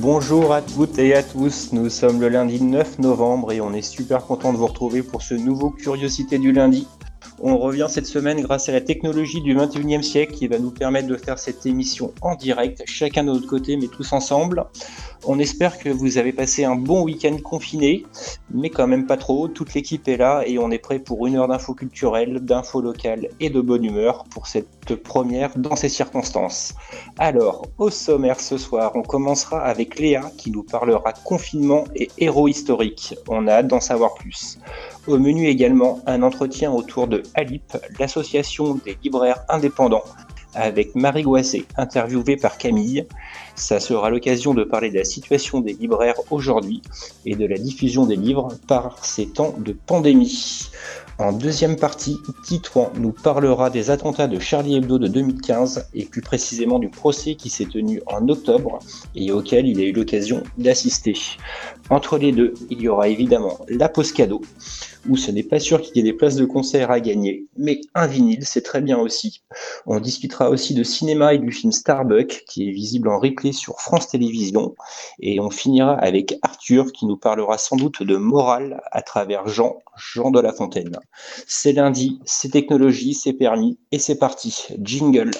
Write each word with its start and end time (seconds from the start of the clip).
Bonjour 0.00 0.52
à 0.52 0.62
toutes 0.62 0.96
et 1.00 1.12
à 1.12 1.24
tous, 1.24 1.72
nous 1.72 1.90
sommes 1.90 2.20
le 2.20 2.28
lundi 2.28 2.62
9 2.62 3.00
novembre 3.00 3.50
et 3.50 3.60
on 3.60 3.72
est 3.72 3.82
super 3.82 4.24
content 4.24 4.52
de 4.52 4.56
vous 4.56 4.68
retrouver 4.68 5.02
pour 5.02 5.22
ce 5.22 5.34
nouveau 5.34 5.70
Curiosité 5.70 6.38
du 6.38 6.52
lundi. 6.52 6.86
On 7.40 7.56
revient 7.56 7.86
cette 7.88 8.06
semaine 8.06 8.40
grâce 8.40 8.68
à 8.68 8.72
la 8.72 8.80
technologie 8.80 9.40
du 9.40 9.56
21e 9.56 10.02
siècle 10.02 10.34
qui 10.34 10.48
va 10.48 10.58
nous 10.58 10.72
permettre 10.72 11.06
de 11.06 11.16
faire 11.16 11.38
cette 11.38 11.64
émission 11.66 12.12
en 12.20 12.34
direct, 12.34 12.82
chacun 12.84 13.22
de 13.22 13.28
notre 13.28 13.46
côté, 13.46 13.76
mais 13.76 13.86
tous 13.86 14.12
ensemble. 14.12 14.64
On 15.24 15.38
espère 15.38 15.78
que 15.78 15.88
vous 15.88 16.18
avez 16.18 16.32
passé 16.32 16.64
un 16.64 16.74
bon 16.74 17.02
week-end 17.04 17.36
confiné, 17.38 18.04
mais 18.50 18.70
quand 18.70 18.88
même 18.88 19.06
pas 19.06 19.16
trop. 19.16 19.46
Toute 19.46 19.74
l'équipe 19.74 20.08
est 20.08 20.16
là 20.16 20.42
et 20.46 20.58
on 20.58 20.70
est 20.72 20.78
prêt 20.78 20.98
pour 20.98 21.26
une 21.28 21.36
heure 21.36 21.46
d'infos 21.46 21.74
culturelles, 21.74 22.40
d'infos 22.40 22.80
locales 22.80 23.28
et 23.38 23.50
de 23.50 23.60
bonne 23.60 23.84
humeur 23.84 24.24
pour 24.24 24.48
cette 24.48 24.96
première 24.96 25.56
dans 25.56 25.76
ces 25.76 25.88
circonstances. 25.88 26.74
Alors, 27.18 27.66
au 27.78 27.90
sommaire 27.90 28.40
ce 28.40 28.58
soir, 28.58 28.92
on 28.96 29.02
commencera 29.02 29.60
avec 29.60 30.00
Léa 30.00 30.30
qui 30.36 30.50
nous 30.50 30.64
parlera 30.64 31.12
confinement 31.12 31.84
et 31.94 32.08
héros 32.18 32.48
historiques. 32.48 33.14
On 33.28 33.46
a 33.46 33.52
hâte 33.52 33.68
d'en 33.68 33.80
savoir 33.80 34.14
plus. 34.14 34.58
Au 35.08 35.18
menu 35.18 35.46
également 35.46 36.00
un 36.04 36.22
entretien 36.22 36.70
autour 36.70 37.08
de 37.08 37.22
Alip, 37.34 37.78
l'association 37.98 38.74
des 38.74 38.98
libraires 39.02 39.42
indépendants, 39.48 40.04
avec 40.54 40.94
Marie 40.94 41.22
Goisset, 41.22 41.64
interviewée 41.78 42.36
par 42.36 42.58
Camille. 42.58 43.06
Ça 43.54 43.80
sera 43.80 44.10
l'occasion 44.10 44.52
de 44.52 44.64
parler 44.64 44.90
de 44.90 44.98
la 44.98 45.04
situation 45.04 45.60
des 45.60 45.72
libraires 45.72 46.16
aujourd'hui 46.30 46.82
et 47.24 47.36
de 47.36 47.46
la 47.46 47.56
diffusion 47.56 48.04
des 48.04 48.16
livres 48.16 48.48
par 48.66 49.02
ces 49.02 49.28
temps 49.28 49.54
de 49.58 49.72
pandémie. 49.72 50.68
En 51.20 51.32
deuxième 51.32 51.74
partie, 51.74 52.16
Titouan 52.44 52.92
nous 52.94 53.10
parlera 53.10 53.70
des 53.70 53.90
attentats 53.90 54.28
de 54.28 54.38
Charlie 54.38 54.76
Hebdo 54.76 54.98
de 54.98 55.08
2015 55.08 55.88
et 55.92 56.04
plus 56.04 56.22
précisément 56.22 56.78
du 56.78 56.90
procès 56.90 57.34
qui 57.34 57.50
s'est 57.50 57.64
tenu 57.66 58.00
en 58.06 58.28
octobre 58.28 58.78
et 59.16 59.32
auquel 59.32 59.66
il 59.66 59.80
a 59.80 59.82
eu 59.82 59.92
l'occasion 59.92 60.44
d'assister. 60.58 61.14
Entre 61.90 62.18
les 62.18 62.30
deux, 62.30 62.54
il 62.70 62.80
y 62.80 62.88
aura 62.88 63.08
évidemment 63.08 63.58
la 63.68 63.88
pause 63.88 64.12
cadeau, 64.12 64.42
où 65.08 65.16
ce 65.16 65.30
n'est 65.30 65.42
pas 65.42 65.58
sûr 65.58 65.80
qu'il 65.80 65.96
y 65.96 66.00
ait 66.00 66.10
des 66.10 66.12
places 66.12 66.36
de 66.36 66.44
concert 66.44 66.90
à 66.90 67.00
gagner, 67.00 67.46
mais 67.56 67.80
un 67.94 68.06
vinyle, 68.06 68.44
c'est 68.44 68.62
très 68.62 68.80
bien 68.80 68.98
aussi. 68.98 69.42
On 69.86 70.00
discutera 70.00 70.50
aussi 70.50 70.74
de 70.74 70.82
cinéma 70.82 71.34
et 71.34 71.38
du 71.38 71.50
film 71.50 71.72
Starbuck, 71.72 72.44
qui 72.48 72.68
est 72.68 72.72
visible 72.72 73.08
en 73.08 73.18
replay 73.18 73.52
sur 73.52 73.80
France 73.80 74.08
Télévisions, 74.08 74.74
et 75.20 75.40
on 75.40 75.50
finira 75.50 75.94
avec 75.94 76.36
Arthur, 76.42 76.92
qui 76.92 77.06
nous 77.06 77.16
parlera 77.16 77.58
sans 77.58 77.76
doute 77.76 78.02
de 78.02 78.16
morale 78.16 78.80
à 78.92 79.02
travers 79.02 79.48
Jean, 79.48 79.78
Jean 79.96 80.30
de 80.30 80.40
La 80.40 80.52
Fontaine. 80.52 80.96
C'est 81.46 81.72
lundi, 81.72 82.20
c'est 82.24 82.50
technologie, 82.50 83.14
c'est 83.14 83.32
permis, 83.32 83.78
et 83.92 83.98
c'est 83.98 84.18
parti. 84.18 84.66
Jingle. 84.80 85.30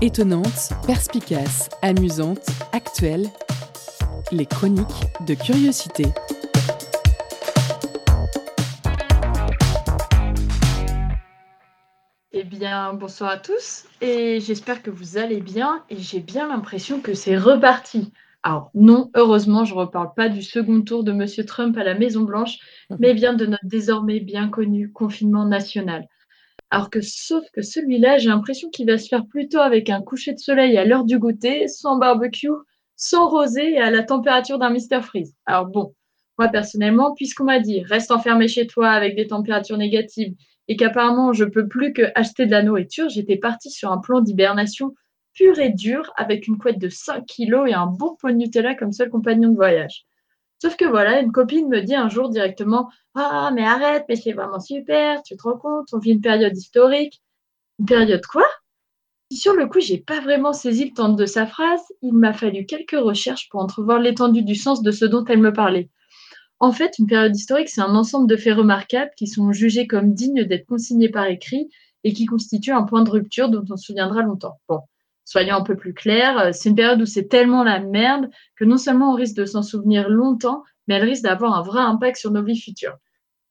Étonnante, 0.00 0.70
perspicace, 0.86 1.70
amusante, 1.80 2.46
actuelle, 2.72 3.30
les 4.34 4.46
chroniques 4.46 5.06
de 5.26 5.34
curiosité. 5.34 6.04
Eh 12.32 12.42
bien, 12.42 12.94
bonsoir 12.94 13.30
à 13.30 13.36
tous 13.38 13.84
et 14.00 14.40
j'espère 14.40 14.82
que 14.82 14.90
vous 14.90 15.18
allez 15.18 15.40
bien 15.40 15.84
et 15.88 15.98
j'ai 15.98 16.18
bien 16.18 16.48
l'impression 16.48 17.00
que 17.00 17.14
c'est 17.14 17.38
reparti. 17.38 18.12
Alors 18.42 18.70
non, 18.74 19.10
heureusement, 19.14 19.64
je 19.64 19.72
ne 19.72 19.78
reparle 19.78 20.12
pas 20.16 20.28
du 20.28 20.42
second 20.42 20.82
tour 20.82 21.04
de 21.04 21.12
M. 21.12 21.26
Trump 21.46 21.76
à 21.78 21.84
la 21.84 21.94
Maison-Blanche, 21.94 22.58
mais 22.98 23.14
bien 23.14 23.34
de 23.34 23.46
notre 23.46 23.64
désormais 23.64 24.18
bien 24.18 24.48
connu 24.48 24.90
confinement 24.90 25.46
national. 25.46 26.08
Alors 26.70 26.90
que, 26.90 27.00
sauf 27.00 27.44
que 27.52 27.62
celui-là, 27.62 28.18
j'ai 28.18 28.30
l'impression 28.30 28.68
qu'il 28.68 28.86
va 28.86 28.98
se 28.98 29.06
faire 29.06 29.26
plutôt 29.26 29.60
avec 29.60 29.90
un 29.90 30.02
coucher 30.02 30.32
de 30.32 30.40
soleil 30.40 30.76
à 30.76 30.84
l'heure 30.84 31.04
du 31.04 31.20
goûter, 31.20 31.68
sans 31.68 31.98
barbecue, 31.98 32.48
sans 32.96 33.28
rosé 33.28 33.72
et 33.74 33.78
à 33.80 33.90
la 33.90 34.02
température 34.02 34.58
d'un 34.58 34.70
Mister 34.70 35.00
Freeze. 35.02 35.34
Alors 35.46 35.66
bon, 35.66 35.94
moi 36.38 36.48
personnellement, 36.48 37.14
puisqu'on 37.14 37.44
m'a 37.44 37.60
dit 37.60 37.82
reste 37.82 38.10
enfermé 38.10 38.48
chez 38.48 38.66
toi 38.66 38.90
avec 38.90 39.16
des 39.16 39.26
températures 39.26 39.76
négatives 39.78 40.34
et 40.68 40.76
qu'apparemment 40.76 41.32
je 41.32 41.44
peux 41.44 41.68
plus 41.68 41.92
que 41.92 42.02
acheter 42.14 42.46
de 42.46 42.50
la 42.50 42.62
nourriture, 42.62 43.08
j'étais 43.08 43.36
partie 43.36 43.70
sur 43.70 43.92
un 43.92 43.98
plan 43.98 44.20
d'hibernation 44.20 44.94
pur 45.34 45.58
et 45.58 45.70
dur 45.70 46.12
avec 46.16 46.46
une 46.46 46.58
couette 46.58 46.78
de 46.78 46.88
5 46.88 47.26
kilos 47.26 47.68
et 47.68 47.74
un 47.74 47.86
bon 47.86 48.16
pot 48.16 48.28
de 48.28 48.34
Nutella 48.34 48.74
comme 48.74 48.92
seul 48.92 49.10
compagnon 49.10 49.50
de 49.50 49.56
voyage. 49.56 50.06
Sauf 50.62 50.76
que 50.76 50.84
voilà, 50.86 51.20
une 51.20 51.32
copine 51.32 51.68
me 51.68 51.80
dit 51.82 51.94
un 51.94 52.08
jour 52.08 52.30
directement 52.30 52.88
Ah, 53.14 53.50
mais 53.54 53.64
arrête, 53.64 54.04
mais 54.08 54.16
c'est 54.16 54.32
vraiment 54.32 54.60
super, 54.60 55.22
tu 55.22 55.36
te 55.36 55.42
rends 55.42 55.58
compte, 55.58 55.88
on 55.92 55.98
vit 55.98 56.12
une 56.12 56.20
période 56.20 56.56
historique. 56.56 57.20
Une 57.80 57.86
période 57.86 58.24
quoi? 58.26 58.46
Sur 59.34 59.54
le 59.54 59.66
coup, 59.66 59.80
j'ai 59.80 59.98
pas 59.98 60.20
vraiment 60.20 60.52
saisi 60.52 60.84
le 60.84 60.94
temps 60.94 61.08
de 61.08 61.26
sa 61.26 61.44
phrase. 61.44 61.82
Il 62.02 62.14
m'a 62.14 62.32
fallu 62.32 62.66
quelques 62.66 62.98
recherches 62.98 63.48
pour 63.48 63.60
entrevoir 63.60 63.98
l'étendue 63.98 64.42
du 64.42 64.54
sens 64.54 64.80
de 64.80 64.92
ce 64.92 65.04
dont 65.04 65.24
elle 65.24 65.40
me 65.40 65.52
parlait. 65.52 65.90
En 66.60 66.70
fait, 66.70 66.98
une 67.00 67.08
période 67.08 67.34
historique, 67.34 67.68
c'est 67.68 67.80
un 67.80 67.96
ensemble 67.96 68.28
de 68.28 68.36
faits 68.36 68.56
remarquables 68.56 69.10
qui 69.16 69.26
sont 69.26 69.50
jugés 69.52 69.88
comme 69.88 70.14
dignes 70.14 70.44
d'être 70.44 70.66
consignés 70.66 71.08
par 71.08 71.26
écrit 71.26 71.68
et 72.04 72.12
qui 72.12 72.26
constituent 72.26 72.72
un 72.72 72.84
point 72.84 73.02
de 73.02 73.10
rupture 73.10 73.48
dont 73.48 73.64
on 73.70 73.76
se 73.76 73.86
souviendra 73.86 74.22
longtemps. 74.22 74.60
Bon, 74.68 74.80
soyons 75.24 75.56
un 75.56 75.62
peu 75.62 75.76
plus 75.76 75.94
clairs, 75.94 76.38
euh, 76.38 76.50
c'est 76.52 76.68
une 76.68 76.76
période 76.76 77.02
où 77.02 77.06
c'est 77.06 77.28
tellement 77.28 77.64
la 77.64 77.80
merde 77.80 78.30
que 78.56 78.64
non 78.64 78.76
seulement 78.76 79.12
on 79.12 79.16
risque 79.16 79.36
de 79.36 79.46
s'en 79.46 79.62
souvenir 79.62 80.08
longtemps, 80.08 80.62
mais 80.86 80.94
elle 80.94 81.04
risque 81.04 81.24
d'avoir 81.24 81.54
un 81.54 81.62
vrai 81.62 81.80
impact 81.80 82.18
sur 82.18 82.30
nos 82.30 82.44
vies 82.44 82.60
futures. 82.60 82.96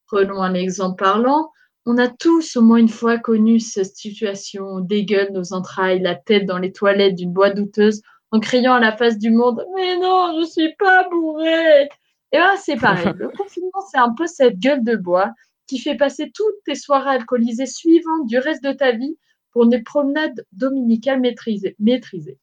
Prenons 0.07 0.41
un 0.41 0.53
exemple 0.53 1.03
parlant. 1.03 1.49
On 1.85 1.97
a 1.97 2.07
tous 2.07 2.55
au 2.55 2.61
moins 2.61 2.77
une 2.77 2.89
fois 2.89 3.17
connu 3.17 3.59
cette 3.59 3.95
situation, 3.95 4.65
on 4.65 4.79
dégueule 4.79 5.31
nos 5.33 5.53
entrailles, 5.53 5.99
la 5.99 6.15
tête 6.15 6.45
dans 6.45 6.57
les 6.57 6.71
toilettes 6.71 7.15
d'une 7.15 7.33
boîte 7.33 7.55
douteuse, 7.55 8.01
en 8.31 8.39
criant 8.39 8.73
à 8.73 8.79
la 8.79 8.95
face 8.95 9.17
du 9.17 9.31
monde 9.31 9.65
Mais 9.75 9.97
non, 9.97 10.39
je 10.39 10.45
suis 10.45 10.75
pas 10.75 11.07
bourré 11.09 11.83
Et 12.31 12.37
bien, 12.37 12.55
c'est 12.57 12.77
pareil. 12.77 13.13
Le 13.17 13.29
confinement, 13.29 13.81
c'est 13.91 13.99
un 13.99 14.13
peu 14.13 14.27
cette 14.27 14.59
gueule 14.59 14.83
de 14.83 14.95
bois 14.95 15.31
qui 15.67 15.77
fait 15.77 15.95
passer 15.95 16.31
toutes 16.33 16.63
tes 16.65 16.75
soirées 16.75 17.15
alcoolisées 17.15 17.65
suivantes 17.65 18.27
du 18.27 18.37
reste 18.37 18.63
de 18.63 18.71
ta 18.71 18.91
vie 18.91 19.17
pour 19.51 19.67
des 19.67 19.81
promenades 19.81 20.45
dominicales 20.51 21.19
maîtrisées. 21.19 21.75
maîtrisées. 21.79 22.39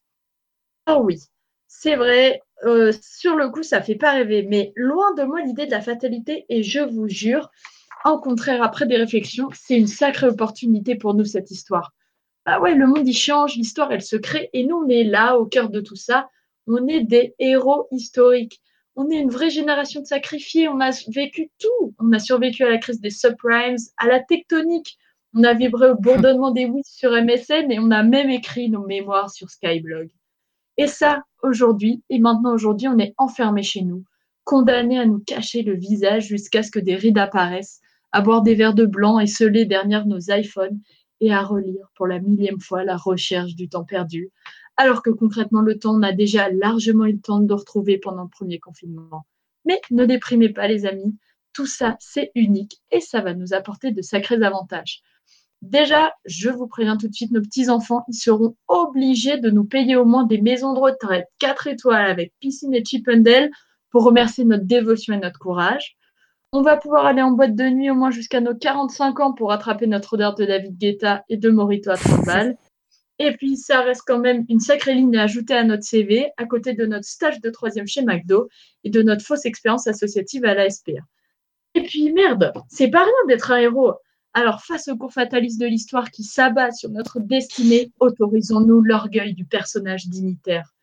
Ah 0.87 1.01
oui, 1.01 1.19
c'est 1.67 1.97
vrai, 1.97 2.41
euh, 2.65 2.93
sur 3.01 3.37
le 3.37 3.49
coup, 3.49 3.62
ça 3.62 3.83
fait 3.83 3.95
pas 3.95 4.12
rêver, 4.12 4.43
mais 4.49 4.72
loin 4.77 5.15
de 5.15 5.22
moi 5.22 5.41
l'idée 5.41 5.67
de 5.67 5.71
la 5.71 5.81
fatalité, 5.81 6.47
et 6.49 6.62
je 6.62 6.81
vous 6.81 7.09
jure, 7.09 7.51
en 8.05 8.19
contraire, 8.19 8.62
après 8.62 8.87
des 8.87 8.97
réflexions, 8.97 9.49
c'est 9.53 9.77
une 9.77 9.87
sacrée 9.87 10.28
opportunité 10.28 10.94
pour 10.94 11.15
nous, 11.15 11.25
cette 11.25 11.50
histoire. 11.50 11.93
Bah 12.47 12.61
ouais, 12.61 12.75
le 12.75 12.87
monde 12.87 13.06
y 13.06 13.12
change, 13.12 13.56
l'histoire 13.56 13.93
elle 13.93 14.03
se 14.03 14.16
crée, 14.16 14.49
et 14.53 14.65
nous 14.65 14.77
on 14.77 14.88
est 14.88 15.05
là, 15.05 15.37
au 15.37 15.47
cœur 15.47 15.69
de 15.69 15.81
tout 15.81 15.97
ça. 15.97 16.28
On 16.66 16.87
est 16.89 17.03
des 17.03 17.34
héros 17.39 17.89
historiques. 17.91 18.60
On 18.97 19.10
est 19.10 19.19
une 19.19 19.31
vraie 19.31 19.50
génération 19.50 20.00
de 20.00 20.06
sacrifiés. 20.06 20.69
On 20.69 20.81
a 20.81 20.91
vécu 21.09 21.50
tout. 21.59 21.94
On 21.99 22.12
a 22.12 22.19
survécu 22.19 22.65
à 22.65 22.71
la 22.71 22.78
crise 22.78 23.00
des 23.00 23.10
subprimes, 23.10 23.77
à 23.97 24.06
la 24.06 24.21
tectonique, 24.21 24.99
on 25.33 25.44
a 25.44 25.55
vibré 25.55 25.91
au 25.91 25.94
bourdonnement 25.94 26.50
des 26.50 26.66
WIS 26.66 26.83
sur 26.84 27.12
MSN 27.12 27.71
et 27.71 27.78
on 27.78 27.91
a 27.93 28.03
même 28.03 28.31
écrit 28.31 28.69
nos 28.69 28.84
mémoires 28.84 29.30
sur 29.30 29.48
Skyblog. 29.48 30.10
Et 30.77 30.89
ça, 30.89 31.22
aujourd'hui, 31.42 32.03
et 32.10 32.19
maintenant 32.19 32.53
aujourd'hui, 32.53 32.89
on 32.89 32.98
est 32.98 33.15
enfermé 33.16 33.63
chez 33.63 33.83
nous, 33.83 34.04
condamné 34.45 34.98
à 34.98 35.07
nous 35.07 35.21
cacher 35.21 35.63
le 35.63 35.77
visage 35.77 36.27
jusqu'à 36.27 36.65
ce 36.65 36.71
que 36.72 36.80
des 36.80 36.97
rides 36.97 37.19
apparaissent, 37.19 37.80
à 38.12 38.21
boire 38.21 38.42
des 38.42 38.54
verres 38.54 38.74
de 38.74 38.86
blanc 38.86 39.18
et 39.18 39.27
sceller 39.27 39.65
derrière 39.65 40.07
nos 40.07 40.21
iPhones 40.30 40.80
et 41.21 41.33
à 41.33 41.42
relire 41.42 41.91
pour 41.95 42.07
la 42.07 42.18
millième 42.18 42.60
fois 42.60 42.84
la 42.84 42.97
recherche 42.97 43.54
du 43.54 43.68
temps 43.68 43.84
perdu, 43.84 44.30
alors 44.77 45.03
que 45.03 45.10
concrètement 45.10 45.60
le 45.60 45.78
temps, 45.78 45.95
on 45.95 46.03
a 46.03 46.12
déjà 46.12 46.51
largement 46.51 47.04
eu 47.04 47.12
le 47.12 47.21
temps 47.21 47.41
de 47.41 47.53
retrouver 47.53 47.98
pendant 47.98 48.22
le 48.22 48.28
premier 48.28 48.59
confinement. 48.59 49.27
Mais 49.65 49.80
ne 49.91 50.07
déprimez 50.07 50.48
pas 50.48 50.66
les 50.66 50.86
amis, 50.86 51.16
tout 51.53 51.66
ça 51.66 51.97
c'est 52.01 52.30
unique 52.34 52.80
et 52.91 53.01
ça 53.01 53.21
va 53.21 53.34
nous 53.34 53.53
apporter 53.53 53.92
de 53.92 54.03
sacrés 54.03 54.42
avantages. 54.42 55.03
Déjà, 55.63 56.15
je 56.24 56.48
vous 56.48 56.66
préviens 56.66 56.97
tout 56.97 57.09
de 57.09 57.15
suite, 57.15 57.33
nos 57.33 57.42
petits-enfants, 57.42 58.04
ils 58.09 58.15
seront 58.15 58.56
obligés 58.66 59.36
de 59.36 59.51
nous 59.51 59.66
payer 59.66 59.95
au 59.95 60.06
moins 60.06 60.24
des 60.24 60.41
maisons 60.41 60.72
de 60.72 60.78
retraite 60.78 61.27
4 61.39 61.66
étoiles 61.66 62.10
avec 62.10 62.33
piscine 62.41 62.72
et 62.72 62.83
chipendale 62.83 63.51
pour 63.91 64.04
remercier 64.04 64.47
notre 64.47 64.65
dévotion 64.65 65.13
et 65.13 65.18
notre 65.18 65.39
courage. 65.39 65.98
On 66.53 66.63
va 66.63 66.77
pouvoir 66.77 67.07
aller 67.07 67.23
en 67.23 67.31
boîte 67.31 67.55
de 67.55 67.69
nuit 67.69 67.91
au 67.91 67.95
moins 67.95 68.11
jusqu'à 68.11 68.41
nos 68.41 68.57
45 68.57 69.21
ans 69.21 69.33
pour 69.33 69.51
rattraper 69.51 69.87
notre 69.87 70.15
odeur 70.15 70.35
de 70.35 70.45
David 70.45 70.77
Guetta 70.77 71.25
et 71.29 71.37
de 71.37 71.49
Morito 71.49 71.91
à 71.91 71.97
30 71.97 72.27
balles. 72.27 72.57
Et 73.21 73.33
puis, 73.37 73.57
ça 73.57 73.83
reste 73.83 74.03
quand 74.05 74.19
même 74.19 74.47
une 74.49 74.59
sacrée 74.59 74.95
ligne 74.95 75.17
à 75.17 75.23
ajouter 75.23 75.55
à 75.55 75.63
notre 75.63 75.85
CV, 75.85 76.33
à 76.39 76.47
côté 76.47 76.73
de 76.73 76.87
notre 76.87 77.05
stage 77.05 77.41
de 77.41 77.51
troisième 77.51 77.87
chez 77.87 78.03
McDo 78.03 78.49
et 78.83 78.91
de 78.91 79.03
notre 79.03 79.25
fausse 79.25 79.45
expérience 79.45 79.87
associative 79.87 80.45
à 80.45 80.55
la 80.55 80.69
SPA. 80.69 80.93
Et 81.75 81.83
puis, 81.83 82.13
merde, 82.13 82.53
c'est 82.69 82.89
pas 82.89 83.05
rien 83.05 83.27
d'être 83.29 83.53
un 83.53 83.59
héros. 83.59 83.95
Alors, 84.33 84.63
face 84.65 84.89
au 84.89 84.97
cours 84.97 85.13
fataliste 85.13 85.61
de 85.61 85.67
l'histoire 85.67 86.11
qui 86.11 86.25
s'abat 86.25 86.73
sur 86.73 86.91
notre 86.91 87.21
destinée, 87.21 87.93
autorisons-nous 88.01 88.81
l'orgueil 88.81 89.35
du 89.35 89.45
personnage 89.45 90.09
dignitaire. 90.09 90.75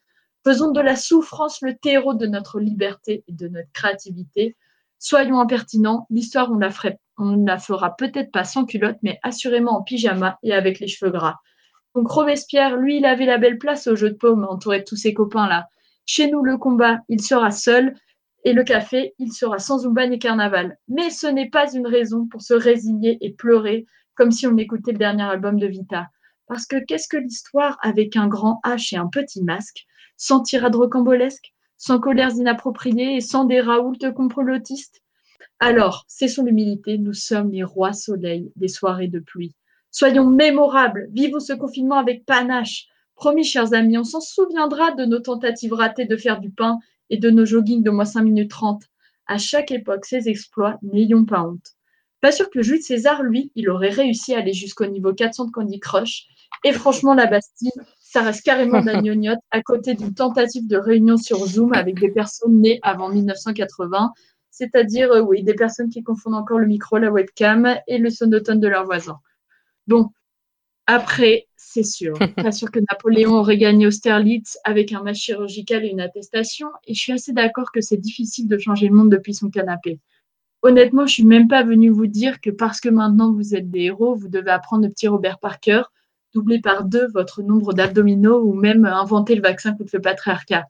Faisons 0.46 0.72
de 0.72 0.80
la 0.80 0.96
souffrance 0.96 1.62
le 1.62 1.76
terreau 1.76 2.14
de 2.14 2.26
notre 2.26 2.60
liberté 2.60 3.26
et 3.28 3.34
de 3.34 3.50
notre 3.50 3.72
créativité. 3.74 4.56
Soyons 5.00 5.40
impertinents, 5.40 6.08
l'histoire, 6.10 6.52
on 6.52 6.58
la, 6.58 6.70
on 7.18 7.46
la 7.46 7.60
fera 7.60 7.96
peut-être 7.96 8.32
pas 8.32 8.44
sans 8.44 8.66
culotte, 8.66 8.98
mais 9.04 9.20
assurément 9.24 9.78
en 9.78 9.84
pyjama 9.84 10.40
et 10.44 10.54
avec 10.54 10.80
les 10.80 10.88
cheveux 10.88 11.12
gras. 11.12 11.38
Donc 11.96 12.10
Robespierre, 12.10 12.78
lui, 12.78 12.98
il 12.98 13.06
avait 13.06 13.26
la 13.26 13.38
belle 13.38 13.58
place 13.58 13.88
au 13.88 13.96
jeu 13.96 14.10
de 14.10 14.16
paume, 14.16 14.46
entouré 14.50 14.80
de 14.80 14.84
tous 14.84 14.96
ses 14.96 15.14
copains 15.14 15.48
là. 15.48 15.68
Chez 16.06 16.30
nous, 16.30 16.44
le 16.44 16.58
combat, 16.58 17.00
il 17.10 17.22
sera 17.22 17.52
seul, 17.52 17.96
et 18.44 18.54
le 18.54 18.64
café, 18.64 19.14
il 19.20 19.34
sera 19.34 19.60
sans 19.60 19.80
Zumba 19.80 20.08
ni 20.08 20.20
carnaval. 20.20 20.78
Mais 20.88 21.10
ce 21.10 21.28
n'est 21.28 21.50
pas 21.50 21.72
une 21.74 21.88
raison 21.88 22.28
pour 22.28 22.42
se 22.42 22.54
résigner 22.54 23.18
et 23.22 23.34
pleurer 23.34 23.86
comme 24.16 24.32
si 24.32 24.48
on 24.48 24.58
écoutait 24.58 24.94
le 24.94 24.98
dernier 24.98 25.24
album 25.24 25.60
de 25.60 25.68
Vita. 25.68 26.08
Parce 26.48 26.66
que 26.66 26.78
qu'est-ce 26.86 27.08
que 27.08 27.18
l'histoire 27.18 27.78
avec 27.82 28.16
un 28.16 28.28
grand 28.28 28.62
H 28.64 28.96
et 28.96 28.98
un 28.98 29.08
petit 29.08 29.44
masque, 29.44 29.86
sans 30.16 30.42
tirade 30.42 30.76
rocambolesque, 30.76 31.54
sans 31.78 32.00
colères 32.00 32.36
inappropriées 32.36 33.16
et 33.16 33.22
sans 33.22 33.46
des 33.46 33.62
Raoult 33.62 33.98
complotistes 34.16 35.02
Alors, 35.60 36.06
cessons 36.08 36.44
l'humilité, 36.44 36.98
nous 36.98 37.14
sommes 37.14 37.52
les 37.52 37.64
rois 37.64 37.94
soleils 37.94 38.52
des 38.56 38.68
soirées 38.68 39.08
de 39.08 39.20
pluie. 39.20 39.56
Soyons 39.92 40.30
mémorables, 40.30 41.08
vivons 41.12 41.40
ce 41.40 41.54
confinement 41.54 41.98
avec 41.98 42.26
panache. 42.26 42.88
Promis, 43.16 43.44
chers 43.44 43.74
amis, 43.74 43.98
on 43.98 44.04
s'en 44.04 44.20
souviendra 44.20 44.92
de 44.92 45.06
nos 45.06 45.20
tentatives 45.20 45.74
ratées 45.74 46.06
de 46.06 46.18
faire 46.18 46.40
du 46.40 46.52
pain 46.52 46.78
et 47.10 47.18
de 47.18 47.30
nos 47.30 47.46
joggings 47.46 47.84
de 47.84 47.90
moins 47.90 48.06
5 48.06 48.22
minutes 48.22 48.52
30. 48.52 48.84
À 49.28 49.38
chaque 49.38 49.72
époque, 49.72 50.06
ses 50.06 50.30
exploits, 50.30 50.78
n'ayons 50.84 51.26
pas 51.26 51.44
honte. 51.44 51.74
Pas 52.22 52.32
sûr 52.32 52.50
que 52.50 52.62
Jules 52.62 52.82
César, 52.82 53.24
lui, 53.24 53.52
il 53.56 53.70
aurait 53.70 53.90
réussi 53.90 54.34
à 54.34 54.40
aller 54.40 54.54
jusqu'au 54.54 54.88
niveau 54.88 55.14
400 55.14 55.46
de 55.46 55.52
Candy 55.52 55.80
Crush. 55.80 56.28
Et 56.64 56.74
franchement, 56.74 57.14
la 57.14 57.28
Bastille, 57.28 57.72
ça 58.10 58.22
reste 58.22 58.44
carrément 58.44 58.82
de 58.82 58.86
la 58.86 59.36
à 59.52 59.62
côté 59.62 59.94
d'une 59.94 60.14
tentative 60.14 60.66
de 60.68 60.78
réunion 60.78 61.18
sur 61.18 61.46
Zoom 61.46 61.74
avec 61.74 62.00
des 62.00 62.10
personnes 62.10 62.62
nées 62.62 62.80
avant 62.82 63.10
1980, 63.10 64.14
c'est-à-dire, 64.50 65.12
euh, 65.12 65.22
oui, 65.22 65.44
des 65.44 65.54
personnes 65.54 65.90
qui 65.90 66.04
confondent 66.04 66.36
encore 66.36 66.60
le 66.60 66.68
micro, 66.68 66.98
la 66.98 67.12
webcam 67.12 67.78
et 67.86 67.98
le 67.98 68.10
sonotone 68.10 68.62
de 68.62 68.68
leurs 68.70 68.86
voisins. 68.86 69.20
Bon, 69.88 70.10
après, 70.86 71.48
c'est 71.58 71.84
sûr. 71.84 72.14
Pas 72.50 72.54
sûr 72.54 72.72
que 72.72 72.80
Napoléon 72.90 73.34
aurait 73.34 73.58
gagné 73.58 73.88
Austerlitz 73.88 74.58
avec 74.64 74.94
un 74.94 75.04
match 75.04 75.20
chirurgical 75.20 75.84
et 75.84 75.90
une 75.90 76.00
attestation. 76.00 76.70
Et 76.86 76.94
je 76.94 77.00
suis 77.00 77.12
assez 77.12 77.34
d'accord 77.34 77.74
que 77.74 77.82
c'est 77.82 77.98
difficile 77.98 78.48
de 78.48 78.58
changer 78.58 78.88
le 78.88 78.96
monde 78.96 79.12
depuis 79.12 79.34
son 79.34 79.50
canapé. 79.50 80.00
Honnêtement, 80.62 81.06
je 81.06 81.14
suis 81.14 81.26
même 81.26 81.50
pas 81.50 81.64
venue 81.64 81.90
vous 81.90 82.08
dire 82.08 82.40
que 82.40 82.52
parce 82.52 82.80
que 82.80 82.90
maintenant 82.90 83.34
vous 83.34 83.54
êtes 83.54 83.70
des 83.70 83.82
héros, 83.82 84.16
vous 84.16 84.30
devez 84.30 84.52
apprendre 84.52 84.86
le 84.86 84.90
petit 84.90 85.10
Robert 85.10 85.40
Parker, 85.40 85.84
doubler 86.34 86.60
par 86.60 86.84
deux 86.84 87.08
votre 87.14 87.42
nombre 87.42 87.74
d'abdominaux 87.74 88.42
ou 88.42 88.54
même 88.54 88.86
inventer 88.86 89.36
le 89.36 89.42
vaccin 89.42 89.74
contre 89.74 89.92
le 89.94 90.02
patriarcat. 90.02 90.66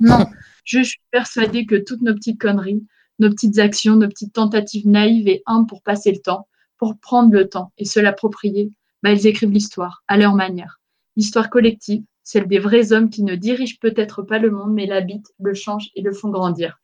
Non, 0.00 0.26
je 0.64 0.82
suis 0.82 1.00
persuadée 1.10 1.66
que 1.66 1.76
toutes 1.76 2.02
nos 2.02 2.14
petites 2.14 2.40
conneries, 2.40 2.84
nos 3.18 3.30
petites 3.30 3.58
actions, 3.58 3.96
nos 3.96 4.08
petites 4.08 4.32
tentatives 4.32 4.88
naïves 4.88 5.28
et 5.28 5.42
humbles 5.46 5.66
pour 5.66 5.82
passer 5.82 6.12
le 6.12 6.18
temps, 6.18 6.48
pour 6.78 6.98
prendre 6.98 7.32
le 7.32 7.48
temps 7.48 7.72
et 7.78 7.84
se 7.84 8.00
l'approprier, 8.00 8.72
bah, 9.02 9.12
ils 9.12 9.26
écrivent 9.26 9.50
l'histoire 9.50 10.02
à 10.08 10.16
leur 10.16 10.34
manière. 10.34 10.80
L'histoire 11.16 11.50
collective, 11.50 12.04
celle 12.22 12.46
des 12.46 12.58
vrais 12.58 12.92
hommes 12.92 13.10
qui 13.10 13.22
ne 13.22 13.34
dirigent 13.34 13.76
peut-être 13.80 14.22
pas 14.22 14.38
le 14.38 14.50
monde, 14.50 14.72
mais 14.72 14.86
l'habitent, 14.86 15.32
le 15.40 15.54
changent 15.54 15.90
et 15.94 16.02
le 16.02 16.12
font 16.12 16.30
grandir. 16.30 16.80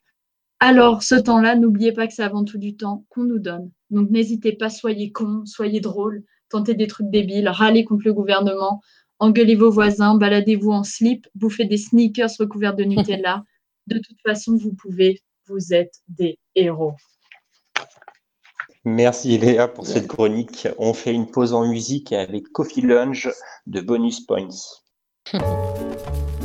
Alors, 0.60 1.04
ce 1.04 1.14
temps-là, 1.14 1.54
n'oubliez 1.54 1.92
pas 1.92 2.08
que 2.08 2.12
c'est 2.12 2.24
avant 2.24 2.44
tout 2.44 2.58
du 2.58 2.76
temps 2.76 3.04
qu'on 3.08 3.24
nous 3.24 3.38
donne. 3.38 3.70
Donc, 3.90 4.10
n'hésitez 4.10 4.52
pas, 4.52 4.70
soyez 4.70 5.12
cons, 5.12 5.46
soyez 5.46 5.80
drôles, 5.80 6.24
tentez 6.50 6.74
des 6.74 6.86
trucs 6.86 7.10
débiles, 7.10 7.48
râlez 7.48 7.84
contre 7.84 8.02
le 8.06 8.12
gouvernement, 8.12 8.80
engueulez 9.18 9.54
vos 9.54 9.70
voisins, 9.70 10.16
baladez-vous 10.16 10.70
en 10.70 10.84
slip, 10.84 11.26
bouffez 11.34 11.64
des 11.64 11.76
sneakers 11.76 12.30
recouverts 12.38 12.76
de 12.76 12.84
Nutella. 12.84 13.44
De 13.86 13.98
toute 13.98 14.18
façon, 14.24 14.56
vous 14.56 14.74
pouvez, 14.74 15.20
vous 15.46 15.72
êtes 15.72 15.94
des 16.08 16.38
héros. 16.54 16.94
Merci 18.84 19.36
Léa 19.38 19.68
pour 19.68 19.86
cette 19.86 20.06
chronique. 20.06 20.68
On 20.78 20.94
fait 20.94 21.12
une 21.12 21.30
pause 21.30 21.52
en 21.52 21.66
musique 21.66 22.12
avec 22.12 22.48
Coffee 22.52 22.80
Lunch 22.80 23.28
de 23.66 23.80
Bonus 23.80 24.20
Points. 24.24 24.48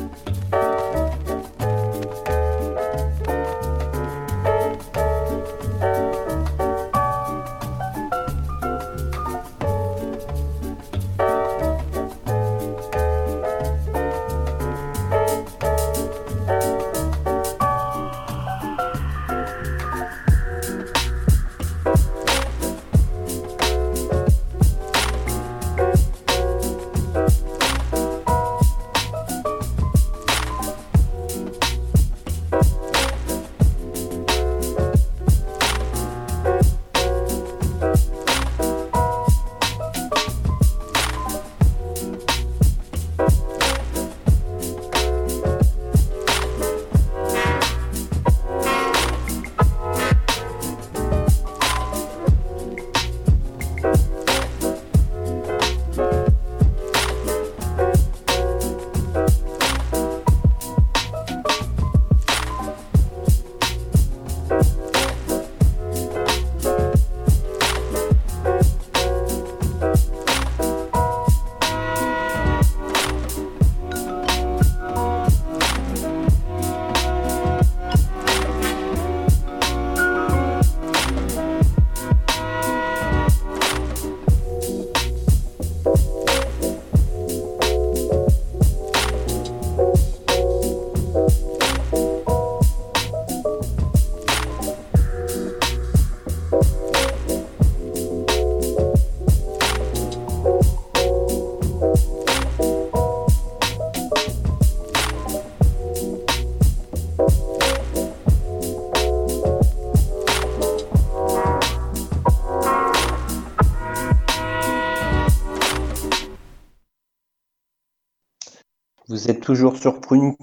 Vous 119.23 119.31
êtes 119.31 119.39
toujours 119.39 119.77
sur 119.77 120.01
Prune 120.01 120.35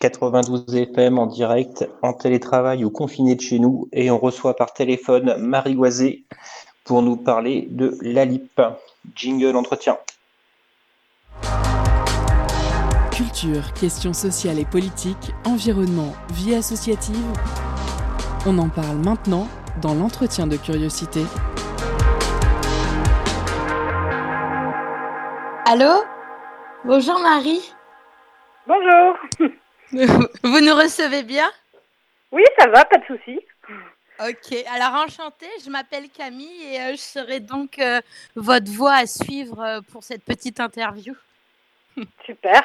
92 0.00 0.74
FM 0.74 1.18
en 1.18 1.26
direct, 1.26 1.86
en 2.00 2.14
télétravail 2.14 2.82
ou 2.82 2.88
confiné 2.88 3.34
de 3.34 3.42
chez 3.42 3.58
nous, 3.58 3.90
et 3.92 4.10
on 4.10 4.18
reçoit 4.18 4.56
par 4.56 4.72
téléphone 4.72 5.36
Marie 5.36 5.74
Goisé 5.74 6.24
pour 6.84 7.02
nous 7.02 7.16
parler 7.16 7.68
de 7.70 7.98
l'ALIP. 8.00 8.58
Jingle 9.14 9.54
entretien. 9.54 9.98
Culture, 13.12 13.74
questions 13.74 14.14
sociales 14.14 14.58
et 14.58 14.64
politiques, 14.64 15.32
environnement, 15.44 16.14
vie 16.32 16.54
associative. 16.54 17.32
On 18.46 18.56
en 18.56 18.70
parle 18.70 18.96
maintenant 18.96 19.46
dans 19.82 19.92
l'entretien 19.92 20.46
de 20.46 20.56
curiosité. 20.56 21.20
Allô? 25.66 26.02
Bonjour 26.86 27.18
Marie. 27.20 27.73
Bonjour. 28.66 29.18
Vous 30.42 30.60
nous 30.60 30.74
recevez 30.74 31.22
bien? 31.22 31.50
Oui, 32.32 32.42
ça 32.58 32.66
va, 32.68 32.84
pas 32.86 32.96
de 32.96 33.04
souci. 33.04 33.38
Ok, 34.20 34.56
alors 34.72 35.04
enchantée, 35.04 35.50
je 35.62 35.68
m'appelle 35.68 36.08
Camille 36.08 36.62
et 36.72 36.80
euh, 36.80 36.90
je 36.92 37.00
serai 37.00 37.40
donc 37.40 37.78
euh, 37.78 38.00
votre 38.36 38.70
voix 38.70 38.94
à 38.94 39.06
suivre 39.06 39.60
euh, 39.60 39.80
pour 39.92 40.02
cette 40.02 40.24
petite 40.24 40.60
interview. 40.60 41.14
Super. 42.24 42.62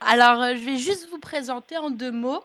alors, 0.00 0.56
je 0.56 0.64
vais 0.64 0.78
juste 0.78 1.10
vous 1.10 1.18
présenter 1.18 1.76
en 1.76 1.90
deux 1.90 2.12
mots. 2.12 2.42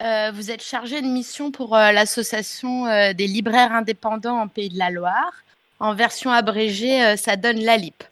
vous 0.00 0.50
êtes 0.50 0.62
chargée 0.62 1.02
de 1.02 1.06
mission 1.06 1.50
pour 1.50 1.76
l'association 1.76 2.86
des 3.12 3.26
libraires 3.26 3.72
indépendants 3.72 4.40
en 4.40 4.48
Pays 4.48 4.70
de 4.70 4.78
la 4.78 4.90
Loire. 4.90 5.32
En 5.80 5.94
version 5.94 6.30
abrégée, 6.30 7.16
ça 7.16 7.36
donne 7.36 7.58
la 7.58 7.76
LIP. 7.76 8.02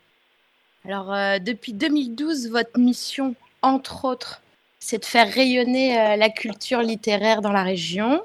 Alors, 0.84 1.40
depuis 1.40 1.72
2012, 1.72 2.50
votre 2.50 2.78
mission, 2.78 3.34
entre 3.66 4.04
autres, 4.04 4.42
c'est 4.80 4.98
de 4.98 5.04
faire 5.04 5.28
rayonner 5.32 6.16
la 6.16 6.30
culture 6.30 6.80
littéraire 6.80 7.42
dans 7.42 7.52
la 7.52 7.62
région 7.62 8.22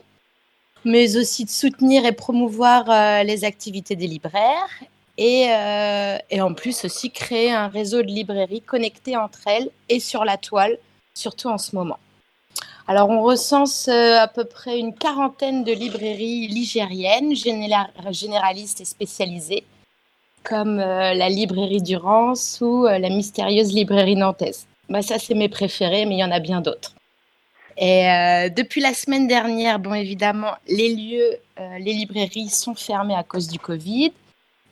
mais 0.86 1.18
aussi 1.18 1.46
de 1.46 1.50
soutenir 1.50 2.06
et 2.06 2.12
promouvoir 2.12 2.90
euh, 2.90 3.24
les 3.24 3.44
activités 3.46 3.96
des 3.96 4.08
libraires 4.08 4.70
et, 5.18 5.48
euh, 5.50 6.18
et, 6.30 6.42
en 6.42 6.54
plus 6.54 6.86
aussi 6.86 7.12
créer 7.12 7.52
un 7.52 7.68
réseau 7.68 8.02
de 8.02 8.08
librairies 8.08 8.62
connectées 8.62 9.18
entre 9.18 9.42
elles 9.46 9.70
et 9.90 10.00
sur 10.00 10.26
la 10.26 10.38
toile, 10.38 10.78
surtout 11.14 11.50
en 11.50 11.58
ce 11.58 11.76
moment. 11.76 12.00
Alors 12.88 13.10
on 13.10 13.22
recense 13.22 13.88
euh, 13.88 14.20
à 14.20 14.28
peu 14.28 14.46
près 14.46 14.80
une 14.80 14.96
quarantaine 14.96 15.64
de 15.64 15.72
librairies 15.72 16.48
ligériennes, 16.48 17.36
généralistes 17.36 18.82
et 18.82 18.86
spécialisées, 18.86 19.64
comme 20.44 20.78
la 20.78 21.30
librairie 21.30 21.84
Durance 21.84 22.60
ou 22.62 22.86
la 22.86 23.10
mystérieuse 23.10 23.72
librairie 23.74 24.16
nantaise. 24.16 24.66
Bah, 24.92 25.02
ça 25.02 25.18
c'est 25.18 25.36
mes 25.36 25.48
préférés, 25.48 26.06
mais 26.06 26.16
il 26.16 26.20
y 26.20 26.24
en 26.24 26.32
a 26.32 26.42
bien 26.42 26.60
d'autres. 26.60 26.94
Et 27.78 28.10
euh, 28.10 28.50
depuis 28.50 28.82
la 28.82 28.94
semaine 28.94 29.26
dernière, 29.26 29.80
bon, 29.80 29.94
évidemment, 29.94 30.52
les 30.68 30.94
lieux, 30.94 31.38
euh, 31.62 31.78
les 31.80 31.94
librairies 31.94 32.50
sont 32.50 32.76
fermés 32.76 33.16
à 33.16 33.24
cause 33.24 33.48
du 33.48 33.58
Covid. 33.58 34.12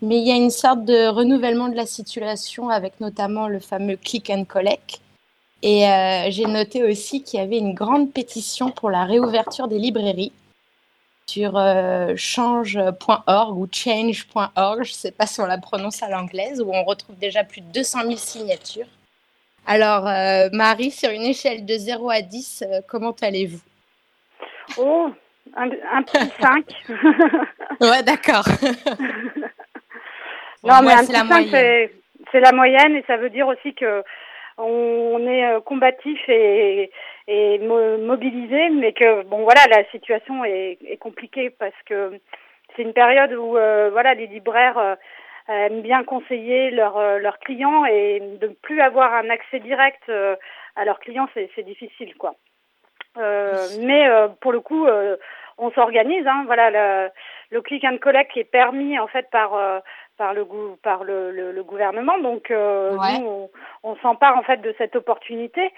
Mais 0.02 0.18
il 0.18 0.28
y 0.28 0.32
a 0.32 0.36
une 0.36 0.50
sorte 0.50 0.84
de 0.84 1.08
renouvellement 1.08 1.70
de 1.70 1.76
la 1.78 1.86
situation 1.86 2.68
avec 2.68 3.00
notamment 3.00 3.48
le 3.48 3.62
fameux 3.62 3.96
click 3.96 4.30
and 4.30 4.44
collect. 4.44 5.00
Et 5.62 5.88
euh, 5.88 6.30
j'ai 6.32 6.46
noté 6.48 6.84
aussi 6.84 7.24
qu'il 7.24 7.40
y 7.40 7.44
avait 7.44 7.58
une 7.58 7.74
grande 7.74 8.12
pétition 8.12 8.72
pour 8.72 8.90
la 8.90 9.06
réouverture 9.06 9.70
des 9.70 9.80
librairies 9.80 10.34
sur 11.28 11.54
change.org 12.18 13.58
ou 13.58 13.70
change.org, 13.72 14.84
je 14.84 14.92
ne 14.92 14.96
sais 14.96 15.12
pas 15.12 15.28
si 15.28 15.40
on 15.40 15.46
la 15.46 15.60
prononce 15.60 16.04
à 16.04 16.10
l'anglaise, 16.10 16.60
où 16.60 16.72
on 16.74 16.84
retrouve 16.84 17.18
déjà 17.20 17.44
plus 17.46 17.62
de 17.62 17.72
200 17.72 18.00
000 18.02 18.18
signatures. 18.18 18.88
Alors, 19.72 20.08
euh, 20.08 20.50
Marie, 20.52 20.90
sur 20.90 21.12
une 21.12 21.22
échelle 21.22 21.64
de 21.64 21.74
0 21.76 22.10
à 22.10 22.22
10, 22.22 22.64
euh, 22.64 22.82
comment 22.90 23.14
allez-vous? 23.22 23.62
Oh, 24.80 25.12
un, 25.56 25.70
petit 26.02 26.28
5. 26.42 26.66
ouais, 27.82 28.02
d'accord. 28.02 28.46
non, 30.64 30.82
mais 30.82 30.94
un 30.94 31.06
petit 31.06 31.14
5, 31.14 31.48
c'est 32.32 32.40
la 32.40 32.52
moyenne 32.52 32.96
et 32.96 33.04
ça 33.06 33.18
veut 33.18 33.30
dire 33.30 33.46
aussi 33.46 33.76
que 33.76 34.04
on 34.58 35.20
est 35.28 35.46
euh, 35.46 35.60
combatif 35.62 36.20
et, 36.28 36.90
et 37.28 37.60
mobilisé, 37.60 38.70
mais 38.72 38.94
que 38.94 39.22
bon 39.26 39.44
voilà, 39.44 39.62
la 39.70 39.86
situation 39.92 40.44
est, 40.46 40.80
est 40.84 40.98
compliquée 40.98 41.52
parce 41.52 41.80
que 41.86 42.20
c'est 42.76 42.82
une 42.82 42.94
période 42.94 43.34
où 43.34 43.52
voilà 43.52 44.16
les 44.16 44.26
libraires 44.26 44.98
aiment 45.50 45.82
bien 45.82 46.04
conseiller 46.04 46.72
leurs 46.72 46.98
euh, 46.98 47.18
leurs 47.20 47.40
clients 47.40 47.86
et 47.86 48.20
de 48.20 48.48
ne 48.48 48.54
plus 48.54 48.82
avoir 48.82 49.14
un 49.14 49.30
accès 49.30 49.60
direct 49.60 50.02
euh, 50.10 50.36
à 50.76 50.86
leurs 50.86 51.00
clients, 51.00 51.28
c'est 51.34 51.64
difficile, 51.64 52.16
quoi. 52.16 52.36
Euh, 53.18 53.68
mais 53.82 54.08
pour 54.40 54.52
le 54.52 54.62
coup, 54.62 54.88
on 55.58 55.72
s'organise. 55.72 56.26
Hein, 56.26 56.44
voilà, 56.46 56.70
le, 56.70 57.10
le, 57.50 57.62
click 57.62 57.84
and 57.84 57.98
collect 57.98 58.38
est 58.38 58.44
permis 58.46 58.98
en 58.98 59.08
fait 59.08 59.30
par 59.32 59.52
par 60.18 60.34
le 60.34 60.46
par 60.84 61.04
le, 61.04 61.32
le, 61.32 61.64
gouvernement. 61.64 62.18
Donc 62.20 62.50
nous, 62.50 63.26
on, 63.26 63.50
on 63.84 63.96
s'empare 63.98 64.38
en 64.38 64.44
fait 64.44 64.62
de 64.62 64.74
cette 64.78 64.96
opportunité. 64.96 65.74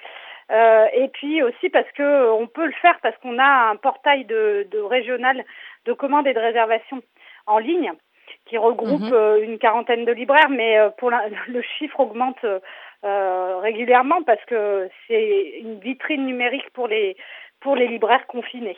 Euh, 0.52 0.86
et 0.94 1.08
puis 1.08 1.42
aussi 1.44 1.70
parce 1.70 1.90
que 1.92 2.30
on 2.32 2.46
peut 2.48 2.66
le 2.66 2.74
faire 2.82 3.00
parce 3.02 3.16
qu'on 3.18 3.40
a 3.40 3.70
un 3.70 3.78
portail 3.78 4.26
de, 4.26 4.68
de 4.70 4.80
régional 4.80 5.46
de 5.86 5.94
commandes 5.94 6.28
et 6.28 6.34
de 6.34 6.40
réservation 6.40 7.02
en 7.48 7.58
ligne 7.58 7.94
qui 8.46 8.58
regroupe 8.58 9.02
mhm. 9.02 9.14
euh, 9.14 9.44
une 9.44 9.58
quarantaine 9.58 10.06
de 10.06 10.12
libraires, 10.12 10.50
mais 10.50 10.78
euh, 10.78 10.90
pour 10.98 11.12
le 11.48 11.62
chiffre 11.78 12.00
augmente 12.00 12.44
euh, 12.44 13.60
régulièrement 13.60 14.22
parce 14.24 14.44
que 14.46 14.90
c'est 15.08 15.60
une 15.60 15.80
vitrine 15.80 16.26
numérique 16.26 16.70
pour 16.74 16.88
les 16.88 17.16
pour 17.60 17.76
les 17.76 17.88
libraires 17.88 18.26
confinés. 18.28 18.78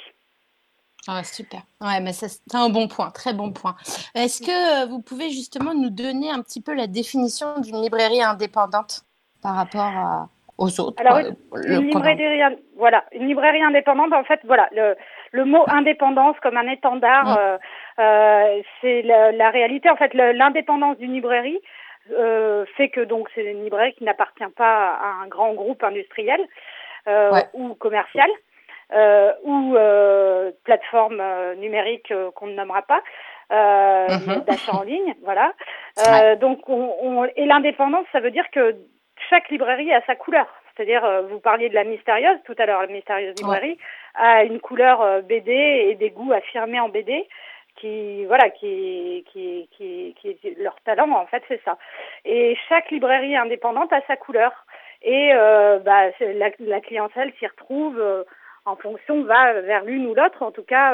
Ah, 1.07 1.24
super. 1.24 1.62
Ouais, 1.81 2.00
mais 2.01 2.13
c'est 2.13 2.29
un 2.53 2.69
bon 2.69 2.88
point, 2.88 3.12
très 3.12 3.33
bon 3.33 3.51
point. 3.51 3.75
Est-ce 4.15 4.41
que 4.41 4.89
vous 4.89 5.01
pouvez 5.01 5.29
justement 5.29 5.74
nous 5.74 5.89
donner 5.89 6.29
un 6.31 6.41
petit 6.41 6.62
peu 6.62 6.74
la 6.74 6.88
définition 6.88 7.60
d'une 7.60 7.81
librairie 7.81 8.22
indépendante 8.22 9.01
par 9.41 9.55
rapport 9.55 10.27
aux 10.57 10.79
autres 10.79 11.01
Alors, 11.01 11.19
une, 11.19 11.88
librairie, 11.88 12.55
voilà, 12.77 13.03
une 13.12 13.27
librairie 13.27 13.63
indépendante, 13.63 14.13
en 14.13 14.24
fait, 14.24 14.39
voilà, 14.45 14.69
le, 14.72 14.95
le 15.33 15.45
mot 15.45 15.63
indépendance 15.67 16.36
comme 16.41 16.57
un 16.57 16.67
étendard, 16.72 17.38
euh, 17.38 17.57
c'est 17.97 19.01
la, 19.03 19.50
réalité. 19.50 19.89
En 19.89 19.95
fait, 19.95 20.13
l'indépendance 20.13 20.97
d'une 20.97 21.13
librairie 21.13 21.59
euh, 22.12 22.65
fait 22.75 22.89
que 22.89 23.00
donc 23.00 23.29
c'est 23.33 23.45
une 23.45 23.63
librairie 23.63 23.93
qui 23.93 24.03
n'appartient 24.03 24.43
pas 24.57 24.95
à 24.95 25.23
un 25.23 25.27
grand 25.27 25.53
groupe 25.53 25.83
industriel 25.83 26.41
ou 27.53 27.73
commercial. 27.75 28.29
ou 29.43 29.75
plateforme 30.63 31.21
numérique 31.57 32.13
qu'on 32.35 32.47
ne 32.47 32.55
nommera 32.55 32.81
pas, 32.83 33.01
mm-hmm. 33.50 34.45
d'achat 34.45 34.73
en 34.73 34.83
ligne, 34.83 35.15
voilà. 35.23 35.53
Donc, 36.38 36.67
on, 36.67 36.95
on, 37.01 37.25
et 37.25 37.45
l'indépendance, 37.45 38.05
ça 38.12 38.19
veut 38.19 38.31
dire 38.31 38.50
que 38.51 38.75
chaque 39.29 39.50
librairie 39.50 39.93
a 39.93 40.01
sa 40.05 40.15
couleur. 40.15 40.47
C'est-à-dire, 40.75 41.03
vous 41.29 41.39
parliez 41.39 41.69
de 41.69 41.75
la 41.75 41.83
mystérieuse 41.83 42.39
tout 42.45 42.55
à 42.57 42.65
l'heure, 42.65 42.81
la 42.81 42.88
mystérieuse 42.88 43.35
librairie 43.38 43.77
a 44.15 44.43
une 44.43 44.59
couleur 44.59 45.01
euh, 45.01 45.21
BD 45.21 45.51
et 45.51 45.95
des 45.95 46.09
goûts 46.09 46.31
affirmés 46.31 46.79
en 46.79 46.89
BD 46.89 47.27
qui 47.83 48.25
voilà 48.25 48.49
qui 48.49 49.25
qui 49.31 49.67
qui, 49.75 50.55
leur 50.57 50.75
talent 50.85 51.11
en 51.11 51.25
fait 51.25 51.43
c'est 51.47 51.61
ça 51.65 51.77
et 52.23 52.55
chaque 52.69 52.89
librairie 52.91 53.35
indépendante 53.35 53.91
a 53.91 54.01
sa 54.07 54.15
couleur 54.15 54.51
et 55.01 55.31
euh, 55.33 55.79
bah 55.79 56.11
la, 56.59 56.81
clientèle 56.81 57.33
s'y 57.39 57.45
retrouve 57.45 57.99
euh, 57.99 58.23
en 58.65 58.77
fonction 58.77 59.23
va 59.23 59.59
vers 59.61 59.83
l'une 59.83 60.07
ou 60.07 60.13
l'autre 60.13 60.41
en 60.43 60.51
tout 60.51 60.63
cas 60.63 60.93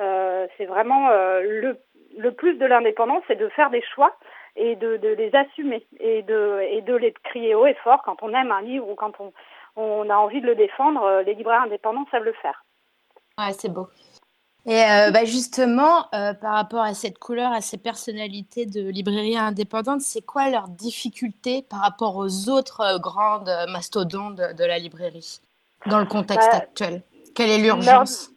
euh, 0.00 0.46
c'est 0.56 0.66
vraiment 0.66 1.10
le 1.10 1.78
le 2.18 2.32
plus 2.32 2.54
de 2.54 2.66
l'indépendance 2.66 3.22
c'est 3.28 3.38
de 3.38 3.48
faire 3.50 3.70
des 3.70 3.82
choix 3.94 4.16
et 4.56 4.74
de, 4.74 4.96
de 4.96 5.08
les 5.08 5.32
assumer 5.34 5.86
et 6.00 6.22
de 6.22 6.60
et 6.70 6.80
de 6.80 6.96
les 6.96 7.12
crier 7.12 7.54
haut 7.54 7.66
et 7.66 7.74
fort 7.84 8.02
quand 8.02 8.22
on 8.22 8.34
aime 8.34 8.50
un 8.50 8.62
livre 8.62 8.88
ou 8.88 8.96
quand 8.96 9.20
on 9.20 9.32
on 9.78 10.08
a 10.08 10.16
envie 10.16 10.40
de 10.40 10.46
le 10.46 10.54
défendre, 10.54 11.22
les 11.26 11.34
libraires 11.34 11.60
indépendants 11.60 12.06
savent 12.10 12.24
le 12.24 12.32
faire. 12.32 12.64
Ouais, 13.38 13.52
c'est 13.52 13.70
beau. 13.70 13.88
Et 14.66 14.82
euh, 14.82 15.10
bah 15.12 15.24
justement, 15.24 16.06
euh, 16.12 16.34
par 16.34 16.54
rapport 16.54 16.82
à 16.82 16.94
cette 16.94 17.18
couleur, 17.18 17.52
à 17.52 17.60
ces 17.60 17.78
personnalités 17.78 18.66
de 18.66 18.90
librairies 18.90 19.38
indépendantes, 19.38 20.00
c'est 20.00 20.24
quoi 20.24 20.50
leur 20.50 20.68
difficulté 20.68 21.64
par 21.70 21.80
rapport 21.80 22.16
aux 22.16 22.48
autres 22.48 23.00
grandes 23.00 23.50
mastodontes 23.68 24.36
de, 24.36 24.64
la 24.64 24.78
librairie 24.78 25.40
dans 25.86 26.00
le 26.00 26.06
contexte 26.06 26.50
bah, 26.50 26.58
actuel? 26.58 27.02
Quelle 27.34 27.50
est 27.50 27.58
l'urgence? 27.58 28.30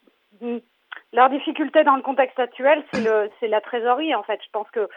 leur, 1.12 1.30
difficulté 1.30 1.84
dans 1.84 1.96
le 1.96 2.04
contexte 2.04 2.38
actuel, 2.38 2.84
c'est 3.40 3.48
la 3.48 3.62
trésorerie 3.62 4.14
en 4.14 4.22
fait. 4.22 4.40
Je 4.46 4.52
pense 4.52 4.70
que 4.70 4.88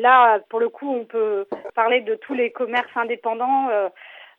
là, 0.00 0.38
pour 0.48 0.60
le 0.60 0.70
coup, 0.70 0.90
on 0.90 1.04
peut 1.04 1.46
parler 1.74 2.00
de 2.00 2.14
tous 2.14 2.32
les 2.32 2.52
commerces 2.52 2.96
indépendants 2.96 3.68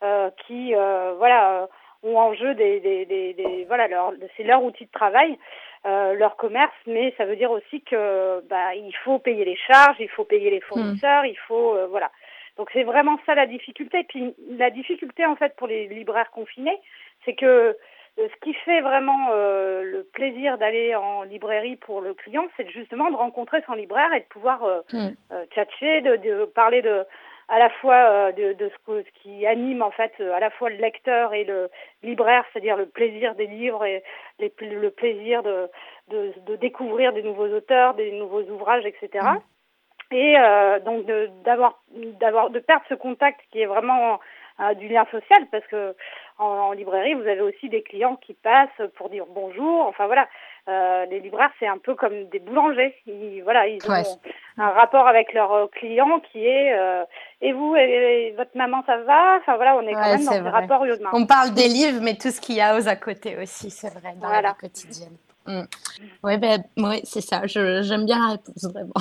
euh, 0.01 0.29
qui 0.47 0.73
euh, 0.73 1.13
voilà 1.17 1.67
ont 2.03 2.17
en 2.17 2.33
jeu 2.33 2.55
des, 2.55 2.79
des, 2.79 3.05
des, 3.05 3.33
des 3.33 3.65
voilà 3.67 3.89
leur 3.89 4.13
c'est 4.37 4.43
leur 4.43 4.63
outil 4.63 4.85
de 4.85 4.91
travail 4.91 5.37
euh, 5.85 6.13
leur 6.13 6.35
commerce 6.35 6.73
mais 6.87 7.13
ça 7.17 7.25
veut 7.25 7.35
dire 7.35 7.51
aussi 7.51 7.81
que 7.81 8.41
bah 8.49 8.75
il 8.75 8.93
faut 9.03 9.19
payer 9.19 9.45
les 9.45 9.55
charges 9.55 9.97
il 9.99 10.09
faut 10.09 10.25
payer 10.25 10.49
les 10.49 10.61
fournisseurs 10.61 11.25
il 11.25 11.37
faut 11.47 11.77
voilà. 11.89 12.11
Donc 12.57 12.69
c'est 12.73 12.83
vraiment 12.83 13.17
ça 13.25 13.35
la 13.35 13.45
difficulté. 13.45 14.03
Puis 14.09 14.35
la 14.49 14.69
difficulté 14.69 15.25
en 15.25 15.37
fait 15.37 15.55
pour 15.55 15.67
les 15.67 15.87
libraires 15.87 16.31
confinés 16.31 16.77
c'est 17.23 17.33
que 17.33 17.77
ce 18.17 18.39
qui 18.41 18.53
fait 18.65 18.81
vraiment 18.81 19.29
euh, 19.31 19.83
le 19.83 20.03
plaisir 20.03 20.57
d'aller 20.57 20.93
en 20.95 21.23
librairie 21.23 21.77
pour 21.77 22.01
le 22.01 22.13
client, 22.13 22.45
c'est 22.57 22.69
justement 22.69 23.09
de 23.09 23.15
rencontrer 23.15 23.61
son 23.65 23.73
libraire 23.73 24.13
et 24.13 24.19
de 24.19 24.25
pouvoir 24.25 24.63
euh, 24.63 24.81
mm. 24.91 25.09
tchatcher, 25.51 26.01
de, 26.01 26.17
de, 26.17 26.45
parler 26.45 26.81
de, 26.81 27.05
à 27.49 27.59
la 27.59 27.69
fois 27.69 27.95
euh, 27.95 28.31
de, 28.31 28.53
de 28.53 28.69
ce, 28.69 29.03
ce, 29.03 29.21
qui 29.21 29.45
anime 29.45 29.81
en 29.81 29.91
fait 29.91 30.13
euh, 30.19 30.33
à 30.33 30.39
la 30.39 30.49
fois 30.51 30.69
le 30.69 30.77
lecteur 30.77 31.33
et 31.33 31.43
le 31.43 31.69
libraire, 32.03 32.45
c'est-à-dire 32.51 32.77
le 32.77 32.85
plaisir 32.85 33.35
des 33.35 33.47
livres 33.47 33.83
et 33.83 34.03
les, 34.39 34.53
le 34.61 34.91
plaisir 34.91 35.43
de, 35.43 35.67
de, 36.09 36.33
de, 36.45 36.55
découvrir 36.55 37.11
des 37.11 37.23
nouveaux 37.23 37.47
auteurs, 37.47 37.95
des 37.95 38.11
nouveaux 38.11 38.43
ouvrages, 38.43 38.85
etc. 38.85 39.25
et 40.11 40.35
donc 40.85 41.05
d'avoir 41.43 41.83
d'avoir 42.19 42.49
de 42.49 42.59
perdre 42.59 42.85
ce 42.89 42.95
contact 42.95 43.39
qui 43.51 43.61
est 43.61 43.67
vraiment 43.67 44.19
du 44.77 44.87
lien 44.87 45.05
social 45.11 45.47
parce 45.51 45.65
que 45.67 45.95
en, 46.37 46.71
librairie 46.71 47.13
vous 47.13 47.27
avez 47.27 47.41
aussi 47.41 47.69
des 47.69 47.81
clients 47.81 48.15
qui 48.17 48.33
passent 48.33 48.89
pour 48.95 49.09
dire 49.09 49.25
bonjour 49.33 49.85
enfin 49.87 50.05
voilà 50.07 50.27
euh, 50.69 51.05
les 51.07 51.19
libraires, 51.19 51.49
c'est 51.59 51.67
un 51.67 51.79
peu 51.79 51.95
comme 51.95 52.25
des 52.25 52.37
boulangers. 52.39 52.93
Ils, 53.07 53.41
voilà, 53.43 53.67
ils 53.67 53.79
ont 53.89 54.19
un 54.57 54.69
rapport 54.69 55.07
avec 55.07 55.33
leurs 55.33 55.51
euh, 55.51 55.67
clients 55.67 56.19
qui 56.31 56.45
est 56.45 56.77
euh, 56.77 57.05
et 57.41 57.53
vous, 57.53 57.75
et, 57.75 58.35
votre 58.37 58.55
maman, 58.55 58.83
ça 58.85 58.97
va? 58.97 59.37
Enfin 59.39 59.55
voilà, 59.55 59.77
on 59.77 59.87
est 59.87 59.93
quand 59.93 60.17
même 60.17 60.25
dans 60.25 60.31
un 60.31 60.51
rapport. 60.51 60.85
On 61.13 61.25
parle 61.25 61.53
des 61.55 61.67
livres, 61.67 62.01
mais 62.01 62.15
tout 62.15 62.29
ce 62.29 62.39
qu'il 62.39 62.55
y 62.55 62.61
a 62.61 62.77
aux 62.77 62.87
à 62.87 62.95
côté 62.95 63.37
aussi, 63.41 63.71
c'est 63.71 63.89
vrai, 63.89 64.13
dans 64.21 64.29
la 64.29 64.41
vie 64.41 64.57
quotidienne. 64.59 65.17
Mm. 65.49 65.63
Oui, 66.23 66.37
ben, 66.37 66.63
ouais, 66.77 67.01
c'est 67.03 67.21
ça. 67.21 67.41
J'aime 67.45 68.05
bien 68.05 68.19
la 68.19 68.31
réponse, 68.33 68.63
vraiment. 68.71 68.93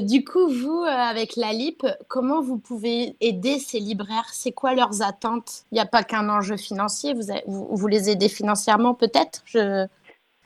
du 0.06 0.24
coup, 0.24 0.48
vous, 0.48 0.84
avec 0.86 1.36
la 1.36 1.52
LIP, 1.52 1.86
comment 2.08 2.40
vous 2.40 2.58
pouvez 2.58 3.16
aider 3.20 3.58
ces 3.58 3.80
libraires? 3.80 4.28
C'est 4.32 4.52
quoi 4.52 4.74
leurs 4.74 5.02
attentes? 5.02 5.64
Il 5.72 5.76
n'y 5.76 5.80
a 5.80 5.86
pas 5.86 6.02
qu'un 6.02 6.28
enjeu 6.28 6.56
financier. 6.56 7.14
Vous, 7.14 7.32
vous, 7.46 7.68
vous, 7.74 7.88
les 7.88 8.10
aidez 8.10 8.28
financièrement, 8.28 8.94
peut-être? 8.94 9.42
Je 9.46 9.86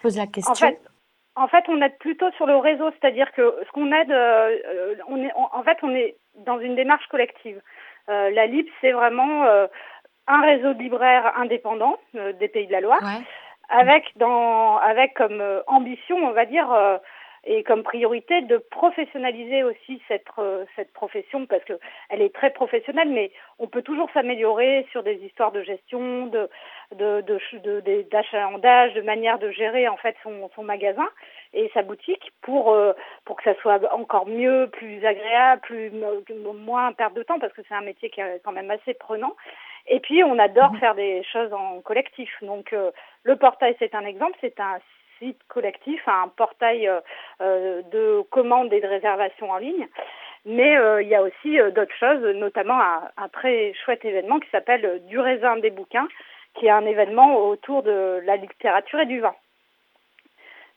pose 0.00 0.16
la 0.16 0.26
question. 0.26 0.52
En 0.52 0.54
fait, 0.54 0.80
en 1.36 1.48
fait, 1.48 1.64
on 1.68 1.80
aide 1.82 1.96
plutôt 1.98 2.30
sur 2.32 2.46
le 2.46 2.56
réseau, 2.56 2.90
c'est-à-dire 2.92 3.30
que 3.32 3.54
ce 3.66 3.70
qu'on 3.72 3.92
aide, 3.92 4.10
euh, 4.10 4.94
on 5.06 5.22
est, 5.22 5.32
en 5.34 5.62
fait, 5.62 5.76
on 5.82 5.94
est 5.94 6.16
dans 6.46 6.58
une 6.58 6.74
démarche 6.74 7.06
collective. 7.08 7.60
Euh, 8.08 8.30
la 8.30 8.46
LIP, 8.46 8.68
c'est 8.80 8.92
vraiment 8.92 9.44
euh, 9.44 9.66
un 10.26 10.40
réseau 10.40 10.72
de 10.72 10.82
libraires 10.82 11.32
indépendants 11.36 11.98
des 12.14 12.48
Pays 12.48 12.66
de 12.66 12.72
la 12.72 12.80
Loire, 12.80 13.02
avec 13.68 14.04
dans, 14.16 14.76
avec 14.78 15.14
comme 15.14 15.42
ambition, 15.66 16.16
on 16.16 16.32
va 16.32 16.46
dire 16.46 17.00
et 17.46 17.62
comme 17.62 17.82
priorité 17.84 18.42
de 18.42 18.58
professionnaliser 18.58 19.62
aussi 19.62 20.02
cette 20.08 20.26
euh, 20.38 20.64
cette 20.74 20.92
profession 20.92 21.46
parce 21.46 21.64
que 21.64 21.74
elle 22.10 22.20
est 22.20 22.34
très 22.34 22.50
professionnelle 22.50 23.08
mais 23.08 23.30
on 23.58 23.68
peut 23.68 23.82
toujours 23.82 24.10
s'améliorer 24.12 24.84
sur 24.90 25.02
des 25.04 25.14
histoires 25.24 25.52
de 25.52 25.62
gestion 25.62 26.26
de 26.26 26.50
de 26.96 27.22
de 27.22 28.02
d'achalandage 28.10 28.94
de, 28.94 29.00
de, 29.00 29.06
manière 29.06 29.38
de 29.38 29.50
gérer 29.50 29.88
en 29.88 29.96
fait 29.96 30.16
son 30.22 30.50
son 30.54 30.64
magasin 30.64 31.08
et 31.54 31.70
sa 31.72 31.82
boutique 31.82 32.32
pour 32.42 32.72
euh, 32.72 32.92
pour 33.24 33.36
que 33.36 33.44
ça 33.44 33.54
soit 33.62 33.80
encore 33.94 34.26
mieux 34.26 34.68
plus 34.72 35.04
agréable 35.06 35.62
plus 35.62 35.92
moins 35.92 36.92
perte 36.92 37.14
de 37.14 37.22
temps 37.22 37.38
parce 37.38 37.52
que 37.52 37.62
c'est 37.68 37.74
un 37.74 37.80
métier 37.80 38.10
qui 38.10 38.20
est 38.20 38.40
quand 38.44 38.52
même 38.52 38.70
assez 38.70 38.94
prenant 38.94 39.36
et 39.88 40.00
puis 40.00 40.22
on 40.24 40.38
adore 40.38 40.72
mmh. 40.72 40.78
faire 40.78 40.94
des 40.94 41.22
choses 41.32 41.52
en 41.52 41.80
collectif 41.80 42.30
donc 42.42 42.72
euh, 42.72 42.90
le 43.22 43.36
portail 43.36 43.76
c'est 43.78 43.94
un 43.94 44.04
exemple 44.04 44.36
c'est 44.40 44.58
un 44.60 44.78
site 45.18 45.40
collectif, 45.48 46.00
un 46.06 46.28
portail 46.28 46.88
euh, 46.88 47.00
euh, 47.40 47.82
de 47.92 48.22
commandes 48.30 48.72
et 48.72 48.80
de 48.80 48.86
réservation 48.86 49.50
en 49.50 49.58
ligne. 49.58 49.86
Mais 50.44 50.76
euh, 50.76 51.02
il 51.02 51.08
y 51.08 51.14
a 51.14 51.22
aussi 51.22 51.58
d'autres 51.74 51.94
choses, 51.98 52.22
notamment 52.36 52.78
un, 53.16 53.28
très 53.28 53.74
chouette 53.84 54.04
événement 54.04 54.38
qui 54.38 54.48
s'appelle 54.50 55.02
Du 55.08 55.18
raisin 55.18 55.56
des 55.56 55.70
bouquins, 55.70 56.06
qui 56.54 56.66
est 56.66 56.70
un 56.70 56.86
événement 56.86 57.36
autour 57.48 57.82
de 57.82 58.22
la 58.24 58.36
littérature 58.36 59.00
et 59.00 59.06
du 59.06 59.20
vin. 59.20 59.34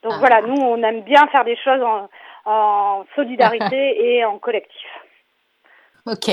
Donc 0.01 0.13
ah. 0.15 0.19
voilà, 0.19 0.41
nous, 0.41 0.59
on 0.59 0.81
aime 0.81 1.01
bien 1.01 1.27
faire 1.27 1.43
des 1.43 1.57
choses 1.57 1.81
en, 1.83 2.09
en 2.45 3.05
solidarité 3.15 4.15
et 4.17 4.25
en 4.25 4.39
collectif. 4.39 4.89
Ok. 6.07 6.29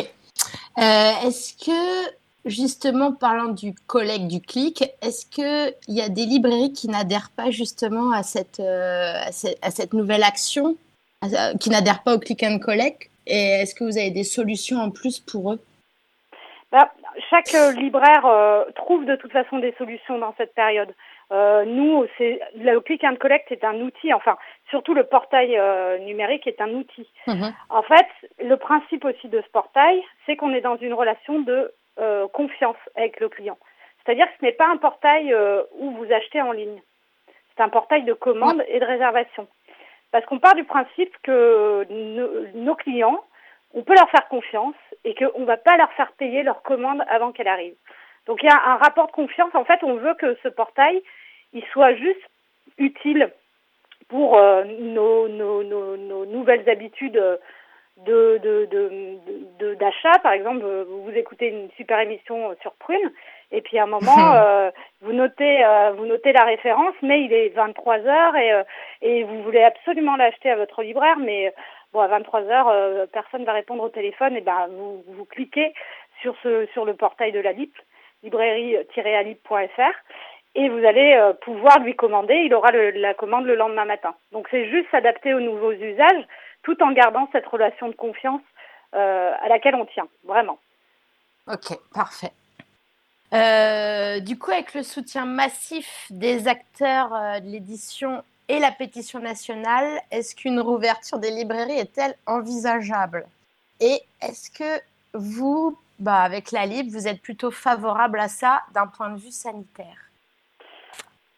Est-ce 0.78 1.52
que 1.62 2.25
justement, 2.46 3.12
parlant 3.12 3.52
du 3.52 3.74
collègue 3.86 4.28
du 4.28 4.40
clic, 4.40 4.84
est-ce 5.02 5.26
qu'il 5.26 5.94
y 5.94 6.00
a 6.00 6.08
des 6.08 6.24
librairies 6.24 6.72
qui 6.72 6.88
n'adhèrent 6.88 7.30
pas 7.36 7.50
justement 7.50 8.12
à 8.12 8.22
cette, 8.22 8.60
euh, 8.60 9.12
à 9.62 9.70
cette, 9.70 9.92
nouvelle 9.92 10.22
action, 10.22 10.76
qui 11.60 11.70
n'adhèrent 11.70 12.02
pas 12.02 12.14
au 12.14 12.18
click 12.18 12.42
and 12.42 12.60
collect? 12.60 13.10
Et 13.26 13.60
est-ce 13.60 13.74
que 13.74 13.84
vous 13.84 13.98
avez 13.98 14.10
des 14.10 14.24
solutions 14.24 14.78
en 14.78 14.90
plus 14.90 15.18
pour 15.18 15.52
eux? 15.52 15.60
Bah, 16.70 16.92
Chaque 17.30 17.52
euh, 17.54 17.72
libraire 17.72 18.24
euh, 18.26 18.64
trouve 18.76 19.04
de 19.04 19.16
toute 19.16 19.32
façon 19.32 19.58
des 19.58 19.74
solutions 19.76 20.18
dans 20.18 20.34
cette 20.38 20.54
période. 20.54 20.94
nous, 21.30 22.06
le 22.20 22.78
click 22.78 23.02
and 23.02 23.16
collect 23.16 23.50
est 23.50 23.64
un 23.64 23.80
outil, 23.80 24.14
enfin 24.14 24.36
surtout 24.70 24.94
le 24.94 25.04
portail 25.04 25.58
numérique 26.04 26.46
est 26.46 26.60
un 26.60 26.70
outil. 26.70 27.08
Mmh 27.26 27.48
en 27.70 27.82
fait, 27.82 28.06
le 28.38 28.56
principe 28.56 29.04
aussi 29.04 29.28
de 29.28 29.42
ce 29.42 29.50
portail, 29.50 30.00
c'est 30.24 30.36
qu'on 30.36 30.54
est 30.54 30.60
dans 30.60 30.76
une 30.76 30.94
relation 30.94 31.40
de 31.40 31.72
euh, 31.98 32.28
confiance 32.28 32.76
avec 32.94 33.20
le 33.20 33.28
client. 33.28 33.58
C'est-à-dire 34.04 34.26
que 34.26 34.38
ce 34.38 34.44
n'est 34.44 34.52
pas 34.52 34.68
un 34.68 34.76
portail 34.76 35.32
euh, 35.32 35.62
où 35.78 35.90
vous 35.92 36.12
achetez 36.12 36.40
en 36.40 36.52
ligne. 36.52 36.80
C'est 37.56 37.62
un 37.62 37.68
portail 37.68 38.04
de 38.04 38.12
commande 38.12 38.62
et 38.68 38.78
de 38.78 38.84
réservation. 38.84 39.48
Parce 40.12 40.24
qu'on 40.26 40.38
part 40.38 40.54
du 40.54 40.64
principe 40.64 41.14
que 41.22 41.86
nos 42.54 42.74
clients, 42.76 43.24
on 43.74 43.82
peut 43.82 43.94
leur 43.94 44.10
faire 44.10 44.28
confiance 44.28 44.74
et 45.04 45.14
qu'on 45.14 45.40
ne 45.40 45.46
va 45.46 45.56
pas 45.56 45.76
leur 45.76 45.92
faire 45.92 46.12
payer 46.12 46.42
leur 46.42 46.62
commande 46.62 47.02
avant 47.08 47.32
qu'elle 47.32 47.48
arrive. 47.48 47.74
Donc 48.26 48.42
il 48.42 48.46
y 48.46 48.52
a 48.52 48.70
un 48.72 48.76
rapport 48.76 49.06
de 49.06 49.12
confiance. 49.12 49.54
En 49.54 49.64
fait, 49.64 49.82
on 49.82 49.94
veut 49.94 50.14
que 50.14 50.36
ce 50.42 50.48
portail, 50.48 51.02
il 51.52 51.64
soit 51.72 51.94
juste 51.94 52.20
utile 52.78 53.30
pour 54.08 54.36
euh, 54.36 54.64
nos, 54.64 55.28
nouvelles 56.26 56.68
habitudes 56.68 57.22
de, 58.04 58.38
de, 58.42 58.68
de, 59.58 59.74
d'achat. 59.74 60.18
Par 60.22 60.32
exemple, 60.32 60.64
vous 60.64 61.12
écoutez 61.14 61.48
une 61.48 61.70
super 61.76 62.00
émission 62.00 62.54
sur 62.60 62.72
Prune, 62.74 63.12
et 63.52 63.62
puis 63.62 63.78
à 63.78 63.84
un 63.84 63.86
moment, 63.86 64.34
euh, 64.34 64.70
vous 65.00 65.12
notez, 65.12 65.64
euh, 65.64 65.92
vous 65.92 66.06
notez 66.06 66.32
la 66.32 66.44
référence, 66.44 66.94
mais 67.02 67.22
il 67.22 67.32
est 67.32 67.48
23 67.50 67.98
heures 68.00 68.36
et, 68.36 68.52
euh, 68.52 68.62
et 69.02 69.24
vous 69.24 69.42
voulez 69.42 69.62
absolument 69.62 70.16
l'acheter 70.16 70.50
à 70.50 70.56
votre 70.56 70.82
libraire, 70.82 71.18
mais 71.18 71.54
bon, 71.92 72.00
à 72.00 72.08
23 72.08 72.42
heures, 72.42 73.08
personne 73.12 73.44
va 73.44 73.52
répondre 73.52 73.82
au 73.82 73.88
téléphone, 73.88 74.36
et 74.36 74.42
ben 74.42 74.68
vous, 74.70 75.02
vous 75.08 75.24
cliquez 75.24 75.72
sur 76.20 76.34
ce, 76.42 76.66
sur 76.72 76.84
le 76.84 76.94
portail 76.94 77.32
de 77.32 77.40
la 77.40 77.52
LIP, 77.52 77.74
librairie-alip.fr, 78.22 79.94
et 80.58 80.68
vous 80.70 80.84
allez 80.86 81.20
pouvoir 81.42 81.80
lui 81.80 81.94
commander. 81.94 82.34
Il 82.34 82.54
aura 82.54 82.70
la 82.72 83.12
commande 83.12 83.44
le 83.44 83.56
lendemain 83.56 83.84
matin. 83.84 84.14
Donc 84.32 84.48
c'est 84.50 84.70
juste 84.70 84.90
s'adapter 84.90 85.34
aux 85.34 85.40
nouveaux 85.40 85.72
usages 85.72 86.24
tout 86.66 86.82
en 86.82 86.90
gardant 86.90 87.28
cette 87.30 87.46
relation 87.46 87.88
de 87.88 87.94
confiance 87.94 88.42
euh, 88.94 89.32
à 89.40 89.48
laquelle 89.48 89.76
on 89.76 89.86
tient, 89.86 90.08
vraiment. 90.24 90.58
Ok, 91.46 91.78
parfait. 91.94 92.32
Euh, 93.32 94.18
du 94.18 94.36
coup, 94.36 94.50
avec 94.50 94.74
le 94.74 94.82
soutien 94.82 95.26
massif 95.26 96.06
des 96.10 96.48
acteurs 96.48 97.14
euh, 97.14 97.38
de 97.38 97.46
l'édition 97.46 98.24
et 98.48 98.58
la 98.58 98.72
pétition 98.72 99.20
nationale, 99.20 100.00
est-ce 100.10 100.34
qu'une 100.34 100.58
rouverture 100.58 101.20
des 101.20 101.30
librairies 101.30 101.78
est-elle 101.78 102.16
envisageable? 102.26 103.26
Et 103.80 104.00
est-ce 104.20 104.50
que 104.50 104.82
vous, 105.14 105.78
bah, 106.00 106.22
avec 106.22 106.50
la 106.50 106.66
Libre, 106.66 106.90
vous 106.90 107.06
êtes 107.06 107.22
plutôt 107.22 107.52
favorable 107.52 108.18
à 108.18 108.28
ça 108.28 108.62
d'un 108.74 108.88
point 108.88 109.10
de 109.10 109.18
vue 109.18 109.30
sanitaire? 109.30 110.10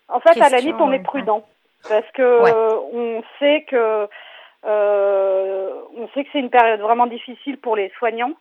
En 0.09 0.21
fait, 0.21 0.41
à 0.41 0.49
la 0.49 0.61
Libre, 0.61 0.81
on 0.81 0.91
est 0.93 1.01
prudent 1.01 1.47
parce 1.87 2.11
que 2.13 2.95
on 2.95 3.23
sait 3.39 3.67
que 3.69 4.09
on 4.65 6.09
sait 6.15 6.25
que 6.25 6.31
c'est 6.33 6.41
une 6.41 6.51
période 6.51 6.81
vraiment 6.81 7.07
difficile 7.07 7.59
pour 7.59 7.77
les 7.77 7.91
soignants. 7.99 8.35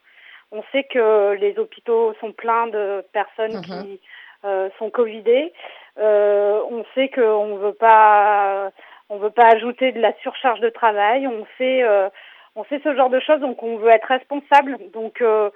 On 0.51 0.63
sait 0.71 0.83
que 0.83 1.33
les 1.33 1.57
hôpitaux 1.59 2.13
sont 2.21 2.31
pleins 2.31 2.67
de 2.67 3.03
personnes 3.11 3.57
mhm. 3.57 3.61
qui 3.61 3.99
euh, 4.45 4.69
sont 4.79 4.89
covidées. 4.89 5.51
Euh, 5.97 6.61
on 6.69 6.85
sait 6.95 7.09
qu'on 7.09 7.57
veut 7.57 7.73
pas, 7.73 8.71
on 9.09 9.17
veut 9.17 9.31
pas 9.31 9.47
ajouter 9.47 9.91
de 9.91 9.99
la 9.99 10.13
surcharge 10.21 10.59
de 10.59 10.69
travail. 10.69 11.27
On 11.27 11.45
sait, 11.57 11.83
euh, 11.83 12.09
on 12.55 12.63
sait 12.65 12.79
ce 12.83 12.95
genre 12.95 13.09
de 13.09 13.19
choses, 13.19 13.41
donc 13.41 13.61
on 13.63 13.77
veut 13.77 13.89
être 13.89 14.07
responsable. 14.07 14.77
Donc 14.93 15.21
euh, 15.21 15.49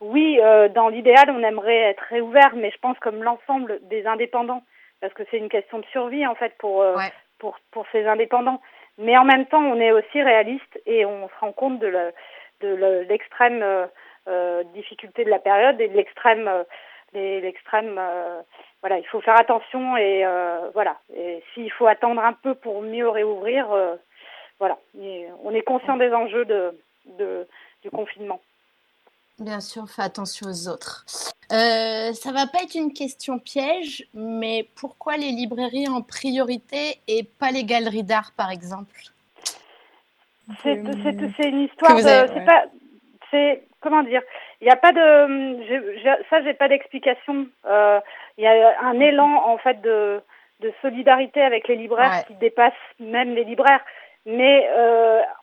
oui, 0.00 0.40
dans 0.74 0.88
l'idéal, 0.88 1.30
on 1.30 1.44
aimerait 1.44 1.90
être 1.90 2.02
réouvert, 2.08 2.50
mais 2.56 2.72
je 2.72 2.78
pense 2.78 2.98
comme 2.98 3.22
l'ensemble 3.22 3.78
des 3.82 4.04
indépendants, 4.06 4.64
parce 5.00 5.14
que 5.14 5.22
c'est 5.30 5.38
une 5.38 5.48
question 5.48 5.78
de 5.78 5.86
survie 5.92 6.26
en 6.26 6.34
fait 6.34 6.54
pour 6.58 6.84
pour 7.38 7.56
pour 7.70 7.86
ces 7.92 8.06
indépendants. 8.06 8.60
Mais 8.98 9.16
en 9.16 9.24
même 9.24 9.46
temps, 9.46 9.62
on 9.62 9.80
est 9.80 9.92
aussi 9.92 10.22
réaliste 10.22 10.80
et 10.86 11.04
on 11.06 11.28
se 11.28 11.34
rend 11.40 11.52
compte 11.52 11.78
de 11.78 12.12
l'extrême 13.08 13.62
euh, 13.62 13.86
euh, 14.28 14.62
difficulté 14.74 15.24
de 15.24 15.30
la 15.30 15.38
période 15.38 15.80
et 15.80 15.88
de 15.88 15.96
l'extrême 15.96 16.46
euh, 16.46 16.64
l'extrême 17.14 18.00
voilà 18.80 18.98
il 18.98 19.06
faut 19.06 19.20
faire 19.20 19.38
attention 19.38 19.98
et 19.98 20.24
voilà. 20.72 20.96
Et 21.14 21.42
s'il 21.52 21.70
faut 21.70 21.86
attendre 21.86 22.22
un 22.24 22.32
peu 22.32 22.54
pour 22.54 22.80
mieux 22.80 23.08
réouvrir 23.08 23.66
voilà. 24.58 24.78
On 25.44 25.52
est 25.52 25.62
conscient 25.62 25.98
des 25.98 26.10
enjeux 26.12 26.46
de, 26.46 26.74
de 27.18 27.46
du 27.82 27.90
confinement 27.90 28.40
Bien 29.42 29.60
sûr, 29.60 29.88
fais 29.88 30.02
attention 30.02 30.46
aux 30.46 30.68
autres. 30.68 31.04
Euh, 31.50 32.12
ça 32.12 32.30
va 32.30 32.46
pas 32.46 32.62
être 32.62 32.76
une 32.76 32.92
question 32.92 33.40
piège, 33.40 34.06
mais 34.14 34.68
pourquoi 34.76 35.16
les 35.16 35.30
librairies 35.30 35.88
en 35.88 36.00
priorité 36.00 37.00
et 37.08 37.24
pas 37.24 37.50
les 37.50 37.64
galeries 37.64 38.04
d'art, 38.04 38.30
par 38.36 38.50
exemple? 38.52 38.94
C'est 40.62 40.74
une 40.74 41.60
histoire 41.60 41.96
de. 41.96 42.02
C'est 42.02 42.44
pas. 42.44 42.64
C'est 43.32 43.64
comment 43.80 44.04
dire? 44.04 44.22
Il 44.60 44.64
n'y 44.64 44.70
a 44.70 44.76
pas 44.76 44.92
de. 44.92 46.22
ça, 46.30 46.42
j'ai 46.44 46.54
pas 46.54 46.68
d'explication. 46.68 47.48
Euh, 47.66 47.98
il 48.38 48.44
y 48.44 48.46
a 48.46 48.80
un 48.80 49.00
élan 49.00 49.42
en 49.44 49.58
fait 49.58 49.80
de, 49.82 50.22
de 50.60 50.72
solidarité 50.82 51.42
avec 51.42 51.66
les 51.66 51.76
libraires 51.76 52.24
qui 52.26 52.34
dépasse 52.34 52.72
même 53.00 53.34
les 53.34 53.44
libraires. 53.44 53.84
mais 54.24 54.68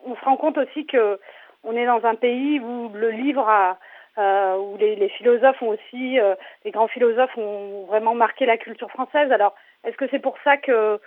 on 0.06 0.16
se 0.16 0.24
rend 0.24 0.38
compte 0.38 0.58
aussi 0.58 0.86
que 0.86 1.20
on 1.64 1.76
est 1.76 1.86
dans 1.86 2.04
un 2.06 2.16
pays 2.16 2.60
où 2.60 2.90
le 2.94 3.12
livre 3.12 3.48
a 3.48 3.78
euh, 4.20 4.58
où 4.58 4.78
les, 4.78 4.96
les, 4.96 5.10
philosophes 5.10 5.62
ont 5.62 5.70
aussi, 5.70 6.20
euh, 6.20 6.36
les 6.66 6.72
grands 6.72 6.88
philosophes 6.90 7.38
ont 7.38 7.86
vraiment 7.86 8.16
marqué 8.16 8.46
la 8.46 8.58
culture 8.58 8.90
française. 8.90 9.32
Alors, 9.32 9.56
est-ce 9.86 9.96
que 9.96 10.10
c'est 10.12 10.20
pour 10.20 10.36
ça 10.44 10.58
que, 10.58 11.00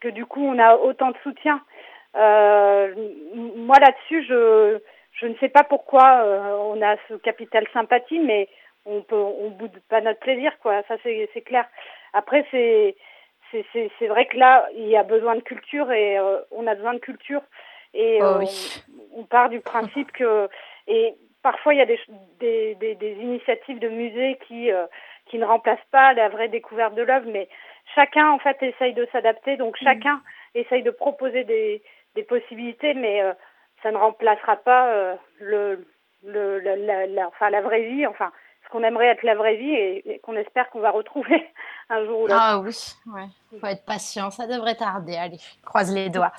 que 0.00 0.08
du 0.08 0.26
coup 0.26 0.44
on 0.44 0.58
a 0.58 0.76
autant 0.76 1.10
de 1.10 1.16
soutien? 1.22 1.62
Euh, 2.16 2.94
Moi 3.34 3.76
là-dessus, 3.78 4.24
je, 4.28 4.78
je 5.12 5.26
ne 5.26 5.34
sais 5.36 5.48
pas 5.48 5.64
pourquoi 5.64 6.22
euh, 6.22 6.56
on 6.58 6.82
a 6.82 6.96
ce 7.08 7.14
capital 7.14 7.66
sympathie, 7.72 8.18
mais 8.18 8.48
on 8.84 9.00
peut, 9.00 9.16
on 9.16 9.50
boude 9.50 9.80
pas 9.88 10.02
notre 10.02 10.20
plaisir, 10.20 10.52
quoi. 10.60 10.82
Ça 10.88 10.96
c'est, 11.02 11.30
c'est 11.32 11.42
clair. 11.42 11.64
Après, 12.12 12.44
c'est, 12.50 12.94
c'est, 13.50 13.64
c'est, 13.72 13.90
c'est 13.98 14.08
vrai 14.08 14.26
que 14.26 14.36
là, 14.36 14.68
il 14.74 14.88
y 14.88 14.96
a 14.96 15.02
besoin 15.02 15.36
de 15.36 15.40
culture 15.40 15.90
et 15.92 16.18
on 16.50 16.66
a 16.66 16.74
besoin 16.74 16.92
de 16.92 16.98
culture. 16.98 17.42
Et 17.94 18.18
oh 18.22 18.40
on, 19.14 19.20
on, 19.20 19.24
part 19.24 19.48
du 19.48 19.60
principe 19.60 20.12
que 20.12 20.48
et 20.86 21.16
parfois 21.42 21.74
il 21.74 21.78
y 21.78 21.82
a 21.82 21.86
des, 21.86 22.00
des, 22.38 22.74
des, 22.76 22.94
des 22.94 23.12
initiatives 23.12 23.78
de 23.78 23.88
musées 23.88 24.38
qui, 24.46 24.70
euh, 24.70 24.86
qui 25.26 25.38
ne 25.38 25.44
remplacent 25.44 25.78
pas 25.90 26.12
la 26.14 26.28
vraie 26.28 26.48
découverte 26.48 26.94
de 26.94 27.02
l'œuvre, 27.02 27.28
mais 27.30 27.48
chacun 27.94 28.30
en 28.30 28.38
fait 28.38 28.62
essaye 28.62 28.94
de 28.94 29.06
s'adapter, 29.12 29.56
donc 29.56 29.80
mmh. 29.80 29.84
chacun 29.84 30.22
essaye 30.54 30.82
de 30.82 30.90
proposer 30.90 31.44
des, 31.44 31.82
des 32.14 32.22
possibilités, 32.22 32.94
mais 32.94 33.22
euh, 33.22 33.32
ça 33.82 33.90
ne 33.90 33.96
remplacera 33.96 34.56
pas 34.56 34.88
euh, 34.88 35.14
le, 35.38 35.86
le, 36.24 36.58
la, 36.58 37.06
la, 37.06 37.28
enfin, 37.28 37.50
la 37.50 37.60
vraie 37.60 37.82
vie, 37.82 38.06
enfin 38.06 38.32
ce 38.64 38.68
qu'on 38.70 38.84
aimerait 38.84 39.08
être 39.08 39.22
la 39.22 39.34
vraie 39.34 39.56
vie 39.56 39.74
et, 39.74 40.14
et 40.14 40.18
qu'on 40.20 40.36
espère 40.36 40.68
qu'on 40.70 40.80
va 40.80 40.90
retrouver 40.90 41.48
un 41.88 42.04
jour 42.04 42.20
ou 42.20 42.26
l'autre. 42.26 42.38
Ah 42.40 42.58
oui, 42.58 42.76
ouais. 43.14 43.58
faut 43.58 43.66
être 43.66 43.84
patient, 43.84 44.30
ça 44.30 44.46
devrait 44.46 44.76
tarder. 44.76 45.16
Allez, 45.16 45.38
croise 45.64 45.92
les 45.94 46.10
doigts. 46.10 46.32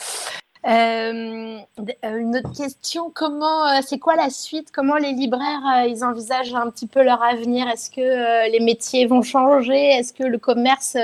Euh, 0.68 1.58
euh, 2.06 2.18
une 2.18 2.36
autre 2.38 2.56
question, 2.56 3.10
comment, 3.14 3.68
euh, 3.68 3.80
c'est 3.82 3.98
quoi 3.98 4.16
la 4.16 4.30
suite? 4.30 4.72
Comment 4.72 4.98
les 4.98 5.12
libraires, 5.12 5.86
ils 5.88 6.04
envisagent 6.04 6.54
un 6.54 6.70
petit 6.70 6.88
peu 6.88 7.04
leur 7.04 7.24
avenir? 7.24 7.68
Est-ce 7.68 7.90
que 7.90 8.52
les 8.52 8.60
métiers 8.60 9.08
vont 9.08 9.24
changer? 9.24 9.92
Est-ce 9.92 10.14
que 10.14 10.24
le 10.24 10.38
commerce 10.38 10.98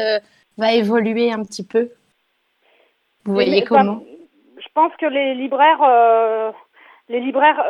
va 0.58 0.74
évoluer 0.74 1.32
un 1.32 1.44
petit 1.44 1.66
peu? 1.66 1.90
Vous 3.26 3.34
voyez 3.34 3.64
comment? 3.64 4.02
Je 4.58 4.68
pense 4.74 4.94
que 5.00 5.08
les 5.08 5.34
libraires, 5.34 6.54
les 7.10 7.20
libraires 7.20 7.62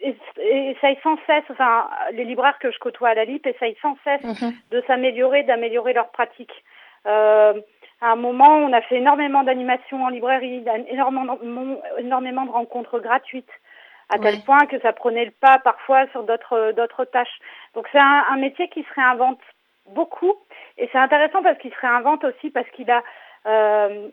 essayent 0.00 0.98
sans 1.02 1.16
cesse, 1.26 1.44
enfin, 1.50 1.88
les 2.12 2.24
libraires 2.24 2.58
que 2.60 2.70
je 2.70 2.78
côtoie 2.78 3.08
à 3.08 3.14
la 3.14 3.24
LIP 3.24 3.46
essayent 3.46 3.76
sans 3.80 3.96
cesse 4.04 4.42
mhm. 4.42 4.52
de 4.70 4.82
s'améliorer, 4.86 5.44
d'améliorer 5.44 5.94
leurs 5.94 6.10
pratiques. 6.10 6.62
Euh, 7.06 7.54
à 8.00 8.12
un 8.12 8.16
moment, 8.16 8.58
on 8.58 8.72
a 8.72 8.82
fait 8.82 8.96
énormément 8.96 9.42
d'animations 9.42 10.04
en 10.04 10.08
librairie, 10.08 10.62
énormément, 10.88 11.38
énormément 11.98 12.44
de 12.44 12.50
rencontres 12.50 13.00
gratuites, 13.00 13.50
à 14.10 14.18
tel 14.18 14.40
point 14.42 14.66
que 14.66 14.78
ça 14.80 14.92
prenait 14.92 15.24
le 15.24 15.30
pas 15.32 15.58
parfois 15.58 16.06
sur 16.08 16.22
d'autres 16.22 16.72
d'autres 16.72 17.04
tâches. 17.04 17.38
Donc 17.74 17.88
c'est 17.90 17.98
un, 17.98 18.24
un, 18.30 18.36
métier 18.36 18.68
qui 18.68 18.82
se 18.82 18.94
réinvente 18.94 19.40
beaucoup, 19.88 20.34
et 20.78 20.88
c'est 20.92 20.98
intéressant 20.98 21.42
parce 21.42 21.58
qu'il 21.58 21.72
se 21.72 21.80
réinvente 21.80 22.22
aussi 22.24 22.50
parce 22.50 22.68
qu'il 22.70 22.90
a 22.90 23.02
euh, 23.46 24.08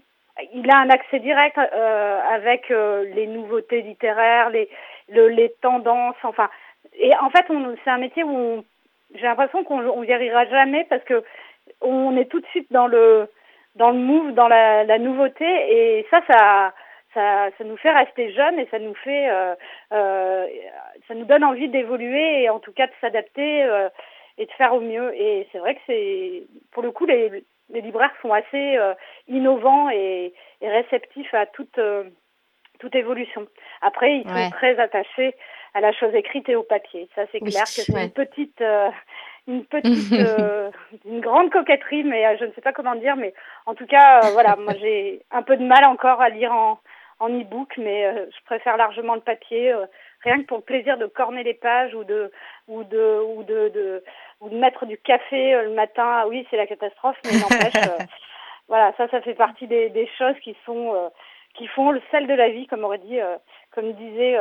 il 0.54 0.70
a 0.72 0.78
un 0.78 0.90
accès 0.90 1.20
direct 1.20 1.58
euh, 1.58 2.20
avec 2.32 2.72
euh, 2.72 3.04
les 3.14 3.28
nouveautés 3.28 3.82
littéraires, 3.82 4.50
les 4.50 4.70
le, 5.10 5.28
les 5.28 5.50
tendances, 5.62 6.16
enfin. 6.24 6.50
Et 6.96 7.16
en 7.18 7.30
fait, 7.30 7.46
c'est 7.84 7.90
un 7.90 7.98
métier 7.98 8.24
où 8.24 8.64
j'ai 9.16 9.24
l'impression 9.24 9.64
qu'on 9.64 9.86
on 9.86 10.10
arrivera 10.10 10.46
jamais 10.46 10.86
parce 10.90 11.04
que 11.04 11.24
on 11.82 12.16
est 12.18 12.26
tout 12.26 12.40
de 12.40 12.46
suite 12.48 12.72
dans 12.72 12.88
le 12.88 13.28
dans 13.76 13.92
le 13.92 13.98
move, 13.98 14.34
dans 14.34 14.48
la, 14.48 14.84
la 14.84 15.00
nouveauté, 15.00 15.46
et 15.46 16.06
ça, 16.10 16.22
ça, 16.28 16.74
ça, 17.14 17.50
ça 17.58 17.64
nous 17.64 17.78
fait 17.78 17.92
rester 17.92 18.32
jeunes 18.34 18.60
et 18.60 18.68
ça 18.72 18.80
nous 18.80 18.94
fait, 18.96 19.30
euh, 19.30 19.56
euh, 19.92 20.48
ça 21.08 21.16
nous 21.16 21.26
donne 21.26 21.44
envie 21.44 21.70
d'évoluer 21.70 22.44
et 22.44 22.50
en 22.50 22.60
tout 22.60 22.74
cas 22.74 22.88
de 22.88 22.94
s'adapter 23.02 23.64
euh, 23.64 23.90
et 24.38 24.46
de 24.46 24.52
faire 24.52 24.74
au 24.74 24.80
mieux. 24.80 25.14
Et 25.16 25.48
c'est 25.52 25.60
vrai 25.60 25.76
que 25.76 25.82
c'est, 25.88 26.44
pour 26.72 26.84
le 26.84 26.92
coup, 26.92 27.06
les, 27.06 27.44
les 27.70 27.82
libraires 27.82 28.14
sont 28.22 28.32
assez 28.32 28.78
euh, 28.78 28.94
innovants 29.28 29.90
et, 29.90 30.34
et, 30.62 30.70
réceptifs 30.70 31.34
à 31.34 31.46
toute 31.46 31.78
euh, 31.78 32.04
toute 32.80 32.96
évolution. 32.96 33.48
Après, 33.82 34.18
ils 34.18 34.24
sont 34.28 34.50
très 34.52 34.78
attachés 34.80 35.36
à 35.74 35.82
la 35.82 35.92
chose 35.94 36.14
écrite 36.14 36.50
et 36.50 36.56
au 36.56 36.64
papier. 36.64 37.10
Ça, 37.16 37.24
c'est 37.32 37.40
clair 37.40 37.64
que 37.64 37.70
c'est 37.70 37.92
une 37.92 38.12
petite 38.12 38.62
euh, 38.62 38.90
une 39.48 39.66
petite, 39.66 40.12
euh, 40.14 40.72
une 41.06 41.22
grande 41.22 41.52
coquetterie, 41.52 42.04
mais 42.04 42.26
euh, 42.26 42.38
je 42.40 42.46
ne 42.46 42.52
sais 42.54 42.62
pas 42.62 42.74
comment 42.74 42.96
dire, 42.96 43.16
mais 43.16 43.34
en 43.66 43.76
tout 43.76 43.86
cas, 43.86 44.22
euh, 44.24 44.32
voilà, 44.34 44.56
moi 44.56 44.74
j'ai 44.80 45.22
un 45.32 45.42
peu 45.42 45.58
de 45.58 45.66
mal 45.66 45.84
encore 45.86 46.22
à 46.22 46.30
lire 46.30 46.52
en, 46.52 46.80
en 47.20 47.30
e-book, 47.30 47.74
mais 47.78 48.14
je 48.16 48.46
préfère 48.46 48.78
largement 48.78 49.16
le 49.16 49.22
papier, 49.22 49.74
rien 50.24 50.40
que 50.40 50.46
pour 50.46 50.58
le 50.58 50.64
plaisir 50.64 50.98
de 50.98 51.06
corner 51.06 51.44
les 51.44 51.54
pages 51.54 51.94
ou 51.94 52.04
de, 52.04 52.32
ou 52.68 52.84
de, 52.84 53.22
ou 53.36 53.44
de, 53.44 53.70
de 53.70 54.04
ou 54.42 54.50
de 54.50 54.58
mettre 54.58 54.86
du 54.86 54.98
café 54.98 55.54
le 55.64 55.70
matin. 55.70 56.06
Ah 56.06 56.28
oui, 56.28 56.46
c'est 56.50 56.58
la 56.58 56.68
catastrophe, 56.68 57.18
mais 57.24 57.40
n'empêche, 57.40 57.82
voilà, 58.68 58.94
ça, 58.98 59.08
ça 59.10 59.22
fait 59.22 59.36
partie 59.36 59.68
des, 59.68 59.90
des 59.90 60.10
choses 60.18 60.38
qui 60.44 60.56
sont, 60.66 61.12
qui 61.54 61.68
font 61.68 61.92
le 61.92 62.02
sel 62.12 62.28
de 62.28 62.34
la 62.34 62.50
vie, 62.50 62.68
comme 62.68 62.84
aurait 62.84 62.98
dit, 62.98 63.20
comme 63.74 63.94
disait 63.94 64.38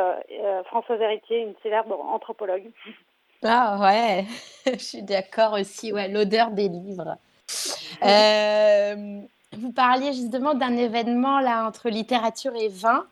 Françoise 0.66 1.00
Héritier, 1.00 1.40
une 1.40 1.54
célèbre 1.62 1.98
anthropologue. 2.12 2.70
Ah 3.44 3.78
ouais, 3.80 4.24
je 4.66 4.78
suis 4.78 5.02
d'accord 5.02 5.54
aussi, 5.54 5.92
ouais, 5.92 6.08
l'odeur 6.08 6.50
des 6.50 6.68
livres. 6.68 7.16
Euh, 8.02 9.20
vous 9.52 9.70
parliez 9.70 10.12
justement 10.12 10.54
d'un 10.54 10.76
événement 10.76 11.38
là 11.38 11.64
entre 11.64 11.88
littérature 11.88 12.52
et 12.56 12.66
vin. 12.66 13.04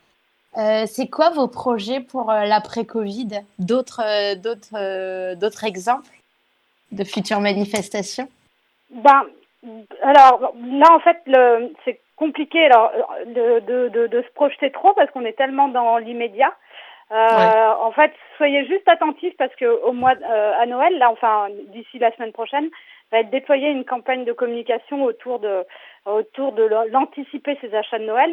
Euh, 0.56 0.84
c'est 0.86 1.06
quoi 1.06 1.30
vos 1.30 1.46
projets 1.46 2.00
pour 2.00 2.28
euh, 2.28 2.44
l'après-Covid? 2.44 3.42
D'autres, 3.60 4.34
d'autres, 4.36 5.34
d'autres 5.34 5.64
exemples 5.64 6.10
de 6.90 7.04
futures 7.04 7.38
manifestations? 7.40 8.28
Ben, 8.90 9.22
alors 10.02 10.54
là 10.56 10.92
en 10.92 10.98
fait, 11.00 11.18
le, 11.26 11.72
c'est 11.84 12.00
compliqué 12.20 12.66
alors 12.66 12.92
de, 13.24 13.60
de, 13.60 13.88
de, 13.88 14.06
de, 14.06 14.22
se 14.22 14.32
projeter 14.34 14.70
trop 14.70 14.92
parce 14.92 15.10
qu'on 15.10 15.24
est 15.24 15.38
tellement 15.42 15.68
dans 15.68 15.96
l'immédiat. 15.96 16.52
Euh, 17.12 17.72
En 17.88 17.92
fait, 17.92 18.12
soyez 18.36 18.64
juste 18.66 18.86
attentifs 18.88 19.36
parce 19.38 19.54
que 19.56 19.68
au 19.88 19.92
mois 19.92 20.14
euh, 20.22 20.62
à 20.62 20.66
Noël, 20.66 20.96
là, 20.98 21.10
enfin 21.10 21.48
d'ici 21.74 21.98
la 21.98 22.12
semaine 22.14 22.32
prochaine, 22.32 22.68
va 23.10 23.20
être 23.20 23.30
déployée 23.30 23.70
une 23.70 23.86
campagne 23.94 24.24
de 24.24 24.34
communication 24.34 25.02
autour 25.02 25.40
de 25.40 25.64
autour 26.04 26.52
de 26.52 26.64
l'anticiper 26.92 27.58
ces 27.60 27.74
achats 27.74 27.98
de 27.98 28.04
Noël. 28.04 28.32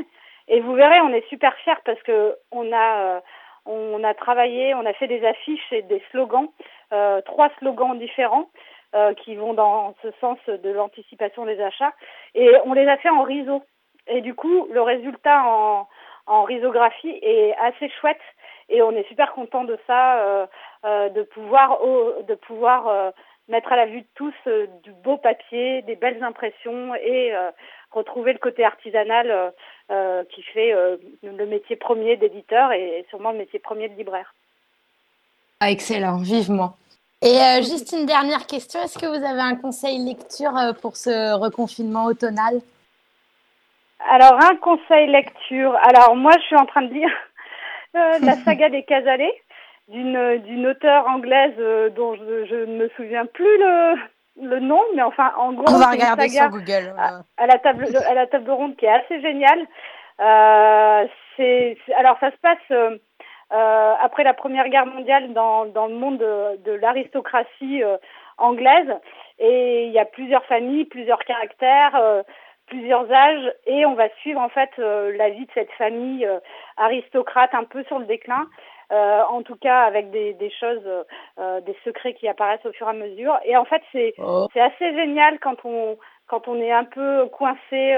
Et 0.50 0.60
vous 0.60 0.74
verrez, 0.74 1.00
on 1.02 1.14
est 1.14 1.28
super 1.30 1.54
fiers 1.64 1.82
parce 1.86 2.02
que 2.04 2.36
on 2.52 2.72
a 2.72 2.90
euh, 3.00 3.20
on 3.66 4.04
a 4.04 4.14
travaillé, 4.14 4.76
on 4.76 4.86
a 4.86 4.94
fait 4.94 5.08
des 5.08 5.26
affiches 5.26 5.72
et 5.72 5.82
des 5.94 6.02
slogans, 6.12 6.50
euh, 6.94 7.22
trois 7.22 7.50
slogans 7.60 7.98
différents 7.98 8.48
euh, 8.96 9.14
qui 9.22 9.36
vont 9.36 9.54
dans 9.54 9.96
ce 10.02 10.10
sens 10.22 10.40
de 10.48 10.70
l'anticipation 10.70 11.46
des 11.46 11.60
achats. 11.62 11.94
Et 12.36 12.50
on 12.66 12.74
les 12.74 12.88
a 12.88 12.98
fait 12.98 13.10
en 13.10 13.24
riso. 13.24 13.64
Et 14.10 14.22
du 14.22 14.34
coup, 14.36 14.68
le 14.72 14.82
résultat 14.82 15.44
en, 15.44 15.88
en 16.28 16.48
est 16.50 17.56
assez 17.56 17.90
chouette 18.00 18.22
et 18.70 18.82
on 18.82 18.92
est 18.92 19.08
super 19.08 19.34
content 19.34 19.64
de 19.64 19.78
ça, 19.88 20.20
euh, 20.20 20.46
euh, 20.86 21.10
de 21.10 21.24
pouvoir 21.24 21.80
de 22.28 22.36
pouvoir 22.36 22.88
euh, 22.88 23.12
mettre 23.48 23.72
à 23.72 23.78
la 23.78 23.86
vue 23.86 24.02
de 24.02 24.08
tous 24.16 24.34
du 24.84 24.92
beau 24.92 25.18
papier, 25.18 25.82
des 25.84 25.96
belles 25.96 26.22
impressions 26.22 26.94
et 26.96 27.32
retrouver 27.92 28.34
le 28.34 28.40
côté 28.40 28.66
artisanal 28.66 29.54
qui 30.30 30.42
fait 30.42 30.74
le 31.24 31.46
métier 31.46 31.78
premier 31.78 32.18
d'éditeur 32.18 32.74
et 32.74 33.06
sûrement 33.10 33.32
le 33.32 33.38
métier 33.38 33.60
premier 33.60 33.88
de 33.88 33.96
libraire. 33.96 34.36
Ah, 35.62 35.72
excellent, 35.72 36.18
vivement. 36.18 36.76
Et 37.22 37.40
juste 37.64 37.94
une 37.98 38.06
dernière 38.06 38.48
question, 38.48 38.82
est-ce 38.82 39.00
que 39.00 39.06
vous 39.06 39.26
avez 39.26 39.40
un 39.40 39.56
conseil 39.56 40.00
lecture 40.00 40.52
pour 40.82 40.98
ce 40.98 41.34
reconfinement 41.40 42.08
automnal? 42.08 42.60
Alors, 44.10 44.40
un 44.44 44.56
conseil 44.58 45.08
lecture. 45.08 45.76
Alors, 45.84 46.16
moi, 46.16 46.32
je 46.40 46.46
suis 46.46 46.56
en 46.56 46.66
train 46.66 46.84
de 46.84 46.94
lire 46.94 47.12
la 47.94 48.34
saga 48.46 48.70
des 48.70 48.84
Casalets 48.84 49.42
d'une 49.88 50.40
d'une 50.40 50.68
auteure 50.68 51.08
anglaise 51.08 51.54
euh, 51.60 51.90
dont 51.90 52.16
je, 52.16 52.46
je, 52.46 52.56
ne 52.56 52.78
me 52.78 52.90
souviens 52.90 53.26
plus 53.26 53.58
le 53.58 53.96
le 54.42 54.60
nom, 54.60 54.82
mais 54.96 55.02
enfin 55.02 55.32
en 55.38 55.54
gros 55.54 55.66
on 55.68 55.80
va 55.80 55.92
regarder 55.92 56.30
sur 56.30 56.50
Google. 56.50 56.94
À, 57.38 57.48
la 57.48 57.58
table 57.58 57.88
à 58.08 58.14
la 58.14 58.28
table 58.28 58.52
ronde 58.52 58.76
qui 58.76 58.86
est 58.86 58.90
assez 58.90 59.22
géniale. 59.22 59.66
Euh, 60.20 61.08
c'est 61.36 61.78
alors 61.96 62.18
ça 62.20 62.32
se 62.32 62.38
passe 62.38 62.58
euh, 62.72 62.98
euh, 63.54 63.94
après 64.02 64.24
la 64.24 64.34
Première 64.34 64.68
Guerre 64.70 64.86
mondiale 64.86 65.34
dans 65.34 65.66
dans 65.66 65.88
le 65.88 65.96
monde 65.96 66.18
de, 66.18 66.58
de 66.66 66.72
l'aristocratie 66.74 67.84
euh, 67.84 67.98
anglaise 68.38 68.94
et 69.40 69.86
il 69.86 69.92
y 69.92 70.00
a 70.00 70.06
plusieurs 70.06 70.46
familles, 70.46 70.86
plusieurs 70.86 71.24
caractères 71.24 72.24
plusieurs 72.68 73.12
âges 73.12 73.54
et 73.66 73.86
on 73.86 73.96
va 73.96 74.10
suivre 74.22 74.40
en 74.40 74.50
fait 74.50 74.70
euh, 74.80 75.16
la 75.18 75.30
vie 75.30 75.46
de 75.46 75.52
cette 75.54 75.72
famille 75.72 76.26
euh, 76.26 76.40
aristocrate 76.78 77.54
un 77.54 77.64
peu 77.64 77.84
sur 77.86 78.00
le 78.00 78.06
déclin. 78.06 78.48
Euh, 78.90 79.22
en 79.30 79.42
tout 79.42 79.58
cas 79.58 79.82
avec 79.82 80.12
des, 80.12 80.34
des 80.36 80.50
choses, 80.50 80.82
des 81.38 81.76
secrets 81.84 82.14
qui 82.14 82.26
apparaissent 82.30 82.66
au 82.66 82.72
fur 82.72 82.88
et 82.88 82.92
à 82.92 82.94
mesure. 82.94 83.38
Et 83.44 83.58
en 83.58 83.66
fait, 83.66 83.82
c'est 83.92 84.14
oh. 84.18 84.48
c'est 84.54 84.62
assez 84.62 84.96
génial 84.96 85.40
quand 85.40 85.66
on 85.66 85.98
quand 86.28 86.48
on 86.48 86.56
est 86.62 86.72
un 86.72 86.86
peu 86.86 87.26
coincé 87.28 87.98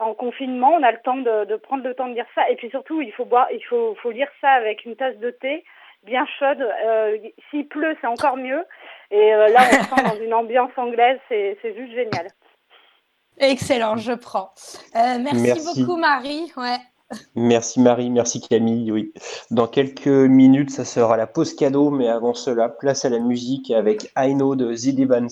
en 0.00 0.12
confinement, 0.14 0.74
on 0.74 0.82
a 0.82 0.90
le 0.90 0.98
temps 0.98 1.16
de, 1.16 1.44
de, 1.44 1.56
prendre 1.56 1.84
le 1.84 1.94
temps 1.94 2.08
de 2.08 2.14
lire 2.14 2.26
ça. 2.34 2.48
Et 2.50 2.56
puis 2.56 2.68
surtout, 2.70 3.00
il 3.00 3.12
faut 3.12 3.24
boire, 3.24 3.46
il 3.52 3.64
faut, 3.64 3.94
faut 4.02 4.10
lire 4.10 4.28
ça 4.40 4.50
avec 4.50 4.84
une 4.84 4.96
tasse 4.96 5.18
de 5.18 5.30
thé 5.30 5.64
bien 6.04 6.26
chaude. 6.38 6.60
Euh, 6.60 7.18
S'il 7.50 7.66
pleut, 7.66 7.96
c'est 8.00 8.06
encore 8.06 8.36
mieux. 8.36 8.64
Et 9.10 9.34
euh, 9.34 9.48
là, 9.48 9.60
on 9.60 9.72
se 9.72 9.88
sent 9.88 10.02
dans 10.02 10.24
une 10.24 10.34
ambiance 10.34 10.72
anglaise, 10.76 11.18
c'est 11.28 11.56
juste 11.62 11.92
génial. 11.92 12.28
Excellent, 13.38 13.96
je 13.96 14.12
prends. 14.12 14.52
Euh, 14.96 15.18
merci, 15.18 15.64
beaucoup, 15.64 15.96
Marie. 15.96 16.52
Ouais. 16.56 16.78
Merci 17.34 17.80
Marie, 17.80 18.10
merci 18.10 18.40
Camille. 18.40 18.90
Oui. 18.90 19.12
Dans 19.50 19.66
quelques 19.66 20.06
minutes, 20.06 20.70
ça 20.70 20.84
sera 20.84 21.16
la 21.16 21.26
pause 21.26 21.54
cadeau, 21.54 21.90
mais 21.90 22.08
avant 22.08 22.34
cela, 22.34 22.68
place 22.68 23.04
à 23.04 23.08
la 23.08 23.18
musique 23.18 23.70
avec 23.70 24.10
I 24.16 24.34
Know 24.34 24.56
de 24.56 24.72
Evans. 25.00 25.28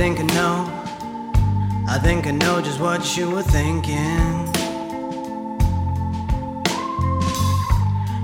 Think 0.00 0.18
I 0.18 0.22
know, 0.34 1.84
I 1.86 1.98
think 1.98 2.26
I 2.26 2.30
know 2.30 2.62
just 2.62 2.80
what 2.80 3.18
you 3.18 3.30
were 3.30 3.42
thinking. 3.42 4.46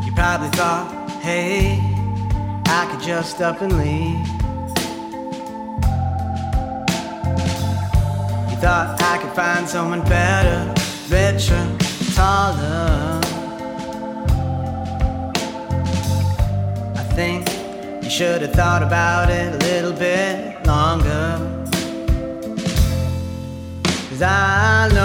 You 0.02 0.10
probably 0.14 0.48
thought, 0.56 1.10
hey, 1.20 1.78
I 2.64 2.88
could 2.90 3.02
just 3.02 3.42
up 3.42 3.60
and 3.60 3.76
leave. 3.76 4.26
You 8.50 8.56
thought 8.64 8.96
I 9.02 9.18
could 9.20 9.34
find 9.34 9.68
someone 9.68 10.00
better, 10.04 10.72
richer, 11.10 11.64
taller. 12.14 13.20
I 16.96 17.04
think 17.14 17.46
you 18.02 18.08
should 18.08 18.40
have 18.40 18.54
thought 18.54 18.82
about 18.82 19.28
it 19.28 19.52
a 19.52 19.58
little 19.58 19.92
bit 19.92 20.66
longer. 20.66 21.55
זאַל 24.18 24.96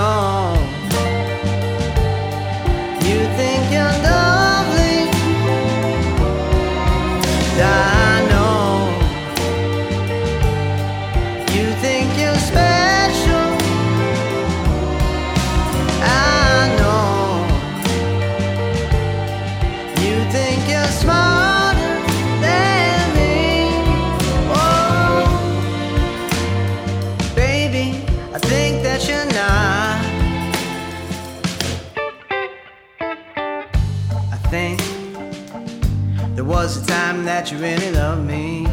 that 37.42 37.52
you 37.52 37.58
really 37.58 37.92
loved 37.92 38.24
me. 38.28 38.66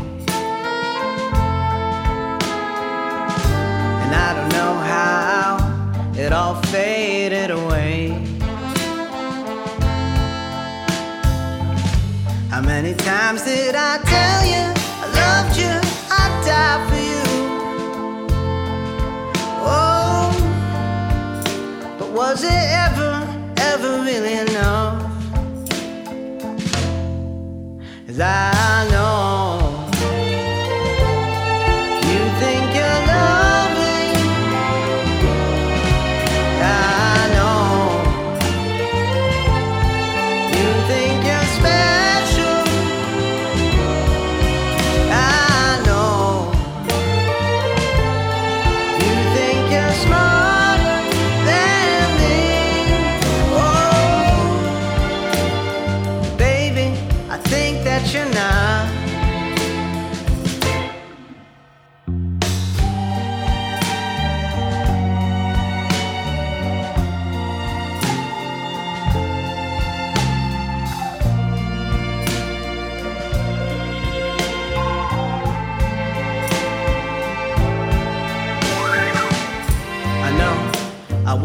And 4.02 4.12
I 4.26 4.35
don't 4.37 4.50
know 4.59 4.74
how 4.92 5.57
it 6.14 6.35
all 6.35 6.54
faded 6.64 7.50
away. 7.50 8.11
How 12.50 12.61
many 12.61 12.92
times 12.92 13.42
did 13.42 13.74
I 13.74 13.96
tell 14.14 14.44
you 14.52 14.64
I 15.02 15.07
loved 15.22 15.57
you, 15.62 15.74
I'd 16.20 16.33
die 16.44 16.81
for 16.88 17.02
you? 17.12 17.26
Oh, 19.64 20.28
but 21.98 22.11
was 22.11 22.44
it 22.44 22.64
ever, 22.85 23.12
ever 23.57 24.02
really 24.04 24.35
enough? 24.35 24.78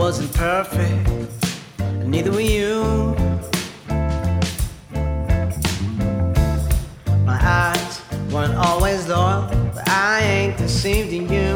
Wasn't 0.03 0.33
perfect, 0.33 1.09
neither 2.05 2.29
were 2.29 2.41
you. 2.41 2.83
My 7.25 7.39
eyes 7.41 8.01
weren't 8.29 8.53
always 8.53 9.07
loyal, 9.07 9.47
but 9.73 9.87
I 9.87 10.19
ain't 10.21 10.57
deceived 10.57 11.13
in 11.13 11.31
you. 11.31 11.52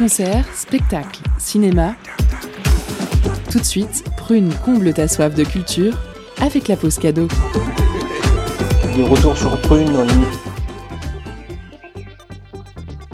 Concerts, 0.00 0.46
spectacles, 0.54 1.20
cinéma. 1.38 1.94
Tout 3.52 3.58
de 3.58 3.64
suite, 3.64 4.02
Prune 4.16 4.50
comble 4.64 4.94
ta 4.94 5.06
soif 5.06 5.34
de 5.34 5.44
culture 5.44 5.92
avec 6.40 6.68
la 6.68 6.76
pause 6.76 6.98
cadeau. 6.98 7.28
De 8.96 9.02
retour 9.02 9.36
sur 9.36 9.60
Prune 9.60 10.06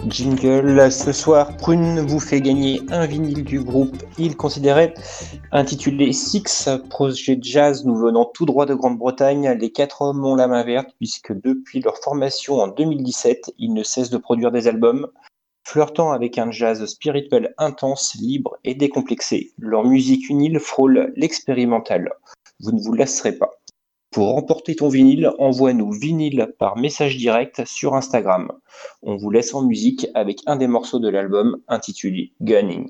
Jingle, 0.07 0.93
ce 0.93 1.11
soir, 1.11 1.57
Prune 1.57 2.07
vous 2.07 2.21
fait 2.21 2.41
gagner 2.41 2.81
un 2.93 3.05
vinyle 3.05 3.43
du 3.43 3.59
groupe 3.65 3.97
Il 4.17 4.37
Considérait, 4.37 4.95
intitulé 5.51 6.13
Six, 6.13 6.69
projet 6.89 7.35
de 7.35 7.43
jazz 7.43 7.85
nous 7.85 7.97
venant 7.97 8.31
tout 8.33 8.47
droit 8.47 8.65
de 8.65 8.75
Grande-Bretagne. 8.75 9.57
Les 9.61 9.73
quatre 9.73 10.03
hommes 10.03 10.25
ont 10.25 10.37
la 10.37 10.47
main 10.47 10.63
verte 10.63 10.91
puisque 10.99 11.33
depuis 11.33 11.81
leur 11.81 11.99
formation 11.99 12.61
en 12.61 12.69
2017, 12.69 13.55
ils 13.59 13.75
ne 13.75 13.83
cessent 13.83 14.11
de 14.11 14.19
produire 14.19 14.53
des 14.53 14.69
albums. 14.69 15.09
Flirtant 15.69 16.13
avec 16.13 16.39
un 16.39 16.53
jazz 16.53 16.87
spirituel 16.87 17.53
intense, 17.59 18.15
libre 18.21 18.57
et 18.63 18.77
décomplexé, 18.77 19.51
leur 19.59 19.85
musique 19.85 20.31
unile 20.31 20.61
frôle 20.61 21.13
l'expérimental. 21.17 22.13
Vous 22.61 22.71
ne 22.71 22.81
vous 22.81 22.93
lasserez 22.93 23.37
pas. 23.37 23.51
Pour 24.13 24.29
remporter 24.29 24.77
ton 24.77 24.89
vinyle, 24.89 25.33
envoie-nous 25.41 25.91
vinyle 25.91 26.55
par 26.61 26.77
message 26.77 27.17
direct 27.17 27.65
sur 27.65 27.97
Instagram. 27.97 28.53
On 29.03 29.17
vous 29.17 29.31
laisse 29.33 29.55
en 29.55 29.63
musique 29.63 30.07
avec 30.15 30.39
un 30.47 30.55
des 30.55 30.69
morceaux 30.69 31.01
de 31.01 31.09
l'album 31.09 31.61
intitulé 31.67 32.31
Gunning. 32.41 32.89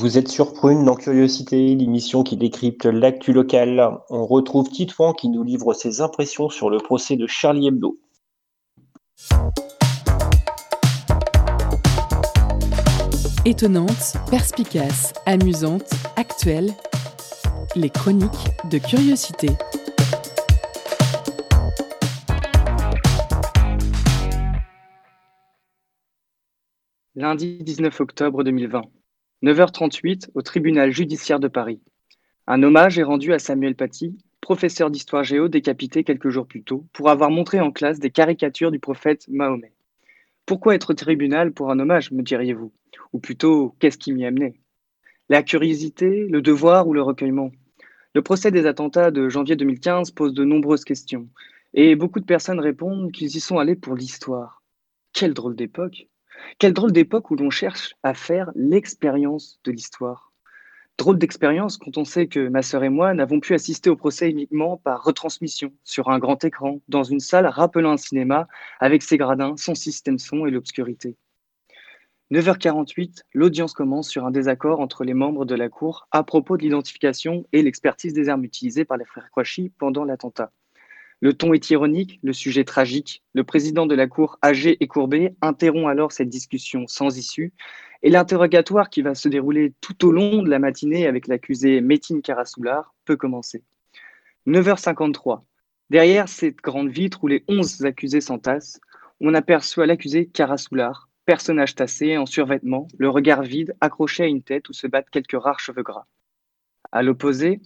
Vous 0.00 0.16
êtes 0.16 0.28
sur 0.28 0.54
Prune 0.54 0.86
dans 0.86 0.94
Curiosité, 0.94 1.74
l'émission 1.74 2.22
qui 2.22 2.38
décrypte 2.38 2.86
l'actu 2.86 3.34
locale. 3.34 3.98
On 4.08 4.24
retrouve 4.24 4.70
Titouan 4.70 5.12
qui 5.12 5.28
nous 5.28 5.42
livre 5.42 5.74
ses 5.74 6.00
impressions 6.00 6.48
sur 6.48 6.70
le 6.70 6.78
procès 6.78 7.16
de 7.16 7.26
Charlie 7.26 7.66
Hebdo. 7.66 7.98
Étonnante, 13.44 14.14
perspicace, 14.30 15.12
amusante, 15.26 15.90
actuelle, 16.16 16.72
les 17.76 17.90
chroniques 17.90 18.48
de 18.70 18.78
Curiosité. 18.78 19.50
Lundi 27.14 27.58
19 27.62 28.00
octobre 28.00 28.42
2020, 28.44 28.84
9h38 29.42 30.28
au 30.34 30.42
tribunal 30.42 30.92
judiciaire 30.92 31.40
de 31.40 31.48
Paris. 31.48 31.80
Un 32.46 32.62
hommage 32.62 32.98
est 32.98 33.02
rendu 33.02 33.32
à 33.32 33.38
Samuel 33.38 33.74
Paty, 33.74 34.18
professeur 34.42 34.90
d'histoire 34.90 35.24
géo 35.24 35.48
décapité 35.48 36.04
quelques 36.04 36.28
jours 36.28 36.46
plus 36.46 36.62
tôt 36.62 36.84
pour 36.92 37.08
avoir 37.08 37.30
montré 37.30 37.58
en 37.58 37.72
classe 37.72 37.98
des 38.00 38.10
caricatures 38.10 38.70
du 38.70 38.78
prophète 38.78 39.26
Mahomet. 39.28 39.72
Pourquoi 40.44 40.74
être 40.74 40.90
au 40.90 40.94
tribunal 40.94 41.52
pour 41.52 41.70
un 41.70 41.78
hommage, 41.78 42.10
me 42.10 42.22
diriez-vous? 42.22 42.70
Ou 43.14 43.18
plutôt, 43.18 43.74
qu'est-ce 43.78 43.96
qui 43.96 44.12
m'y 44.12 44.26
amenait? 44.26 44.60
La 45.30 45.42
curiosité, 45.42 46.26
le 46.28 46.42
devoir 46.42 46.86
ou 46.86 46.92
le 46.92 47.00
recueillement? 47.00 47.50
Le 48.14 48.20
procès 48.20 48.50
des 48.50 48.66
attentats 48.66 49.10
de 49.10 49.30
janvier 49.30 49.56
2015 49.56 50.10
pose 50.10 50.34
de 50.34 50.44
nombreuses 50.44 50.84
questions, 50.84 51.30
et 51.72 51.96
beaucoup 51.96 52.20
de 52.20 52.26
personnes 52.26 52.60
répondent 52.60 53.10
qu'ils 53.10 53.34
y 53.34 53.40
sont 53.40 53.58
allés 53.58 53.76
pour 53.76 53.94
l'histoire. 53.94 54.62
Quelle 55.14 55.32
drôle 55.32 55.56
d'époque 55.56 56.09
quelle 56.58 56.72
drôle 56.72 56.92
d'époque 56.92 57.30
où 57.30 57.36
l'on 57.36 57.50
cherche 57.50 57.94
à 58.02 58.14
faire 58.14 58.50
l'expérience 58.54 59.60
de 59.64 59.72
l'histoire. 59.72 60.32
Drôle 60.98 61.16
d'expérience 61.16 61.78
quand 61.78 61.96
on 61.96 62.04
sait 62.04 62.26
que 62.26 62.48
ma 62.48 62.60
sœur 62.60 62.84
et 62.84 62.90
moi 62.90 63.14
n'avons 63.14 63.40
pu 63.40 63.54
assister 63.54 63.88
au 63.88 63.96
procès 63.96 64.28
uniquement 64.28 64.76
par 64.76 65.02
retransmission, 65.02 65.72
sur 65.82 66.10
un 66.10 66.18
grand 66.18 66.44
écran, 66.44 66.80
dans 66.88 67.04
une 67.04 67.20
salle 67.20 67.46
rappelant 67.46 67.92
un 67.92 67.96
cinéma, 67.96 68.48
avec 68.80 69.02
ses 69.02 69.16
gradins, 69.16 69.56
son 69.56 69.74
système 69.74 70.18
son 70.18 70.44
et 70.44 70.50
l'obscurité. 70.50 71.16
9h48, 72.30 73.22
l'audience 73.32 73.72
commence 73.72 74.08
sur 74.08 74.24
un 74.26 74.30
désaccord 74.30 74.80
entre 74.80 75.02
les 75.02 75.14
membres 75.14 75.46
de 75.46 75.54
la 75.54 75.68
Cour 75.68 76.06
à 76.12 76.22
propos 76.22 76.56
de 76.56 76.62
l'identification 76.62 77.46
et 77.52 77.62
l'expertise 77.62 78.12
des 78.12 78.28
armes 78.28 78.44
utilisées 78.44 78.84
par 78.84 78.98
les 78.98 79.06
frères 79.06 79.30
Kouachi 79.32 79.72
pendant 79.78 80.04
l'attentat. 80.04 80.52
Le 81.20 81.34
ton 81.34 81.52
est 81.52 81.70
ironique, 81.70 82.18
le 82.22 82.32
sujet 82.32 82.64
tragique. 82.64 83.22
Le 83.34 83.44
président 83.44 83.86
de 83.86 83.94
la 83.94 84.06
Cour, 84.06 84.38
âgé 84.42 84.78
et 84.80 84.86
courbé, 84.86 85.34
interrompt 85.42 85.88
alors 85.88 86.12
cette 86.12 86.30
discussion 86.30 86.86
sans 86.86 87.18
issue. 87.18 87.52
Et 88.02 88.08
l'interrogatoire 88.08 88.88
qui 88.88 89.02
va 89.02 89.14
se 89.14 89.28
dérouler 89.28 89.74
tout 89.82 90.06
au 90.06 90.12
long 90.12 90.42
de 90.42 90.48
la 90.48 90.58
matinée 90.58 91.06
avec 91.06 91.26
l'accusé 91.28 91.82
Métine 91.82 92.22
Karasoular 92.22 92.94
peut 93.04 93.16
commencer. 93.16 93.62
9h53. 94.46 95.42
Derrière 95.90 96.28
cette 96.28 96.56
grande 96.56 96.88
vitre 96.88 97.22
où 97.22 97.26
les 97.26 97.44
11 97.48 97.84
accusés 97.84 98.22
s'entassent, 98.22 98.80
on 99.20 99.34
aperçoit 99.34 99.84
l'accusé 99.84 100.26
Karasoular, 100.26 101.10
personnage 101.26 101.74
tassé, 101.74 102.16
en 102.16 102.24
survêtement, 102.24 102.88
le 102.96 103.10
regard 103.10 103.42
vide, 103.42 103.76
accroché 103.82 104.22
à 104.22 104.26
une 104.26 104.42
tête 104.42 104.70
où 104.70 104.72
se 104.72 104.86
battent 104.86 105.10
quelques 105.10 105.40
rares 105.40 105.60
cheveux 105.60 105.82
gras. 105.82 106.06
À 106.92 107.02
l'opposé, 107.02 107.60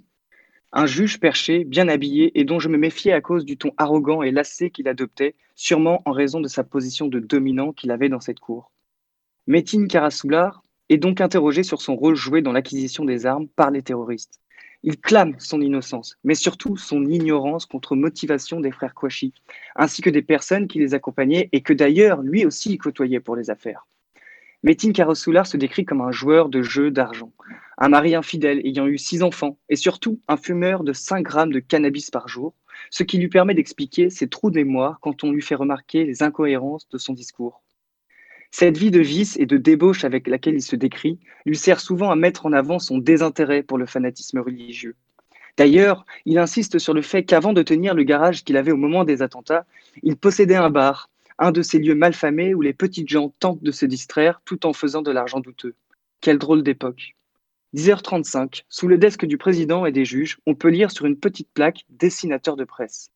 un 0.76 0.86
juge 0.86 1.20
perché, 1.20 1.64
bien 1.64 1.86
habillé, 1.86 2.38
et 2.38 2.44
dont 2.44 2.58
je 2.58 2.68
me 2.68 2.76
méfiais 2.76 3.12
à 3.12 3.20
cause 3.20 3.44
du 3.44 3.56
ton 3.56 3.72
arrogant 3.76 4.22
et 4.22 4.32
lassé 4.32 4.70
qu'il 4.70 4.88
adoptait, 4.88 5.36
sûrement 5.54 6.02
en 6.04 6.10
raison 6.10 6.40
de 6.40 6.48
sa 6.48 6.64
position 6.64 7.06
de 7.06 7.20
dominant 7.20 7.72
qu'il 7.72 7.92
avait 7.92 8.08
dans 8.08 8.20
cette 8.20 8.40
cour. 8.40 8.72
Métine 9.46 9.86
Karasoular 9.86 10.64
est 10.88 10.98
donc 10.98 11.20
interrogé 11.20 11.62
sur 11.62 11.80
son 11.80 11.94
rôle 11.94 12.16
joué 12.16 12.42
dans 12.42 12.52
l'acquisition 12.52 13.04
des 13.04 13.24
armes 13.24 13.46
par 13.46 13.70
les 13.70 13.82
terroristes. 13.82 14.40
Il 14.82 15.00
clame 15.00 15.36
son 15.38 15.60
innocence, 15.60 16.16
mais 16.24 16.34
surtout 16.34 16.76
son 16.76 17.06
ignorance 17.06 17.66
contre 17.66 17.94
motivation 17.94 18.58
des 18.58 18.72
frères 18.72 18.94
Kouachi, 18.94 19.32
ainsi 19.76 20.02
que 20.02 20.10
des 20.10 20.22
personnes 20.22 20.66
qui 20.66 20.80
les 20.80 20.92
accompagnaient 20.92 21.48
et 21.52 21.62
que 21.62 21.72
d'ailleurs 21.72 22.20
lui 22.20 22.44
aussi 22.44 22.76
côtoyait 22.78 23.20
pour 23.20 23.36
les 23.36 23.48
affaires. 23.48 23.86
Métine 24.64 24.94
Karasoular 24.94 25.46
se 25.46 25.58
décrit 25.58 25.84
comme 25.84 26.00
un 26.00 26.10
joueur 26.10 26.48
de 26.48 26.62
jeux 26.62 26.90
d'argent, 26.90 27.30
un 27.76 27.90
mari 27.90 28.14
infidèle 28.14 28.66
ayant 28.66 28.86
eu 28.86 28.96
six 28.96 29.22
enfants 29.22 29.58
et 29.68 29.76
surtout 29.76 30.20
un 30.26 30.38
fumeur 30.38 30.84
de 30.84 30.94
5 30.94 31.22
grammes 31.22 31.52
de 31.52 31.60
cannabis 31.60 32.10
par 32.10 32.28
jour, 32.28 32.54
ce 32.88 33.02
qui 33.02 33.18
lui 33.18 33.28
permet 33.28 33.52
d'expliquer 33.52 34.08
ses 34.08 34.26
trous 34.26 34.50
de 34.50 34.56
mémoire 34.56 35.00
quand 35.02 35.22
on 35.22 35.32
lui 35.32 35.42
fait 35.42 35.54
remarquer 35.54 36.06
les 36.06 36.22
incohérences 36.22 36.88
de 36.88 36.96
son 36.96 37.12
discours. 37.12 37.60
Cette 38.52 38.78
vie 38.78 38.90
de 38.90 39.00
vice 39.00 39.36
et 39.38 39.44
de 39.44 39.58
débauche 39.58 40.02
avec 40.02 40.26
laquelle 40.26 40.54
il 40.54 40.62
se 40.62 40.76
décrit 40.76 41.18
lui 41.44 41.58
sert 41.58 41.78
souvent 41.78 42.10
à 42.10 42.16
mettre 42.16 42.46
en 42.46 42.54
avant 42.54 42.78
son 42.78 42.96
désintérêt 42.96 43.62
pour 43.62 43.76
le 43.76 43.84
fanatisme 43.84 44.38
religieux. 44.38 44.96
D'ailleurs, 45.58 46.06
il 46.24 46.38
insiste 46.38 46.78
sur 46.78 46.94
le 46.94 47.02
fait 47.02 47.24
qu'avant 47.24 47.52
de 47.52 47.62
tenir 47.62 47.92
le 47.92 48.02
garage 48.02 48.44
qu'il 48.44 48.56
avait 48.56 48.72
au 48.72 48.78
moment 48.78 49.04
des 49.04 49.20
attentats, 49.20 49.66
il 50.02 50.16
possédait 50.16 50.56
un 50.56 50.70
bar, 50.70 51.10
un 51.38 51.52
de 51.52 51.62
ces 51.62 51.78
lieux 51.78 51.94
malfamés 51.94 52.54
où 52.54 52.62
les 52.62 52.72
petites 52.72 53.08
gens 53.08 53.32
tentent 53.40 53.62
de 53.62 53.72
se 53.72 53.86
distraire 53.86 54.40
tout 54.44 54.66
en 54.66 54.72
faisant 54.72 55.02
de 55.02 55.10
l'argent 55.10 55.40
douteux. 55.40 55.74
Quelle 56.20 56.38
drôle 56.38 56.62
d'époque. 56.62 57.16
10h35, 57.74 58.62
sous 58.68 58.86
le 58.86 58.98
desk 58.98 59.24
du 59.24 59.36
président 59.36 59.84
et 59.84 59.92
des 59.92 60.04
juges, 60.04 60.38
on 60.46 60.54
peut 60.54 60.68
lire 60.68 60.92
sur 60.92 61.06
une 61.06 61.18
petite 61.18 61.48
plaque 61.52 61.84
dessinateur 61.88 62.56
de 62.56 62.64
presse. 62.64 63.10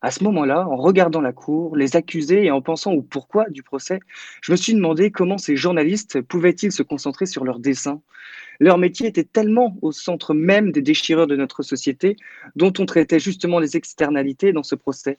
À 0.00 0.10
ce 0.12 0.22
moment-là, 0.24 0.66
en 0.68 0.76
regardant 0.76 1.20
la 1.20 1.32
cour, 1.32 1.76
les 1.76 1.96
accusés 1.96 2.44
et 2.44 2.50
en 2.52 2.62
pensant 2.62 2.92
au 2.92 3.02
pourquoi 3.02 3.50
du 3.50 3.64
procès, 3.64 3.98
je 4.42 4.52
me 4.52 4.56
suis 4.56 4.72
demandé 4.72 5.10
comment 5.10 5.38
ces 5.38 5.56
journalistes 5.56 6.22
pouvaient-ils 6.22 6.70
se 6.70 6.84
concentrer 6.84 7.26
sur 7.26 7.44
leur 7.44 7.58
dessin. 7.58 8.00
Leur 8.60 8.78
métier 8.78 9.08
était 9.08 9.24
tellement 9.24 9.76
au 9.82 9.90
centre 9.90 10.34
même 10.34 10.70
des 10.70 10.82
déchireurs 10.82 11.26
de 11.26 11.36
notre 11.36 11.62
société, 11.62 12.16
dont 12.54 12.72
on 12.78 12.86
traitait 12.86 13.18
justement 13.18 13.58
les 13.58 13.76
externalités 13.76 14.52
dans 14.52 14.62
ce 14.62 14.76
procès. 14.76 15.18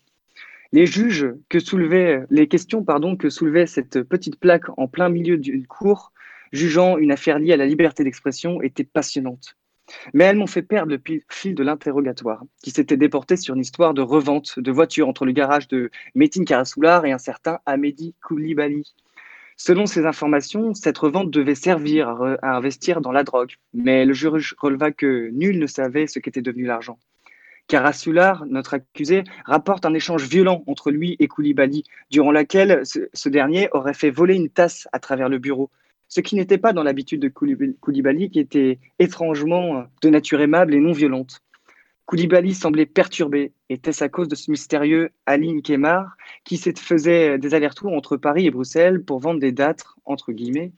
Les 0.72 0.86
juges 0.86 1.28
que 1.50 1.60
soulevaient, 1.60 2.26
les 2.30 2.48
questions 2.48 2.84
pardon, 2.84 3.16
que 3.16 3.30
soulevait 3.30 3.66
cette 3.66 4.04
petite 4.04 4.40
plaque 4.40 4.70
en 4.78 4.88
plein 4.88 5.10
milieu 5.10 5.38
d'une 5.38 5.66
cour 5.66 6.12
jugeant 6.52 6.98
une 6.98 7.12
affaire 7.12 7.40
liée 7.40 7.54
à 7.54 7.58
la 7.58 7.66
liberté 7.66 8.04
d'expression 8.04 8.62
était 8.62 8.84
passionnante. 8.84 9.56
Mais 10.14 10.26
elles 10.26 10.38
m'ont 10.38 10.48
fait 10.48 10.62
perdre 10.62 10.92
le 10.92 11.02
fil 11.30 11.56
de 11.56 11.64
l'interrogatoire, 11.64 12.44
qui 12.62 12.70
s'était 12.70 12.98
déporté 12.98 13.36
sur 13.36 13.56
une 13.56 13.62
histoire 13.62 13.96
de 13.96 14.04
revente 14.04 14.60
de 14.60 14.72
voitures 14.72 15.08
entre 15.08 15.26
le 15.26 15.32
garage 15.32 15.68
de 15.68 15.90
Métine 16.14 16.46
Karasoular 16.46 17.06
et 17.06 17.12
un 17.12 17.18
certain 17.18 17.60
Amédi 17.66 18.14
Koulibaly. 18.22 18.94
Selon 19.58 19.88
ces 19.88 20.06
informations, 20.06 20.76
cette 20.76 21.00
revente 21.00 21.32
devait 21.32 21.56
servir 21.56 22.10
à 22.42 22.56
investir 22.56 23.02
dans 23.02 23.12
la 23.12 23.24
drogue, 23.24 23.54
mais 23.74 24.06
le 24.06 24.14
juge 24.14 24.56
releva 24.60 24.92
que 24.92 25.30
nul 25.34 25.58
ne 25.58 25.68
savait 25.68 26.08
ce 26.08 26.20
qu'était 26.20 26.44
devenu 26.44 26.66
l'argent. 26.66 27.00
Karasoular, 27.70 28.46
notre 28.48 28.74
accusé, 28.74 29.24
rapporte 29.46 29.86
un 29.86 29.94
échange 29.94 30.28
violent 30.28 30.64
entre 30.66 30.90
lui 30.90 31.16
et 31.20 31.28
Koulibaly, 31.28 31.84
durant 32.10 32.32
lequel 32.32 32.82
ce 32.84 33.30
dernier 33.30 33.70
aurait 33.72 33.94
fait 33.94 34.10
voler 34.10 34.36
une 34.36 34.50
tasse 34.50 34.88
à 34.92 35.00
travers 35.00 35.30
le 35.30 35.38
bureau, 35.38 35.70
ce 36.08 36.20
qui 36.20 36.36
n'était 36.36 36.58
pas 36.58 36.74
dans 36.74 36.82
l'habitude 36.82 37.22
de 37.22 37.30
Koulibaly, 37.30 38.32
qui 38.32 38.40
était 38.40 38.80
étrangement 38.98 39.86
de 40.02 40.10
nature 40.10 40.42
aimable 40.42 40.74
et 40.74 40.80
non 40.80 40.94
violente. 40.94 41.42
Koulibaly 42.08 42.56
semblait 42.56 42.88
perturbé. 42.88 43.54
Était-ce 43.70 44.04
à 44.04 44.10
cause 44.10 44.28
de 44.28 44.34
ce 44.34 44.50
mystérieux 44.50 45.12
Ali 45.28 45.62
Kemar 45.62 46.18
qui 46.46 46.58
faisait 46.58 47.38
des 47.38 47.54
allers-retours 47.54 47.94
entre 47.94 48.18
Paris 48.18 48.48
et 48.48 48.52
Bruxelles 48.52 49.04
pour 49.04 49.20
vendre 49.20 49.40
des 49.40 49.52
dates, 49.52 49.86
entre 50.06 50.32
guillemets, 50.32 50.72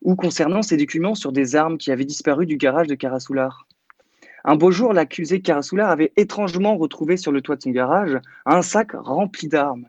ou 0.00 0.16
concernant 0.16 0.62
ses 0.62 0.78
documents 0.78 1.14
sur 1.14 1.32
des 1.32 1.54
armes 1.54 1.76
qui 1.76 1.92
avaient 1.92 2.06
disparu 2.06 2.46
du 2.46 2.56
garage 2.56 2.86
de 2.86 2.94
Karasoular 2.94 3.66
Un 4.44 4.56
beau 4.56 4.70
jour, 4.70 4.92
l'accusé 4.92 5.40
Karasoular 5.40 5.90
avait 5.90 6.12
étrangement 6.16 6.76
retrouvé 6.76 7.16
sur 7.16 7.32
le 7.32 7.42
toit 7.42 7.56
de 7.56 7.62
son 7.62 7.70
garage 7.70 8.18
un 8.46 8.62
sac 8.62 8.92
rempli 8.92 9.48
d'armes. 9.48 9.86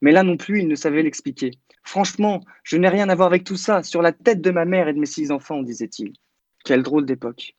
Mais 0.00 0.12
là 0.12 0.22
non 0.22 0.36
plus, 0.36 0.60
il 0.60 0.68
ne 0.68 0.74
savait 0.74 1.02
l'expliquer. 1.02 1.52
Franchement, 1.82 2.40
je 2.62 2.76
n'ai 2.76 2.88
rien 2.88 3.08
à 3.08 3.14
voir 3.14 3.28
avec 3.28 3.44
tout 3.44 3.56
ça, 3.56 3.82
sur 3.82 4.02
la 4.02 4.12
tête 4.12 4.40
de 4.40 4.50
ma 4.50 4.64
mère 4.64 4.88
et 4.88 4.92
de 4.92 4.98
mes 4.98 5.06
six 5.06 5.30
enfants, 5.30 5.62
disait-il. 5.62 6.12
Quelle 6.64 6.82
drôle 6.82 7.06
d'époque. 7.06 7.54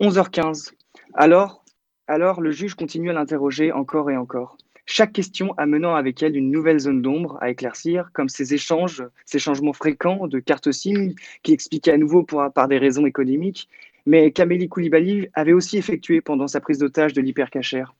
11h15. 0.00 0.72
Alors, 1.14 1.64
alors 2.06 2.40
le 2.40 2.50
juge 2.50 2.74
continue 2.74 3.10
à 3.10 3.12
l'interroger 3.12 3.72
encore 3.72 4.10
et 4.10 4.16
encore. 4.16 4.56
Chaque 4.90 5.12
question 5.12 5.52
amenant 5.58 5.96
avec 5.96 6.22
elle 6.22 6.34
une 6.34 6.50
nouvelle 6.50 6.78
zone 6.78 7.02
d'ombre 7.02 7.36
à 7.42 7.50
éclaircir, 7.50 8.08
comme 8.14 8.30
ces 8.30 8.54
échanges, 8.54 9.04
ces 9.26 9.38
changements 9.38 9.74
fréquents 9.74 10.26
de 10.26 10.38
cartes 10.38 10.72
SIM 10.72 11.12
qui 11.42 11.52
expliquaient 11.52 11.92
à 11.92 11.98
nouveau 11.98 12.22
pour, 12.22 12.42
par 12.54 12.68
des 12.68 12.78
raisons 12.78 13.04
économiques, 13.04 13.68
mais 14.08 14.32
qu'Amélie 14.32 14.70
Koulibaly 14.70 15.28
avait 15.34 15.52
aussi 15.52 15.76
effectué 15.76 16.22
pendant 16.22 16.48
sa 16.48 16.60
prise 16.60 16.78
d'otage 16.78 17.12
de 17.12 17.20
l'hypercachère. 17.20 17.94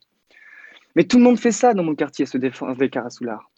Mais 0.97 1.05
tout 1.05 1.19
le 1.19 1.23
monde 1.23 1.39
fait 1.39 1.53
ça 1.53 1.75
dans 1.75 1.85
mon 1.85 1.95
quartier, 1.95 2.25
se 2.25 2.39
défendait 2.39 2.89
Karasoular. 2.89 3.51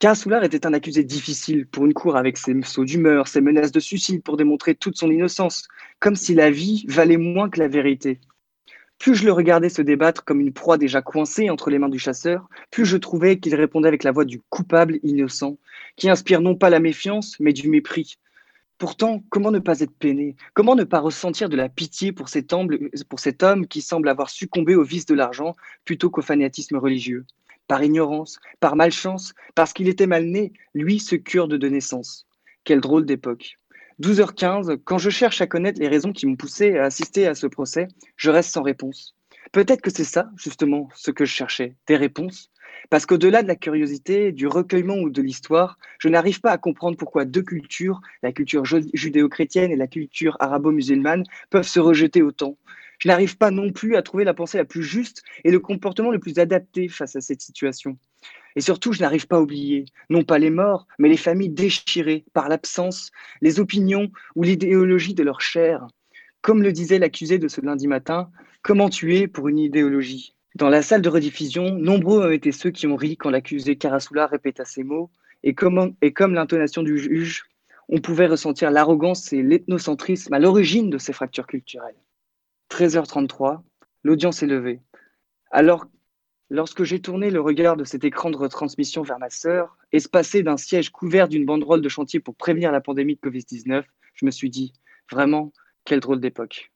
Karasoular 0.00 0.42
était 0.42 0.66
un 0.66 0.72
accusé 0.72 1.04
difficile 1.04 1.68
pour 1.68 1.86
une 1.86 1.94
cour 1.94 2.16
avec 2.16 2.36
ses 2.36 2.60
sauts 2.62 2.84
d'humeur, 2.84 3.28
ses 3.28 3.40
menaces 3.40 3.70
de 3.70 3.78
suicide 3.78 4.24
pour 4.24 4.36
démontrer 4.36 4.74
toute 4.74 4.98
son 4.98 5.08
innocence, 5.08 5.68
comme 6.00 6.16
si 6.16 6.34
la 6.34 6.50
vie 6.50 6.84
valait 6.88 7.16
moins 7.16 7.48
que 7.48 7.60
la 7.60 7.68
vérité. 7.68 8.18
Plus 8.98 9.14
je 9.14 9.24
le 9.24 9.32
regardais 9.32 9.68
se 9.68 9.80
débattre 9.80 10.24
comme 10.24 10.40
une 10.40 10.52
proie 10.52 10.78
déjà 10.78 11.00
coincée 11.00 11.48
entre 11.48 11.70
les 11.70 11.78
mains 11.78 11.88
du 11.88 12.00
chasseur, 12.00 12.48
plus 12.72 12.86
je 12.86 12.96
trouvais 12.96 13.38
qu'il 13.38 13.54
répondait 13.54 13.86
avec 13.86 14.02
la 14.02 14.10
voix 14.10 14.24
du 14.24 14.40
coupable 14.50 14.98
innocent, 15.04 15.58
qui 15.94 16.10
inspire 16.10 16.40
non 16.40 16.56
pas 16.56 16.70
la 16.70 16.80
méfiance, 16.80 17.38
mais 17.38 17.52
du 17.52 17.68
mépris. 17.68 18.18
Pourtant, 18.78 19.24
comment 19.28 19.50
ne 19.50 19.58
pas 19.58 19.80
être 19.80 19.92
peiné? 19.92 20.36
Comment 20.54 20.76
ne 20.76 20.84
pas 20.84 21.00
ressentir 21.00 21.48
de 21.48 21.56
la 21.56 21.68
pitié 21.68 22.12
pour 22.12 22.28
cet, 22.28 22.52
homme, 22.52 23.66
qui 23.66 23.82
semble 23.82 24.08
avoir 24.08 24.30
succombé 24.30 24.76
au 24.76 24.84
vice 24.84 25.04
de 25.04 25.14
l'argent 25.14 25.56
plutôt 25.84 26.10
qu'au 26.10 26.22
fanatisme 26.22 26.76
religieux? 26.76 27.26
Par 27.66 27.82
ignorance, 27.82 28.38
par 28.60 28.76
malchance, 28.76 29.34
parce 29.56 29.72
qu'il 29.72 29.88
était 29.88 30.06
mal 30.06 30.26
né, 30.26 30.52
lui, 30.74 31.00
ce 31.00 31.16
kurde 31.16 31.54
de 31.54 31.68
naissance. 31.68 32.26
Quelle 32.62 32.80
drôle 32.80 33.04
d'époque. 33.04 33.56
12h15, 34.00 34.78
quand 34.84 34.98
je 34.98 35.10
cherche 35.10 35.40
à 35.40 35.48
connaître 35.48 35.80
les 35.80 35.88
raisons 35.88 36.12
qui 36.12 36.26
m'ont 36.26 36.36
poussé 36.36 36.78
à 36.78 36.84
assister 36.84 37.26
à 37.26 37.34
ce 37.34 37.48
procès, 37.48 37.88
je 38.16 38.30
reste 38.30 38.52
sans 38.52 38.62
réponse. 38.62 39.16
Peut-être 39.50 39.80
que 39.80 39.90
c'est 39.90 40.04
ça, 40.04 40.30
justement, 40.36 40.88
ce 40.94 41.10
que 41.10 41.24
je 41.24 41.32
cherchais, 41.32 41.74
des 41.88 41.96
réponses? 41.96 42.52
Parce 42.90 43.06
qu'au-delà 43.06 43.42
de 43.42 43.48
la 43.48 43.56
curiosité, 43.56 44.32
du 44.32 44.46
recueillement 44.46 44.96
ou 44.96 45.10
de 45.10 45.22
l'histoire, 45.22 45.78
je 45.98 46.08
n'arrive 46.08 46.40
pas 46.40 46.52
à 46.52 46.58
comprendre 46.58 46.96
pourquoi 46.96 47.24
deux 47.24 47.42
cultures, 47.42 48.00
la 48.22 48.32
culture 48.32 48.64
judéo-chrétienne 48.64 49.70
et 49.70 49.76
la 49.76 49.86
culture 49.86 50.36
arabo-musulmane, 50.40 51.24
peuvent 51.50 51.66
se 51.66 51.80
rejeter 51.80 52.22
autant. 52.22 52.56
Je 52.98 53.08
n'arrive 53.08 53.36
pas 53.36 53.50
non 53.50 53.70
plus 53.70 53.94
à 53.94 54.02
trouver 54.02 54.24
la 54.24 54.34
pensée 54.34 54.58
la 54.58 54.64
plus 54.64 54.82
juste 54.82 55.22
et 55.44 55.50
le 55.50 55.60
comportement 55.60 56.10
le 56.10 56.18
plus 56.18 56.38
adapté 56.38 56.88
face 56.88 57.14
à 57.14 57.20
cette 57.20 57.40
situation. 57.40 57.96
Et 58.56 58.60
surtout, 58.60 58.92
je 58.92 59.00
n'arrive 59.00 59.28
pas 59.28 59.36
à 59.36 59.40
oublier, 59.40 59.84
non 60.10 60.24
pas 60.24 60.38
les 60.38 60.50
morts, 60.50 60.88
mais 60.98 61.08
les 61.08 61.16
familles 61.16 61.50
déchirées 61.50 62.24
par 62.32 62.48
l'absence, 62.48 63.12
les 63.40 63.60
opinions 63.60 64.10
ou 64.34 64.42
l'idéologie 64.42 65.14
de 65.14 65.22
leur 65.22 65.40
chair. 65.40 65.86
Comme 66.40 66.62
le 66.62 66.72
disait 66.72 66.98
l'accusé 66.98 67.38
de 67.38 67.46
ce 67.46 67.60
lundi 67.60 67.86
matin, 67.86 68.30
comment 68.62 68.88
tuer 68.88 69.28
pour 69.28 69.48
une 69.48 69.58
idéologie? 69.58 70.34
Dans 70.54 70.70
la 70.70 70.82
salle 70.82 71.02
de 71.02 71.08
rediffusion, 71.08 71.72
nombreux 71.72 72.26
ont 72.26 72.30
été 72.30 72.52
ceux 72.52 72.70
qui 72.70 72.86
ont 72.86 72.96
ri 72.96 73.16
quand 73.16 73.30
l'accusé 73.30 73.76
Karasoula 73.76 74.26
répéta 74.26 74.64
ces 74.64 74.82
mots, 74.82 75.10
et 75.42 75.54
comme, 75.54 75.94
et 76.02 76.12
comme 76.12 76.34
l'intonation 76.34 76.82
du 76.82 76.98
juge, 76.98 77.44
on 77.88 78.00
pouvait 78.00 78.26
ressentir 78.26 78.70
l'arrogance 78.70 79.32
et 79.32 79.42
l'ethnocentrisme 79.42 80.32
à 80.32 80.38
l'origine 80.38 80.90
de 80.90 80.98
ces 80.98 81.12
fractures 81.12 81.46
culturelles. 81.46 81.96
13h33, 82.70 83.60
l'audience 84.02 84.42
est 84.42 84.46
levée. 84.46 84.80
Alors, 85.50 85.86
lorsque 86.50 86.82
j'ai 86.82 87.00
tourné 87.00 87.30
le 87.30 87.40
regard 87.40 87.76
de 87.76 87.84
cet 87.84 88.04
écran 88.04 88.30
de 88.30 88.36
retransmission 88.36 89.02
vers 89.02 89.18
ma 89.18 89.30
sœur, 89.30 89.76
espacé 89.92 90.42
d'un 90.42 90.56
siège 90.56 90.90
couvert 90.90 91.28
d'une 91.28 91.46
banderole 91.46 91.80
de 91.80 91.88
chantier 91.88 92.20
pour 92.20 92.34
prévenir 92.34 92.72
la 92.72 92.80
pandémie 92.80 93.16
de 93.16 93.20
Covid-19, 93.20 93.84
je 94.14 94.26
me 94.26 94.30
suis 94.30 94.50
dit, 94.50 94.72
vraiment, 95.10 95.52
quelle 95.84 96.00
drôle 96.00 96.20
d'époque. 96.20 96.70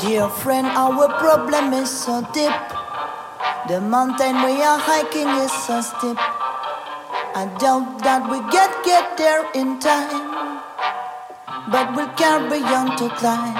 Dear 0.00 0.28
friend, 0.28 0.66
our 0.66 1.08
problem 1.18 1.72
is 1.72 1.90
so 1.90 2.20
deep. 2.32 2.54
The 3.66 3.80
mountain 3.80 4.36
we 4.44 4.62
are 4.62 4.78
hiking 4.78 5.26
is 5.42 5.50
so 5.66 5.80
steep. 5.80 6.16
I 7.34 7.50
doubt 7.58 7.98
that 8.06 8.30
we 8.30 8.38
get 8.52 8.70
get 8.84 9.16
there 9.18 9.42
in 9.54 9.80
time, 9.80 10.62
but 11.72 11.96
we'll 11.96 12.14
carry 12.14 12.62
on 12.62 12.96
to 12.98 13.08
climb. 13.18 13.58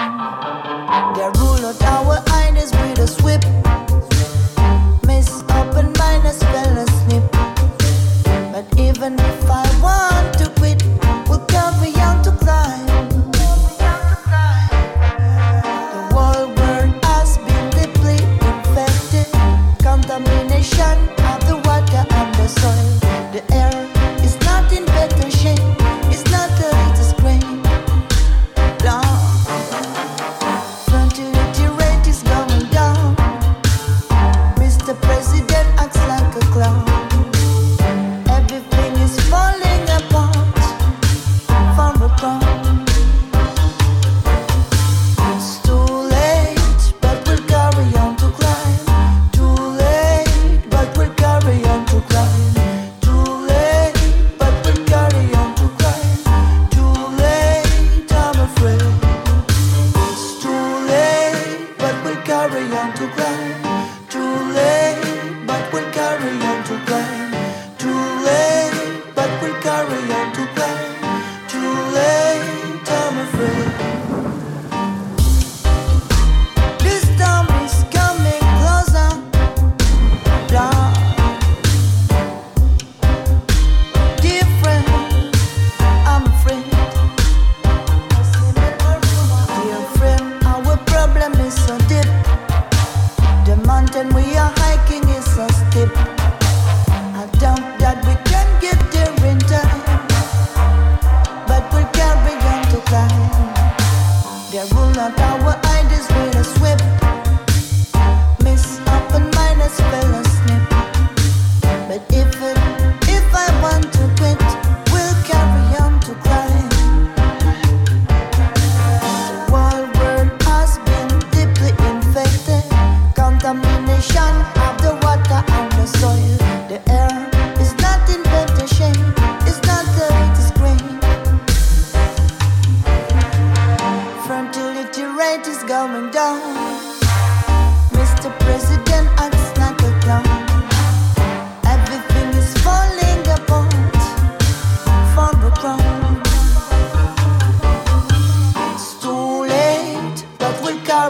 They 1.18 1.28
rule 1.40 1.66
out 1.66 1.82
our 1.82 2.22
eyes 2.30 2.70
with 2.70 2.98
a 3.02 3.08
sweep. 3.08 3.42
Miss 5.06 5.42
open 5.50 5.92
minus 5.98 6.38
fell 6.38 6.78
asleep. 6.78 7.26
But 8.54 8.66
even 8.78 9.18
if 9.18 9.50
I 9.50 9.67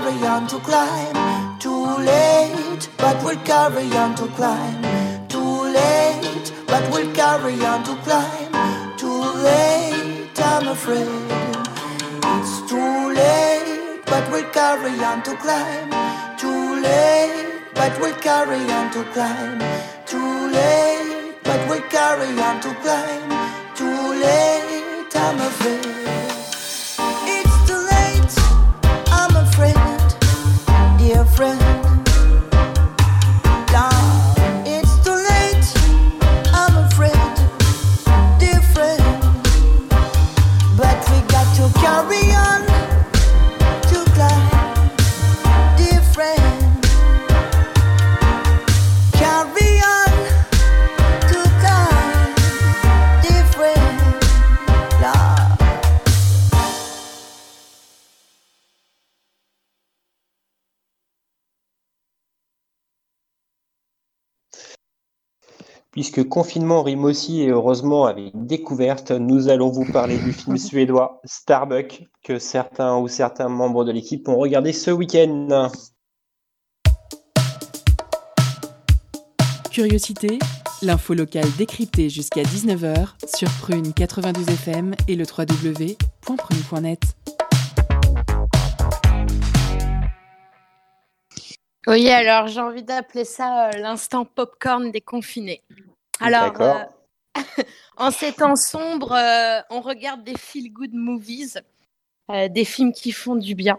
carry 0.09 0.27
on 0.27 0.47
to 0.47 0.59
climb. 0.61 1.59
Too 1.59 1.87
late, 1.99 2.89
but 2.97 3.23
we'll 3.23 3.37
carry 3.45 3.91
on 3.93 4.15
to 4.17 4.27
climb. 4.29 4.83
Too 5.29 5.63
late, 5.79 6.53
but 6.67 6.83
we'll 6.91 7.13
carry 7.15 7.55
on 7.65 7.85
to 7.85 7.95
climb. 8.07 8.97
Too 8.97 9.21
late, 9.45 10.41
I'm 10.41 10.69
afraid. 10.69 11.09
It's 12.25 12.71
too 12.71 13.13
late, 13.13 14.01
but 14.07 14.31
we'll 14.31 14.51
carry 14.51 14.95
on 15.05 15.23
to 15.25 15.37
climb. 15.37 15.91
Too 16.39 16.81
late, 16.81 17.63
but 17.75 17.93
we'll 18.01 18.15
carry 18.15 18.63
on 18.79 18.91
to 18.93 19.05
climb. 19.13 19.59
Too 20.07 20.51
late, 20.51 21.35
but 21.45 21.61
we'll 21.69 21.89
carry 21.91 22.31
on 22.41 22.61
to 22.63 22.75
climb. 22.83 23.29
Too 23.75 24.01
late, 24.25 25.15
I'm 25.15 25.39
afraid. 25.41 26.18
Friend. 31.39 31.78
Puisque 65.99 66.29
confinement 66.29 66.85
rime 66.85 67.05
aussi 67.05 67.43
et 67.43 67.49
heureusement 67.49 68.07
avec 68.07 68.31
découverte, 68.33 69.11
nous 69.11 69.49
allons 69.49 69.69
vous 69.69 69.85
parler 69.85 70.17
du 70.17 70.33
film 70.33 70.57
suédois 70.57 71.21
Starbuck 71.25 72.05
que 72.23 72.39
certains 72.39 72.97
ou 72.99 73.09
certains 73.09 73.49
membres 73.49 73.85
de 73.85 73.91
l'équipe 73.91 74.29
ont 74.29 74.37
regardé 74.37 74.73
ce 74.73 74.93
week-end. 74.93 75.73
Curiosité, 79.73 80.39
l'info 80.83 81.15
locale 81.15 81.51
décryptée 81.59 82.09
jusqu'à 82.09 82.43
19h 82.43 83.09
sur 83.37 83.51
Prune 83.61 83.93
92 83.93 84.49
FM 84.51 84.95
et 85.09 85.17
le 85.17 85.25
www.prune.net. 85.25 87.01
Oui, 91.89 92.09
alors 92.11 92.47
j'ai 92.49 92.61
envie 92.61 92.83
d'appeler 92.83 93.25
ça 93.25 93.69
euh, 93.69 93.79
l'instant 93.79 94.27
popcorn 94.27 94.93
déconfiné. 94.93 95.63
Alors, 96.21 96.61
euh, 96.61 96.85
en 97.97 98.11
ces 98.11 98.33
temps 98.33 98.57
sombres, 98.57 99.13
euh, 99.13 99.61
on 99.71 99.81
regarde 99.81 100.25
des 100.25 100.37
feel-good 100.37 100.93
movies, 100.95 101.61
euh, 102.31 102.49
des 102.49 102.65
films 102.65 102.93
qui 102.93 103.13
font 103.13 103.37
du 103.37 103.55
bien. 103.55 103.79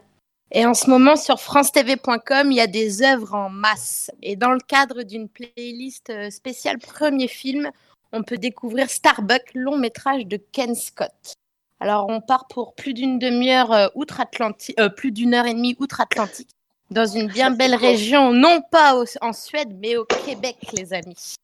Et 0.52 0.66
en 0.66 0.74
ce 0.74 0.90
moment, 0.90 1.16
sur 1.16 1.40
francetv.com, 1.40 2.52
il 2.52 2.56
y 2.56 2.62
a 2.62 2.68
des 2.68 3.04
œuvres 3.04 3.36
en 3.36 3.50
masse. 3.50 4.10
Et 4.24 4.36
dans 4.36 4.52
le 4.52 4.60
cadre 4.60 5.04
d'une 5.04 5.30
playlist 5.30 6.12
spéciale 6.32 6.80
premier 6.80 7.28
film, 7.28 7.70
on 8.12 8.24
peut 8.24 8.38
découvrir 8.40 8.90
Starbuck, 8.90 9.44
long 9.54 9.78
métrage 9.78 10.26
de 10.26 10.38
Ken 10.38 10.74
Scott. 10.74 11.34
Alors, 11.80 12.08
on 12.10 12.20
part 12.20 12.48
pour 12.48 12.74
plus 12.74 12.94
d'une 12.96 13.20
demi-heure 13.20 13.92
outre-Atlantique, 13.94 14.76
plus 14.96 15.12
d'une 15.12 15.36
heure 15.36 15.46
et 15.46 15.54
demie 15.54 15.76
outre-Atlantique, 15.80 16.50
dans 16.90 17.06
une 17.06 17.28
bien 17.28 17.52
belle 17.56 17.76
région, 17.76 18.34
non 18.34 18.62
pas 18.72 18.96
au- 18.96 19.06
en 19.22 19.34
Suède, 19.34 19.78
mais 19.80 19.98
au 19.98 20.06
Québec, 20.06 20.58
les 20.74 20.94
amis. 20.94 21.36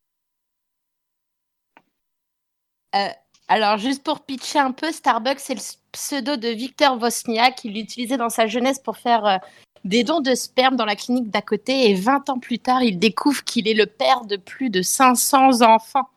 Euh, 2.96 3.10
alors, 3.48 3.78
juste 3.78 4.04
pour 4.04 4.22
pitcher 4.22 4.60
un 4.60 4.72
peu, 4.72 4.91
Starbucks, 4.91 5.39
c'est 5.39 5.56
le 5.56 5.62
pseudo 5.91 6.36
de 6.36 6.48
Victor 6.48 7.02
Wozniak. 7.02 7.64
Il 7.64 7.74
l'utilisait 7.74 8.18
dans 8.18 8.30
sa 8.30 8.48
jeunesse 8.48 8.80
pour 8.80 8.98
faire 8.98 9.26
euh, 9.26 9.38
des 9.84 10.04
dons 10.04 10.22
de 10.22 10.34
sperme 10.34 10.76
dans 10.76 10.86
la 10.86 10.96
clinique 10.96 11.30
d'à 11.30 11.41
côté. 11.41 11.89
Et 11.89 11.93
20 11.93 12.30
ans 12.30 12.39
plus 12.39 12.60
tard, 12.60 12.82
il 12.82 12.98
découvre 12.98 13.43
qu'il 13.43 13.68
est 13.68 13.74
le 13.74 13.86
père 13.86 14.26
de 14.26 14.36
plus 14.36 14.70
de 14.70 14.82
500 14.82 15.62
enfants. 15.62 16.10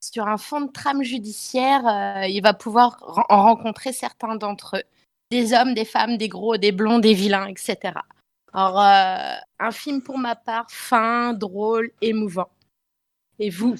Sur 0.00 0.28
un 0.28 0.36
fond 0.36 0.60
de 0.60 0.70
trame 0.70 1.02
judiciaire, 1.02 1.86
euh, 1.86 2.26
il 2.26 2.40
va 2.42 2.54
pouvoir 2.54 2.98
en 3.28 3.42
rencontrer 3.42 3.92
certains 3.92 4.36
d'entre 4.36 4.76
eux. 4.76 4.82
Des 5.30 5.52
hommes, 5.52 5.74
des 5.74 5.84
femmes, 5.84 6.16
des 6.16 6.28
gros, 6.28 6.56
des 6.56 6.72
blonds, 6.72 6.98
des 6.98 7.14
vilains, 7.14 7.46
etc. 7.46 7.94
Alors, 8.52 8.80
euh, 8.80 9.34
un 9.58 9.70
film 9.70 10.02
pour 10.02 10.18
ma 10.18 10.36
part, 10.36 10.70
fin, 10.70 11.32
drôle, 11.32 11.90
émouvant. 12.00 12.48
Et 13.38 13.50
vous, 13.50 13.74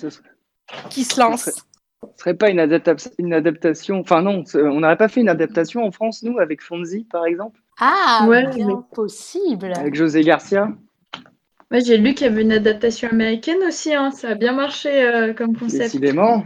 qui 0.90 1.04
se 1.04 1.20
lance? 1.20 1.64
Ce 2.02 2.08
serait 2.22 2.34
pas 2.34 2.50
une, 2.50 2.60
adapta- 2.60 3.12
une 3.18 3.32
adaptation. 3.32 4.00
Enfin, 4.00 4.22
non, 4.22 4.44
on 4.54 4.80
n'aurait 4.80 4.96
pas 4.96 5.08
fait 5.08 5.20
une 5.20 5.28
adaptation 5.28 5.84
en 5.84 5.90
France, 5.90 6.22
nous, 6.22 6.38
avec 6.38 6.62
Fonzie, 6.62 7.04
par 7.04 7.26
exemple, 7.26 7.60
Ah, 7.80 8.26
Ouais, 8.28 8.46
bien 8.54 8.66
mais- 8.68 8.74
possible. 8.94 9.72
avec 9.76 9.94
José 9.94 10.22
Garcia. 10.22 10.72
Ouais, 11.70 11.80
j'ai 11.82 11.98
lu 11.98 12.14
qu'il 12.14 12.26
y 12.26 12.30
avait 12.30 12.42
une 12.42 12.52
adaptation 12.52 13.08
américaine 13.10 13.58
aussi, 13.66 13.92
hein. 13.94 14.10
Ça 14.10 14.30
a 14.30 14.34
bien 14.34 14.52
marché 14.52 14.88
euh, 15.02 15.34
comme 15.34 15.56
concept. 15.56 15.82
Décidément. 15.84 16.44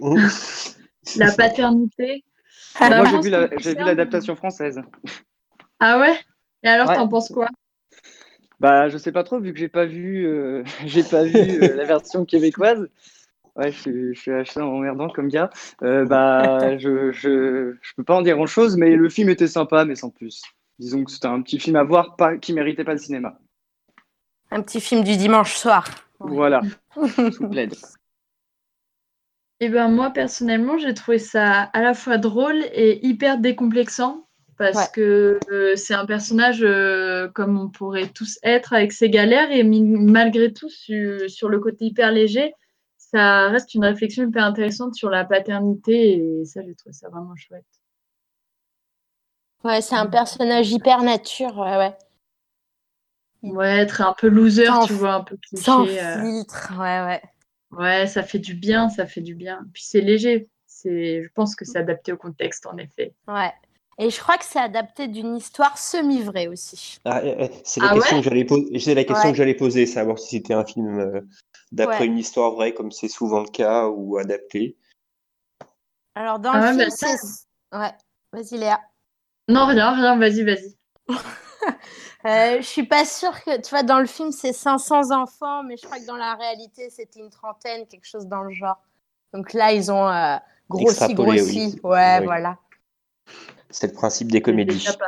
La 1.16 1.32
paternité. 1.32 2.24
Moi, 2.80 2.88
Bah, 2.90 3.04
j'ai 3.10 3.20
vu 3.20 3.30
la- 3.30 3.48
me 3.48 3.58
j'ai 3.58 3.74
vu 3.74 3.84
l'adaptation 3.84 4.36
française. 4.36 4.80
Ah 5.80 5.98
ouais? 5.98 6.14
Et 6.62 6.68
alors, 6.68 6.88
Ouais. 6.88 6.96
t'en 6.96 7.08
penses 7.08 7.30
quoi? 7.30 7.48
Bah, 8.60 8.88
je 8.90 8.98
sais 8.98 9.12
pas 9.12 9.24
trop, 9.24 9.40
vu 9.40 9.52
que 9.54 9.58
j'ai 9.58 9.68
pas 9.68 9.86
vu, 9.86 10.26
euh, 10.26 10.62
j'ai 10.86 11.02
pas 11.02 11.24
vu 11.24 11.62
euh, 11.62 11.74
la 11.74 11.84
version 11.84 12.24
québécoise. 12.26 12.88
Ouais, 13.56 13.72
je, 13.72 13.78
suis- 13.80 14.14
je 14.14 14.20
suis 14.20 14.32
assez 14.32 14.60
emmerdant 14.60 15.08
comme 15.08 15.28
gars. 15.28 15.50
Euh, 15.82 16.04
bah, 16.06 16.78
je, 16.78 17.12
je, 17.12 17.74
je 17.80 17.92
peux 17.96 18.04
pas 18.04 18.16
en 18.16 18.22
dire 18.22 18.36
grand 18.36 18.46
chose, 18.46 18.76
mais 18.76 18.96
le 18.96 19.08
film 19.08 19.28
était 19.28 19.46
sympa, 19.48 19.84
mais 19.84 19.94
sans 19.96 20.10
plus. 20.10 20.42
Disons 20.78 21.04
que 21.04 21.10
c'était 21.10 21.26
un 21.26 21.42
petit 21.42 21.58
film 21.58 21.76
à 21.76 21.82
voir, 21.84 22.16
pas, 22.16 22.36
qui 22.38 22.52
méritait 22.52 22.84
pas 22.84 22.92
le 22.92 22.98
cinéma. 22.98 23.38
Un 24.50 24.62
petit 24.62 24.80
film 24.80 25.04
du 25.04 25.16
dimanche 25.16 25.54
soir. 25.54 25.86
Voilà, 26.18 26.60
sous 27.32 27.48
plaide. 27.48 27.74
Eh 29.60 29.68
ben 29.68 29.88
moi 29.88 30.10
personnellement 30.10 30.78
j'ai 30.78 30.94
trouvé 30.94 31.18
ça 31.18 31.62
à 31.62 31.82
la 31.82 31.92
fois 31.94 32.16
drôle 32.18 32.62
et 32.72 33.06
hyper 33.06 33.38
décomplexant 33.38 34.26
parce 34.56 34.76
Ouais. 34.76 34.84
que 34.94 35.38
euh, 35.50 35.76
c'est 35.76 35.94
un 35.94 36.06
personnage 36.06 36.62
euh, 36.62 37.28
comme 37.28 37.58
on 37.58 37.68
pourrait 37.68 38.08
tous 38.08 38.38
être 38.42 38.72
avec 38.72 38.92
ses 38.92 39.08
galères 39.10 39.50
et 39.50 39.62
malgré 39.62 40.52
tout 40.52 40.68
su- 40.68 41.28
sur 41.28 41.48
le 41.48 41.58
côté 41.60 41.86
hyper 41.86 42.10
léger 42.12 42.52
ça 43.10 43.48
reste 43.48 43.74
une 43.74 43.84
réflexion 43.84 44.24
hyper 44.28 44.44
intéressante 44.44 44.94
sur 44.94 45.10
la 45.10 45.24
paternité 45.24 46.12
et 46.18 46.44
ça 46.44 46.62
j'ai 46.64 46.74
trouvé 46.74 46.92
ça 46.92 47.08
vraiment 47.08 47.34
chouette. 47.36 47.64
Ouais, 49.64 49.80
c'est 49.80 49.96
un 49.96 50.06
personnage 50.06 50.70
hyper 50.70 51.02
nature. 51.02 51.58
Ouais, 51.58 51.76
ouais. 51.76 51.96
Ouais 53.42 53.78
être 53.80 54.00
un 54.02 54.14
peu 54.18 54.28
loser 54.28 54.66
Sans- 54.66 54.86
tu 54.86 54.92
vois 54.92 55.14
un 55.14 55.22
peu 55.22 55.36
cliché. 55.36 55.62
Sans 55.64 55.86
euh, 55.86 56.22
filtre. 56.22 56.72
Ouais, 56.78 57.00
ouais. 57.04 57.22
ouais 57.70 58.06
ça 58.06 58.22
fait 58.22 58.38
du 58.38 58.54
bien 58.54 58.90
ça 58.90 59.06
fait 59.06 59.22
du 59.22 59.34
bien 59.34 59.66
puis 59.72 59.82
c'est 59.82 60.02
léger 60.02 60.48
je 60.84 61.28
pense 61.34 61.56
que 61.56 61.64
c'est 61.64 61.78
adapté 61.78 62.12
au 62.12 62.16
contexte 62.16 62.66
en 62.66 62.76
effet. 62.78 63.14
Ouais. 63.28 63.52
Et 64.02 64.08
je 64.08 64.18
crois 64.18 64.38
que 64.38 64.46
c'est 64.46 64.58
adapté 64.58 65.08
d'une 65.08 65.36
histoire 65.36 65.76
semi-vraie 65.76 66.48
aussi. 66.48 66.96
Ah, 67.04 67.18
euh, 67.18 67.34
euh, 67.42 67.48
c'est 67.64 67.80
la 67.80 67.90
Ah 67.90 67.94
question 67.94 68.16
ouais 68.16 68.22
que 68.22 68.28
j'allais 68.30 68.44
poser. 68.46 68.78
C'est 68.78 68.94
la 68.94 69.04
question 69.04 69.24
Ouais. 69.26 69.32
que 69.32 69.36
j'allais 69.36 69.54
poser, 69.54 69.84
savoir 69.84 70.18
si 70.18 70.36
c'était 70.38 70.54
un 70.54 70.64
film 70.64 70.98
euh, 70.98 71.20
d'après 71.70 71.98
Ouais. 72.00 72.06
une 72.06 72.16
histoire 72.16 72.52
vraie, 72.52 72.72
comme 72.72 72.90
c'est 72.92 73.08
souvent 73.08 73.40
le 73.40 73.48
cas, 73.48 73.88
ou 73.88 74.16
adapté. 74.16 74.78
Alors, 76.14 76.38
dans 76.38 76.52
Ah 76.52 76.60
le 76.72 76.78
film, 76.78 76.78
bah 76.78 76.90
c'est. 76.90 77.76
Ouais. 77.76 77.92
Vas-y, 78.32 78.58
Léa. 78.58 78.80
Non 79.48 79.66
rien 79.66 79.92
rien 79.92 80.16
vas-y 80.16 80.44
vas-y. 80.44 80.76
Euh, 82.26 82.56
je 82.58 82.66
suis 82.66 82.82
pas 82.86 83.06
sûre 83.06 83.32
que, 83.44 83.58
tu 83.62 83.70
vois, 83.70 83.82
dans 83.82 83.98
le 83.98 84.04
film, 84.06 84.30
c'est 84.30 84.52
500 84.52 85.10
enfants, 85.10 85.62
mais 85.62 85.78
je 85.78 85.86
crois 85.86 85.98
que 85.98 86.04
dans 86.06 86.16
la 86.16 86.34
réalité, 86.34 86.90
c'était 86.90 87.18
une 87.20 87.30
trentaine, 87.30 87.86
quelque 87.86 88.04
chose 88.06 88.26
dans 88.26 88.42
le 88.42 88.52
genre. 88.52 88.76
Donc 89.32 89.54
là, 89.54 89.72
ils 89.72 89.90
ont 89.90 90.06
euh, 90.06 90.36
grossi, 90.68 90.88
Extrapolé, 91.04 91.38
grossi. 91.40 91.58
oui. 91.74 91.80
Ouais, 91.82 92.18
Oui. 92.20 92.24
voilà. 92.26 92.58
C'est 93.70 93.88
le 93.88 93.92
principe 93.92 94.30
des 94.32 94.38
C'est 94.38 94.42
comédies. 94.42 94.76
déjà 94.76 94.94
pas 94.94 95.04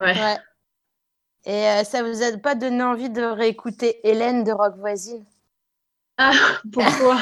mal. 0.00 0.14
Ouais. 0.14 0.20
Ouais. 0.22 0.38
Et 1.46 1.68
euh, 1.68 1.84
ça 1.84 2.02
vous 2.02 2.22
a 2.22 2.36
pas 2.38 2.54
donné 2.54 2.82
envie 2.82 3.10
de 3.10 3.22
réécouter 3.22 4.00
Hélène 4.08 4.44
de 4.44 4.52
Rock 4.52 4.76
Voisine? 4.78 5.24
Ah, 6.16 6.32
pourquoi? 6.72 7.18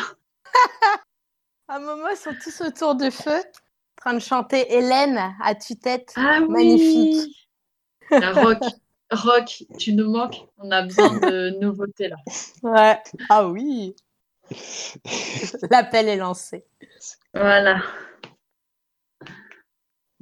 À 1.68 1.76
un 1.76 1.80
moment, 1.80 2.08
ils 2.08 2.16
sont 2.16 2.34
tous 2.42 2.60
autour 2.60 2.94
de 2.94 3.08
feu, 3.10 3.38
en 3.38 4.00
train 4.00 4.14
de 4.14 4.18
chanter 4.20 4.72
Hélène 4.74 5.34
à 5.42 5.54
tue-tête. 5.54 6.12
Ah 6.16 6.40
oui 6.42 6.48
Magnifique. 6.48 7.48
La 8.10 8.32
rock, 8.32 8.58
rock, 9.10 9.64
tu 9.78 9.94
nous 9.94 10.10
manques. 10.10 10.46
On 10.58 10.70
a 10.70 10.82
besoin 10.82 11.18
de 11.18 11.58
nouveautés 11.60 12.08
là. 12.08 12.16
Ouais. 12.62 12.98
Ah 13.30 13.48
oui. 13.48 13.96
L'appel 15.70 16.08
est 16.08 16.16
lancé. 16.16 16.64
Voilà. 17.32 17.82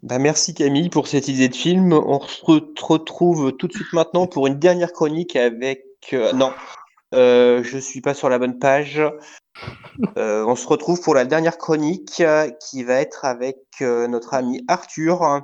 Bah, 0.02 0.18
merci 0.18 0.54
Camille 0.54 0.88
pour 0.88 1.08
cette 1.08 1.28
idée 1.28 1.48
de 1.48 1.54
film. 1.54 1.92
On 1.92 2.20
se 2.20 2.42
re- 2.42 2.82
retrouve 2.82 3.52
tout 3.52 3.68
de 3.68 3.72
suite 3.72 3.92
maintenant 3.92 4.26
pour 4.26 4.46
une 4.46 4.58
dernière 4.58 4.92
chronique 4.92 5.36
avec. 5.36 5.84
euh, 6.12 6.32
non, 6.32 6.52
euh, 7.14 7.62
je 7.62 7.76
suis 7.78 8.00
pas 8.00 8.14
sur 8.14 8.28
la 8.28 8.38
bonne 8.38 8.58
page. 8.58 9.02
Euh, 10.16 10.44
on 10.46 10.56
se 10.56 10.66
retrouve 10.66 11.02
pour 11.02 11.14
la 11.14 11.26
dernière 11.26 11.58
chronique 11.58 12.22
qui 12.60 12.84
va 12.84 12.94
être 12.94 13.24
avec 13.26 13.58
notre 13.80 14.32
ami 14.32 14.64
Arthur. 14.68 15.42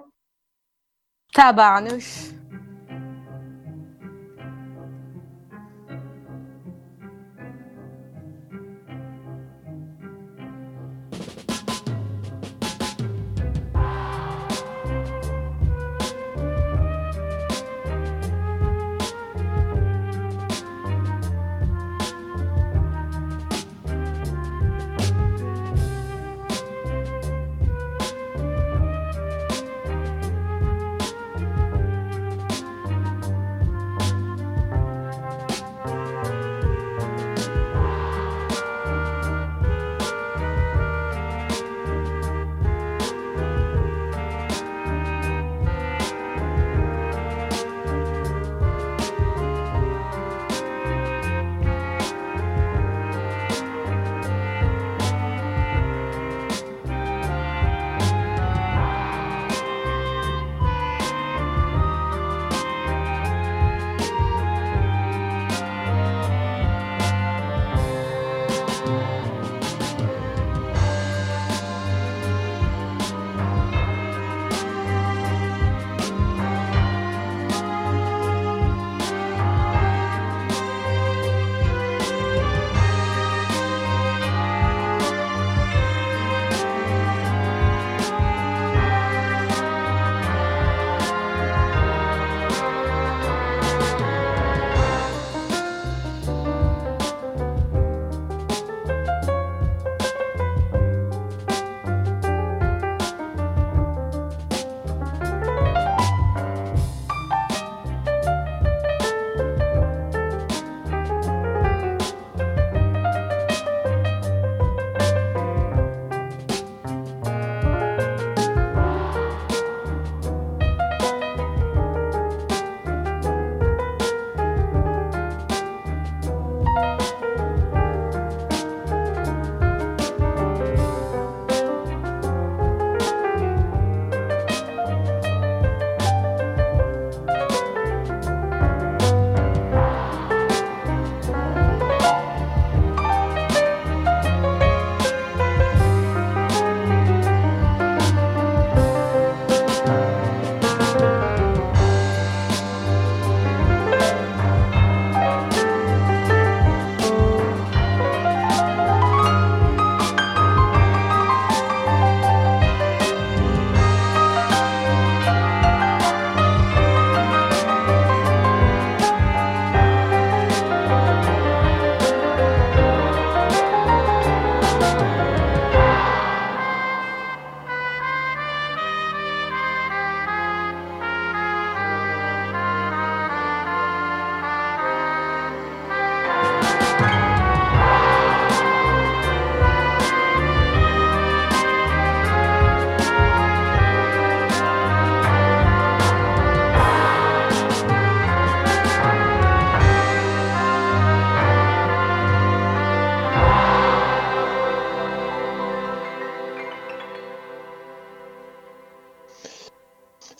Tabarnouche. 1.35 2.31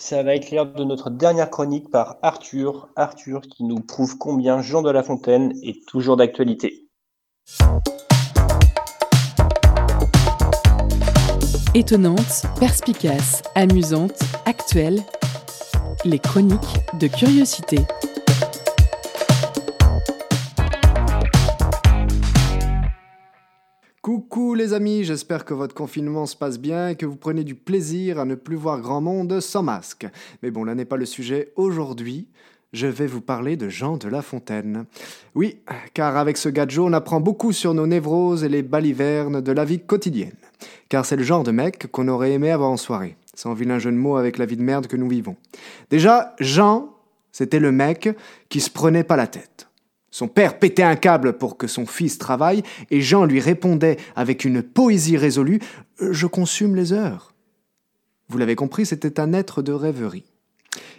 Ça 0.09 0.23
va 0.23 0.37
être 0.37 0.53
l'heure 0.53 0.73
de 0.73 0.85
notre 0.85 1.11
dernière 1.11 1.51
chronique 1.51 1.91
par 1.91 2.19
Arthur. 2.23 2.89
Arthur 2.95 3.41
qui 3.41 3.65
nous 3.65 3.81
prouve 3.81 4.19
combien 4.19 4.63
Jean 4.63 4.81
de 4.81 4.91
La 4.93 5.03
Fontaine 5.03 5.53
est 5.65 5.85
toujours 5.89 6.17
d'actualité. 6.17 6.87
Étonnante, 11.75 12.45
perspicace, 12.61 13.43
amusante, 13.57 14.21
actuelle, 14.45 15.03
les 16.05 16.21
chroniques 16.21 16.79
de 17.01 17.09
curiosité. 17.09 17.79
Coucou 24.37 24.53
les 24.53 24.75
amis, 24.75 25.03
j'espère 25.03 25.47
que 25.47 25.55
votre 25.55 25.75
confinement 25.75 26.27
se 26.27 26.37
passe 26.37 26.59
bien 26.59 26.91
et 26.91 26.95
que 26.95 27.07
vous 27.07 27.17
prenez 27.17 27.43
du 27.43 27.55
plaisir 27.55 28.21
à 28.21 28.27
ne 28.27 28.35
plus 28.35 28.55
voir 28.55 28.83
grand 28.83 29.01
monde 29.01 29.41
sans 29.41 29.63
masque. 29.63 30.07
Mais 30.43 30.51
bon, 30.51 30.63
là 30.63 30.75
n'est 30.75 30.85
pas 30.85 30.99
le 30.99 31.07
sujet 31.07 31.55
aujourd'hui. 31.57 32.29
Je 32.75 32.87
vais 32.87 33.07
vous 33.07 33.23
parler 33.23 33.57
de 33.57 33.71
Jean 33.71 33.97
de 33.97 34.09
La 34.09 34.21
Fontaine. 34.21 34.85
Oui, 35.35 35.61
car 35.95 36.19
avec 36.19 36.37
ce 36.37 36.51
gadget, 36.51 36.81
on 36.81 36.93
apprend 36.93 37.19
beaucoup 37.19 37.53
sur 37.53 37.73
nos 37.73 37.87
névroses 37.87 38.45
et 38.45 38.51
les 38.51 38.63
balivernes 38.63 39.41
de 39.41 39.53
la 39.53 39.65
vie 39.65 39.81
quotidienne. 39.81 40.37
Car 40.91 41.07
c'est 41.07 41.17
le 41.17 41.25
genre 41.25 41.43
de 41.43 41.51
mec 41.51 41.91
qu'on 41.91 42.07
aurait 42.07 42.33
aimé 42.33 42.51
avoir 42.51 42.69
en 42.69 42.77
soirée. 42.77 43.17
Sans 43.35 43.55
vilain 43.55 43.79
jeu 43.79 43.91
de 43.91 43.97
mots 43.97 44.17
avec 44.17 44.37
la 44.37 44.45
vie 44.45 44.59
de 44.59 44.63
merde 44.63 44.87
que 44.87 44.99
nous 44.99 45.09
vivons. 45.09 45.37
Déjà, 45.89 46.35
Jean, 46.41 46.91
c'était 47.33 47.59
le 47.59 47.73
mec 47.73 48.11
qui 48.51 48.61
se 48.61 48.69
prenait 48.69 49.03
pas 49.03 49.17
la 49.17 49.29
tête. 49.29 49.66
Son 50.17 50.29
père 50.29 50.59
pétait 50.59 50.83
un 50.83 50.97
câble 50.97 51.35
pour 51.35 51.59
que 51.59 51.67
son 51.67 51.85
fils 51.85 52.17
travaille, 52.17 52.63
et 52.91 53.03
Jean 53.03 53.27
lui 53.27 53.39
répondait 53.39 53.99
avec 54.15 54.47
une 54.47 54.63
poésie 54.63 55.19
résolue 55.19 55.61
Je 56.01 56.27
consume 56.27 56.75
les 56.75 56.95
heures. 56.95 57.35
Vous 58.31 58.39
l'avez 58.39 58.55
compris, 58.55 58.87
c'était 58.87 59.21
un 59.21 59.35
être 59.35 59.61
de 59.61 59.73
rêverie. 59.73 60.25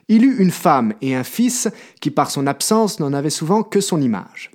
Il 0.08 0.24
eut 0.24 0.38
une 0.38 0.52
femme 0.52 0.94
et 1.02 1.16
un 1.16 1.24
fils 1.24 1.68
qui, 2.00 2.12
par 2.12 2.30
son 2.30 2.46
absence, 2.46 3.00
n'en 3.00 3.12
avait 3.12 3.32
souvent 3.32 3.64
que 3.64 3.82
son 3.82 4.00
image. 4.02 4.52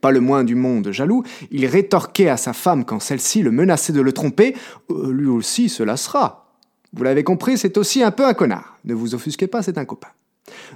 Pas 0.00 0.12
le 0.12 0.20
moins 0.20 0.44
du 0.44 0.54
monde 0.54 0.92
jaloux, 0.92 1.24
il 1.50 1.66
rétorquait 1.66 2.28
à 2.28 2.36
sa 2.36 2.52
femme 2.52 2.84
quand 2.84 3.00
celle-ci 3.00 3.42
le 3.42 3.50
menaçait 3.50 3.92
de 3.92 4.00
le 4.00 4.12
tromper 4.12 4.54
Euh, 4.92 5.10
Lui 5.10 5.26
aussi, 5.26 5.68
cela 5.68 5.96
sera. 5.96 6.54
Vous 6.92 7.02
l'avez 7.02 7.24
compris, 7.24 7.58
c'est 7.58 7.76
aussi 7.76 8.04
un 8.04 8.12
peu 8.12 8.24
un 8.24 8.34
connard. 8.34 8.78
Ne 8.84 8.94
vous 8.94 9.16
offusquez 9.16 9.48
pas, 9.48 9.60
c'est 9.60 9.76
un 9.76 9.84
copain. 9.84 10.10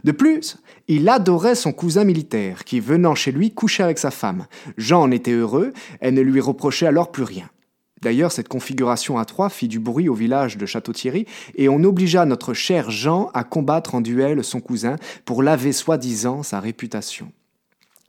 De 0.05 0.13
plus, 0.13 0.57
il 0.89 1.09
adorait 1.09 1.55
son 1.55 1.73
cousin 1.73 2.05
militaire, 2.05 2.65
qui, 2.65 2.81
venant 2.81 3.15
chez 3.15 3.33
lui, 3.33 3.53
couchait 3.53 3.83
avec 3.83 3.99
sa 3.99 4.11
femme. 4.11 4.47
Jean 4.77 5.03
en 5.03 5.11
était 5.11 5.33
heureux, 5.33 5.73
elle 6.01 6.15
ne 6.15 6.21
lui 6.21 6.41
reprochait 6.41 6.87
alors 6.87 7.11
plus 7.11 7.25
rien. 7.25 7.49
D'ailleurs, 8.03 8.31
cette 8.31 8.49
configuration 8.49 9.19
à 9.19 9.25
trois 9.25 9.49
fit 9.49 9.69
du 9.69 9.81
bruit 9.81 10.09
au 10.09 10.15
village 10.15 10.59
de 10.59 10.67
Château-Thierry, 10.67 11.27
et 11.57 11.69
on 11.69 11.83
obligea 11.83 12.25
notre 12.27 12.55
cher 12.55 12.91
Jean 12.91 13.31
à 13.35 13.43
combattre 13.43 13.95
en 13.95 14.01
duel 14.01 14.45
son 14.45 14.61
cousin 14.61 14.97
pour 15.25 15.43
laver 15.43 15.73
soi-disant 15.73 16.43
sa 16.43 16.61
réputation. 16.61 17.33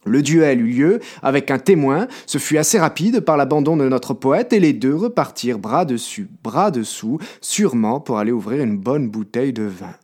Le 0.05 0.21
duel 0.21 0.61
eut 0.61 0.71
lieu 0.71 0.99
avec 1.21 1.51
un 1.51 1.59
témoin, 1.59 2.07
ce 2.25 2.37
fut 2.37 2.57
assez 2.57 2.79
rapide 2.79 3.21
par 3.21 3.37
l'abandon 3.37 3.75
de 3.75 3.87
notre 3.87 4.13
poète, 4.13 4.53
et 4.53 4.59
les 4.59 4.73
deux 4.73 4.95
repartirent 4.95 5.59
bras 5.59 5.85
dessus, 5.85 6.29
bras 6.43 6.69
dessous, 6.69 7.17
sûrement 7.41 7.99
pour 7.99 8.17
aller 8.19 8.31
ouvrir 8.31 8.63
une 8.63 8.77
bonne 8.77 9.09
bouteille 9.09 9.53
de 9.53 9.63
vin. 9.63 9.95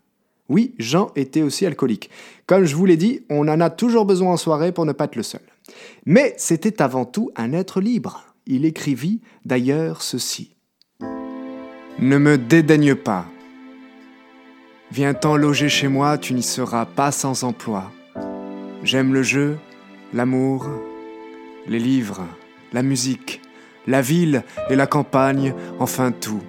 Oui, 0.49 0.75
Jean 0.77 1.11
était 1.15 1.41
aussi 1.41 1.65
alcoolique. 1.65 2.09
Comme 2.47 2.65
je 2.65 2.75
vous 2.75 2.85
l'ai 2.85 2.97
dit, 2.97 3.21
on 3.29 3.47
en 3.47 3.61
a 3.61 3.69
toujours 3.69 4.05
besoin 4.05 4.33
en 4.33 4.37
soirée 4.37 4.71
pour 4.71 4.85
ne 4.85 4.91
pas 4.91 5.05
être 5.05 5.15
le 5.15 5.23
seul. 5.23 5.41
Mais 6.05 6.33
c'était 6.37 6.81
avant 6.81 7.05
tout 7.05 7.31
un 7.35 7.53
être 7.53 7.79
libre. 7.79 8.25
Il 8.45 8.65
écrivit 8.65 9.21
d'ailleurs 9.45 10.01
ceci. 10.01 10.55
Ne 11.99 12.17
me 12.17 12.37
dédaigne 12.37 12.95
pas. 12.95 13.25
Viens-t'en 14.91 15.37
loger 15.37 15.69
chez 15.69 15.87
moi, 15.87 16.17
tu 16.17 16.33
n'y 16.33 16.43
seras 16.43 16.85
pas 16.85 17.11
sans 17.11 17.43
emploi. 17.43 17.91
J'aime 18.83 19.13
le 19.13 19.23
jeu, 19.23 19.57
l'amour, 20.13 20.67
les 21.67 21.79
livres, 21.79 22.21
la 22.73 22.83
musique, 22.83 23.41
la 23.87 24.01
ville 24.01 24.43
et 24.69 24.75
la 24.75 24.87
campagne, 24.87 25.53
enfin 25.79 26.11
tout. 26.11 26.43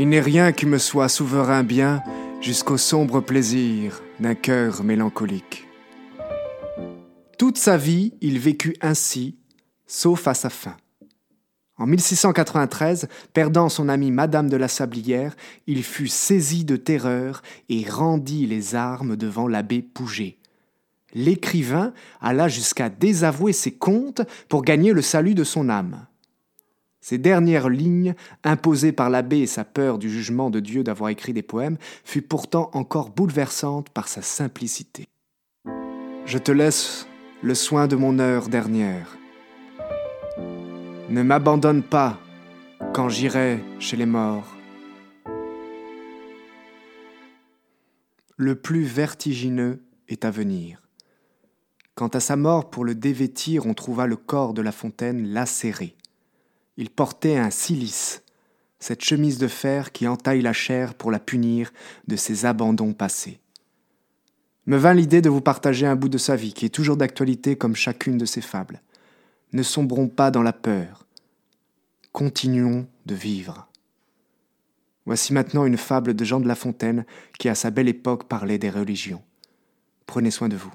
Il 0.00 0.10
n'est 0.10 0.20
rien 0.20 0.52
qui 0.52 0.64
me 0.64 0.78
soit 0.78 1.08
souverain 1.08 1.64
bien 1.64 2.04
jusqu'au 2.40 2.76
sombre 2.76 3.20
plaisir 3.20 4.00
d'un 4.20 4.36
cœur 4.36 4.84
mélancolique. 4.84 5.66
Toute 7.36 7.58
sa 7.58 7.76
vie, 7.76 8.14
il 8.20 8.38
vécut 8.38 8.76
ainsi, 8.80 9.38
sauf 9.88 10.28
à 10.28 10.34
sa 10.34 10.50
fin. 10.50 10.76
En 11.78 11.86
1693, 11.86 13.08
perdant 13.32 13.68
son 13.68 13.88
amie 13.88 14.12
Madame 14.12 14.48
de 14.48 14.56
la 14.56 14.68
Sablière, 14.68 15.34
il 15.66 15.82
fut 15.82 16.06
saisi 16.06 16.64
de 16.64 16.76
terreur 16.76 17.42
et 17.68 17.84
rendit 17.88 18.46
les 18.46 18.76
armes 18.76 19.16
devant 19.16 19.48
l'abbé 19.48 19.82
Pouget. 19.82 20.38
L'écrivain 21.12 21.92
alla 22.20 22.46
jusqu'à 22.46 22.88
désavouer 22.88 23.52
ses 23.52 23.72
comptes 23.72 24.22
pour 24.48 24.62
gagner 24.62 24.92
le 24.92 25.02
salut 25.02 25.34
de 25.34 25.44
son 25.44 25.68
âme. 25.68 26.06
Ces 27.08 27.16
dernières 27.16 27.70
lignes, 27.70 28.14
imposées 28.44 28.92
par 28.92 29.08
l'abbé 29.08 29.38
et 29.38 29.46
sa 29.46 29.64
peur 29.64 29.96
du 29.96 30.10
jugement 30.10 30.50
de 30.50 30.60
Dieu 30.60 30.84
d'avoir 30.84 31.08
écrit 31.08 31.32
des 31.32 31.40
poèmes, 31.40 31.78
fut 32.04 32.20
pourtant 32.20 32.68
encore 32.74 33.08
bouleversante 33.08 33.88
par 33.88 34.08
sa 34.08 34.20
simplicité. 34.20 35.08
Je 36.26 36.36
te 36.36 36.52
laisse 36.52 37.06
le 37.40 37.54
soin 37.54 37.86
de 37.86 37.96
mon 37.96 38.18
heure 38.18 38.50
dernière. 38.50 39.16
Ne 41.08 41.22
m'abandonne 41.22 41.82
pas 41.82 42.20
quand 42.92 43.08
j'irai 43.08 43.64
chez 43.78 43.96
les 43.96 44.04
morts. 44.04 44.54
Le 48.36 48.54
plus 48.54 48.82
vertigineux 48.82 49.82
est 50.08 50.26
à 50.26 50.30
venir. 50.30 50.82
Quant 51.94 52.08
à 52.08 52.20
sa 52.20 52.36
mort, 52.36 52.68
pour 52.68 52.84
le 52.84 52.94
dévêtir, 52.94 53.64
on 53.64 53.72
trouva 53.72 54.06
le 54.06 54.16
corps 54.16 54.52
de 54.52 54.60
La 54.60 54.72
Fontaine 54.72 55.32
lacéré. 55.32 55.96
Il 56.78 56.90
portait 56.90 57.36
un 57.36 57.50
cilice, 57.50 58.22
cette 58.78 59.02
chemise 59.02 59.38
de 59.38 59.48
fer 59.48 59.90
qui 59.90 60.06
entaille 60.06 60.42
la 60.42 60.52
chair 60.52 60.94
pour 60.94 61.10
la 61.10 61.18
punir 61.18 61.72
de 62.06 62.14
ses 62.14 62.46
abandons 62.46 62.92
passés. 62.92 63.40
Me 64.66 64.76
vint 64.76 64.94
l'idée 64.94 65.20
de 65.20 65.28
vous 65.28 65.40
partager 65.40 65.86
un 65.86 65.96
bout 65.96 66.08
de 66.08 66.18
sa 66.18 66.36
vie 66.36 66.52
qui 66.52 66.66
est 66.66 66.74
toujours 66.74 66.96
d'actualité 66.96 67.56
comme 67.56 67.74
chacune 67.74 68.16
de 68.16 68.24
ses 68.24 68.40
fables. 68.40 68.80
Ne 69.52 69.64
sombrons 69.64 70.06
pas 70.06 70.30
dans 70.30 70.42
la 70.42 70.52
peur. 70.52 71.04
Continuons 72.12 72.86
de 73.06 73.14
vivre. 73.14 73.66
Voici 75.04 75.32
maintenant 75.32 75.64
une 75.64 75.78
fable 75.78 76.14
de 76.14 76.24
Jean 76.24 76.38
de 76.38 76.46
La 76.46 76.54
Fontaine 76.54 77.06
qui 77.40 77.48
à 77.48 77.56
sa 77.56 77.70
belle 77.70 77.88
époque 77.88 78.28
parlait 78.28 78.58
des 78.58 78.70
religions. 78.70 79.22
Prenez 80.06 80.30
soin 80.30 80.48
de 80.48 80.56
vous. 80.56 80.72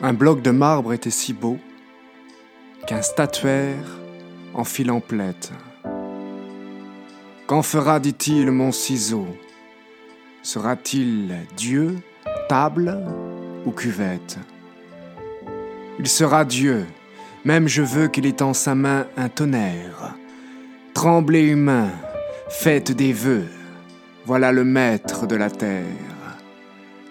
Un 0.00 0.14
bloc 0.14 0.40
de 0.40 0.50
marbre 0.50 0.94
était 0.94 1.10
si 1.10 1.34
beau 1.34 1.58
qu'un 2.86 3.02
statuaire 3.02 3.98
en 4.54 4.64
fit 4.64 4.84
l'emplette. 4.84 5.52
Qu'en 7.46 7.62
fera, 7.62 8.00
dit-il, 8.00 8.50
mon 8.50 8.72
ciseau? 8.72 9.26
Sera-t-il 10.42 11.34
Dieu, 11.56 11.96
table 12.48 12.98
ou 13.64 13.70
cuvette? 13.70 14.38
Il 15.98 16.08
sera 16.08 16.44
Dieu, 16.44 16.86
même 17.44 17.68
je 17.68 17.82
veux 17.82 18.08
qu'il 18.08 18.26
ait 18.26 18.42
en 18.42 18.54
sa 18.54 18.74
main 18.74 19.06
un 19.16 19.28
tonnerre. 19.28 20.14
Tremblez 20.94 21.42
humain, 21.42 21.90
faites 22.48 22.92
des 22.92 23.12
vœux, 23.12 23.46
voilà 24.26 24.52
le 24.52 24.64
maître 24.64 25.26
de 25.26 25.36
la 25.36 25.50
terre. 25.50 25.84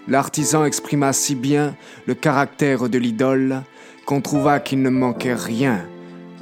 L'artisan 0.07 0.65
exprima 0.65 1.13
si 1.13 1.36
bien 1.36 1.76
le 2.05 2.15
caractère 2.15 2.89
de 2.89 2.97
l'idole 2.97 3.63
qu'on 4.06 4.22
trouva 4.22 4.60
qu'il 4.60 4.82
ne 4.82 4.89
manquait 4.89 5.34
rien 5.34 5.82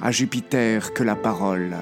à 0.01 0.12
Jupiter 0.12 0.93
que 0.93 1.03
la 1.03 1.16
parole. 1.16 1.76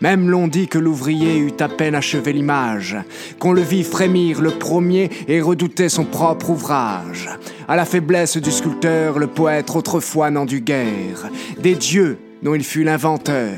Même 0.00 0.28
l'on 0.28 0.48
dit 0.48 0.68
que 0.68 0.78
l'ouvrier 0.78 1.38
eut 1.38 1.54
à 1.60 1.68
peine 1.68 1.94
achevé 1.94 2.32
l'image, 2.32 2.96
qu'on 3.38 3.52
le 3.52 3.62
vit 3.62 3.84
frémir 3.84 4.42
le 4.42 4.50
premier 4.50 5.08
et 5.28 5.40
redoutait 5.40 5.88
son 5.88 6.04
propre 6.04 6.50
ouvrage. 6.50 7.30
À 7.68 7.76
la 7.76 7.84
faiblesse 7.84 8.36
du 8.36 8.50
sculpteur, 8.50 9.18
le 9.18 9.28
poète 9.28 9.74
autrefois 9.74 10.30
n'en 10.30 10.44
dut 10.44 10.60
guère, 10.60 11.30
des 11.58 11.74
dieux 11.74 12.18
dont 12.42 12.54
il 12.54 12.64
fut 12.64 12.84
l'inventeur, 12.84 13.56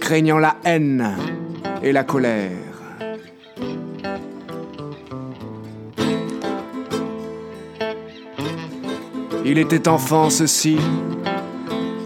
craignant 0.00 0.38
la 0.38 0.56
haine 0.64 1.16
et 1.82 1.92
la 1.92 2.02
colère. 2.02 2.71
Il 9.44 9.58
était 9.58 9.88
enfant 9.88 10.30
ceci, 10.30 10.78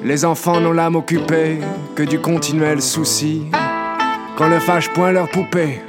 les 0.03 0.25
enfants 0.25 0.61
n'ont 0.61 0.73
l'âme 0.73 0.97
occupée 0.97 1.59
que 1.95 2.03
du 2.03 2.19
continuel 2.19 2.81
souci, 2.81 3.43
qu'on 4.39 4.49
ne 4.49 4.59
fâche 4.59 4.91
point 4.93 5.13
leur 5.13 5.29
poupée. 5.29 5.81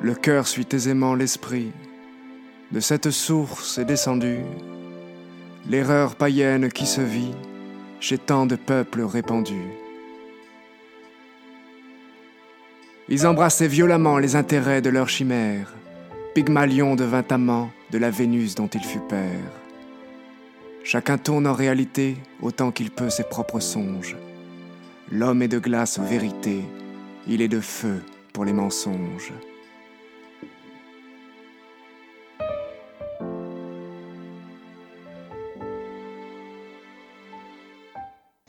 Le 0.00 0.14
cœur 0.14 0.48
suit 0.48 0.66
aisément 0.72 1.14
l'esprit, 1.14 1.72
de 2.72 2.80
cette 2.80 3.10
source 3.10 3.78
est 3.78 3.84
descendu 3.84 4.40
l'erreur 5.68 6.14
païenne 6.14 6.70
qui 6.70 6.86
se 6.86 7.00
vit 7.00 7.34
chez 8.00 8.18
tant 8.18 8.46
de 8.46 8.56
peuples 8.56 9.02
répandus. 9.02 9.85
Ils 13.08 13.24
embrassaient 13.24 13.68
violemment 13.68 14.18
les 14.18 14.34
intérêts 14.34 14.82
de 14.82 14.90
leur 14.90 15.08
chimère. 15.08 15.72
Pygmalion 16.34 16.96
devint 16.96 17.24
amant 17.30 17.70
de 17.92 17.98
la 17.98 18.10
Vénus 18.10 18.56
dont 18.56 18.66
il 18.66 18.82
fut 18.82 18.98
père. 18.98 19.52
Chacun 20.82 21.16
tourne 21.16 21.46
en 21.46 21.52
réalité 21.52 22.16
autant 22.42 22.72
qu'il 22.72 22.90
peut 22.90 23.08
ses 23.08 23.22
propres 23.22 23.60
songes. 23.60 24.16
L'homme 25.12 25.40
est 25.42 25.48
de 25.48 25.60
glace 25.60 26.00
aux 26.00 26.02
vérités, 26.02 26.62
il 27.28 27.42
est 27.42 27.48
de 27.48 27.60
feu 27.60 28.02
pour 28.32 28.44
les 28.44 28.52
mensonges. 28.52 29.32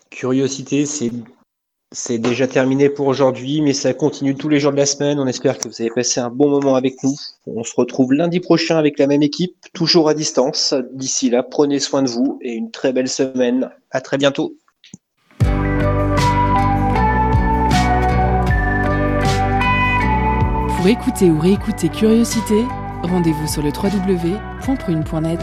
Curiosité, 0.10 0.88
c'est 0.88 1.12
c'est 1.94 2.18
déjà 2.18 2.48
terminé 2.48 2.90
pour 2.90 3.08
aujourd'hui, 3.08 3.62
mais 3.62 3.74
ça 3.74 3.94
continue 3.94 4.36
tous 4.36 4.50
les 4.50 4.60
jours 4.60 4.74
de 4.74 4.78
la 4.78 4.86
semaine. 4.86 5.20
On 5.20 5.28
espère 5.28 5.58
que 5.58 5.70
vous 5.70 5.82
avez 5.82 5.90
passé 5.90 6.20
un 6.20 6.30
bon 6.30 6.50
moment 6.50 6.76
avec 6.76 7.02
nous. 7.02 7.16
On 7.46 7.64
se 7.64 7.74
retrouve 7.76 8.14
lundi 8.14 8.42
prochain 8.42 8.78
avec 8.78 9.00
la 9.00 9.08
même 9.08 9.24
équipe, 9.24 9.56
toujours 9.74 10.10
à 10.10 10.14
distance. 10.14 10.74
D'ici 10.92 11.30
là, 11.30 11.44
prenez 11.44 11.80
soin 11.80 12.04
de 12.04 12.10
vous 12.10 12.40
et 12.42 12.54
une 12.54 12.72
très 12.72 12.92
belle 12.92 13.08
semaine. 13.08 13.70
À 13.92 14.02
très 14.02 14.18
bientôt. 14.18 14.58
Pour 20.76 20.88
écouter 20.88 21.30
ou 21.30 21.40
réécouter 21.40 21.88
Curiosité, 21.88 22.66
rendez-vous 23.04 23.48
sur 23.48 23.64
le 23.64 23.70
www.prune.net. 23.70 25.40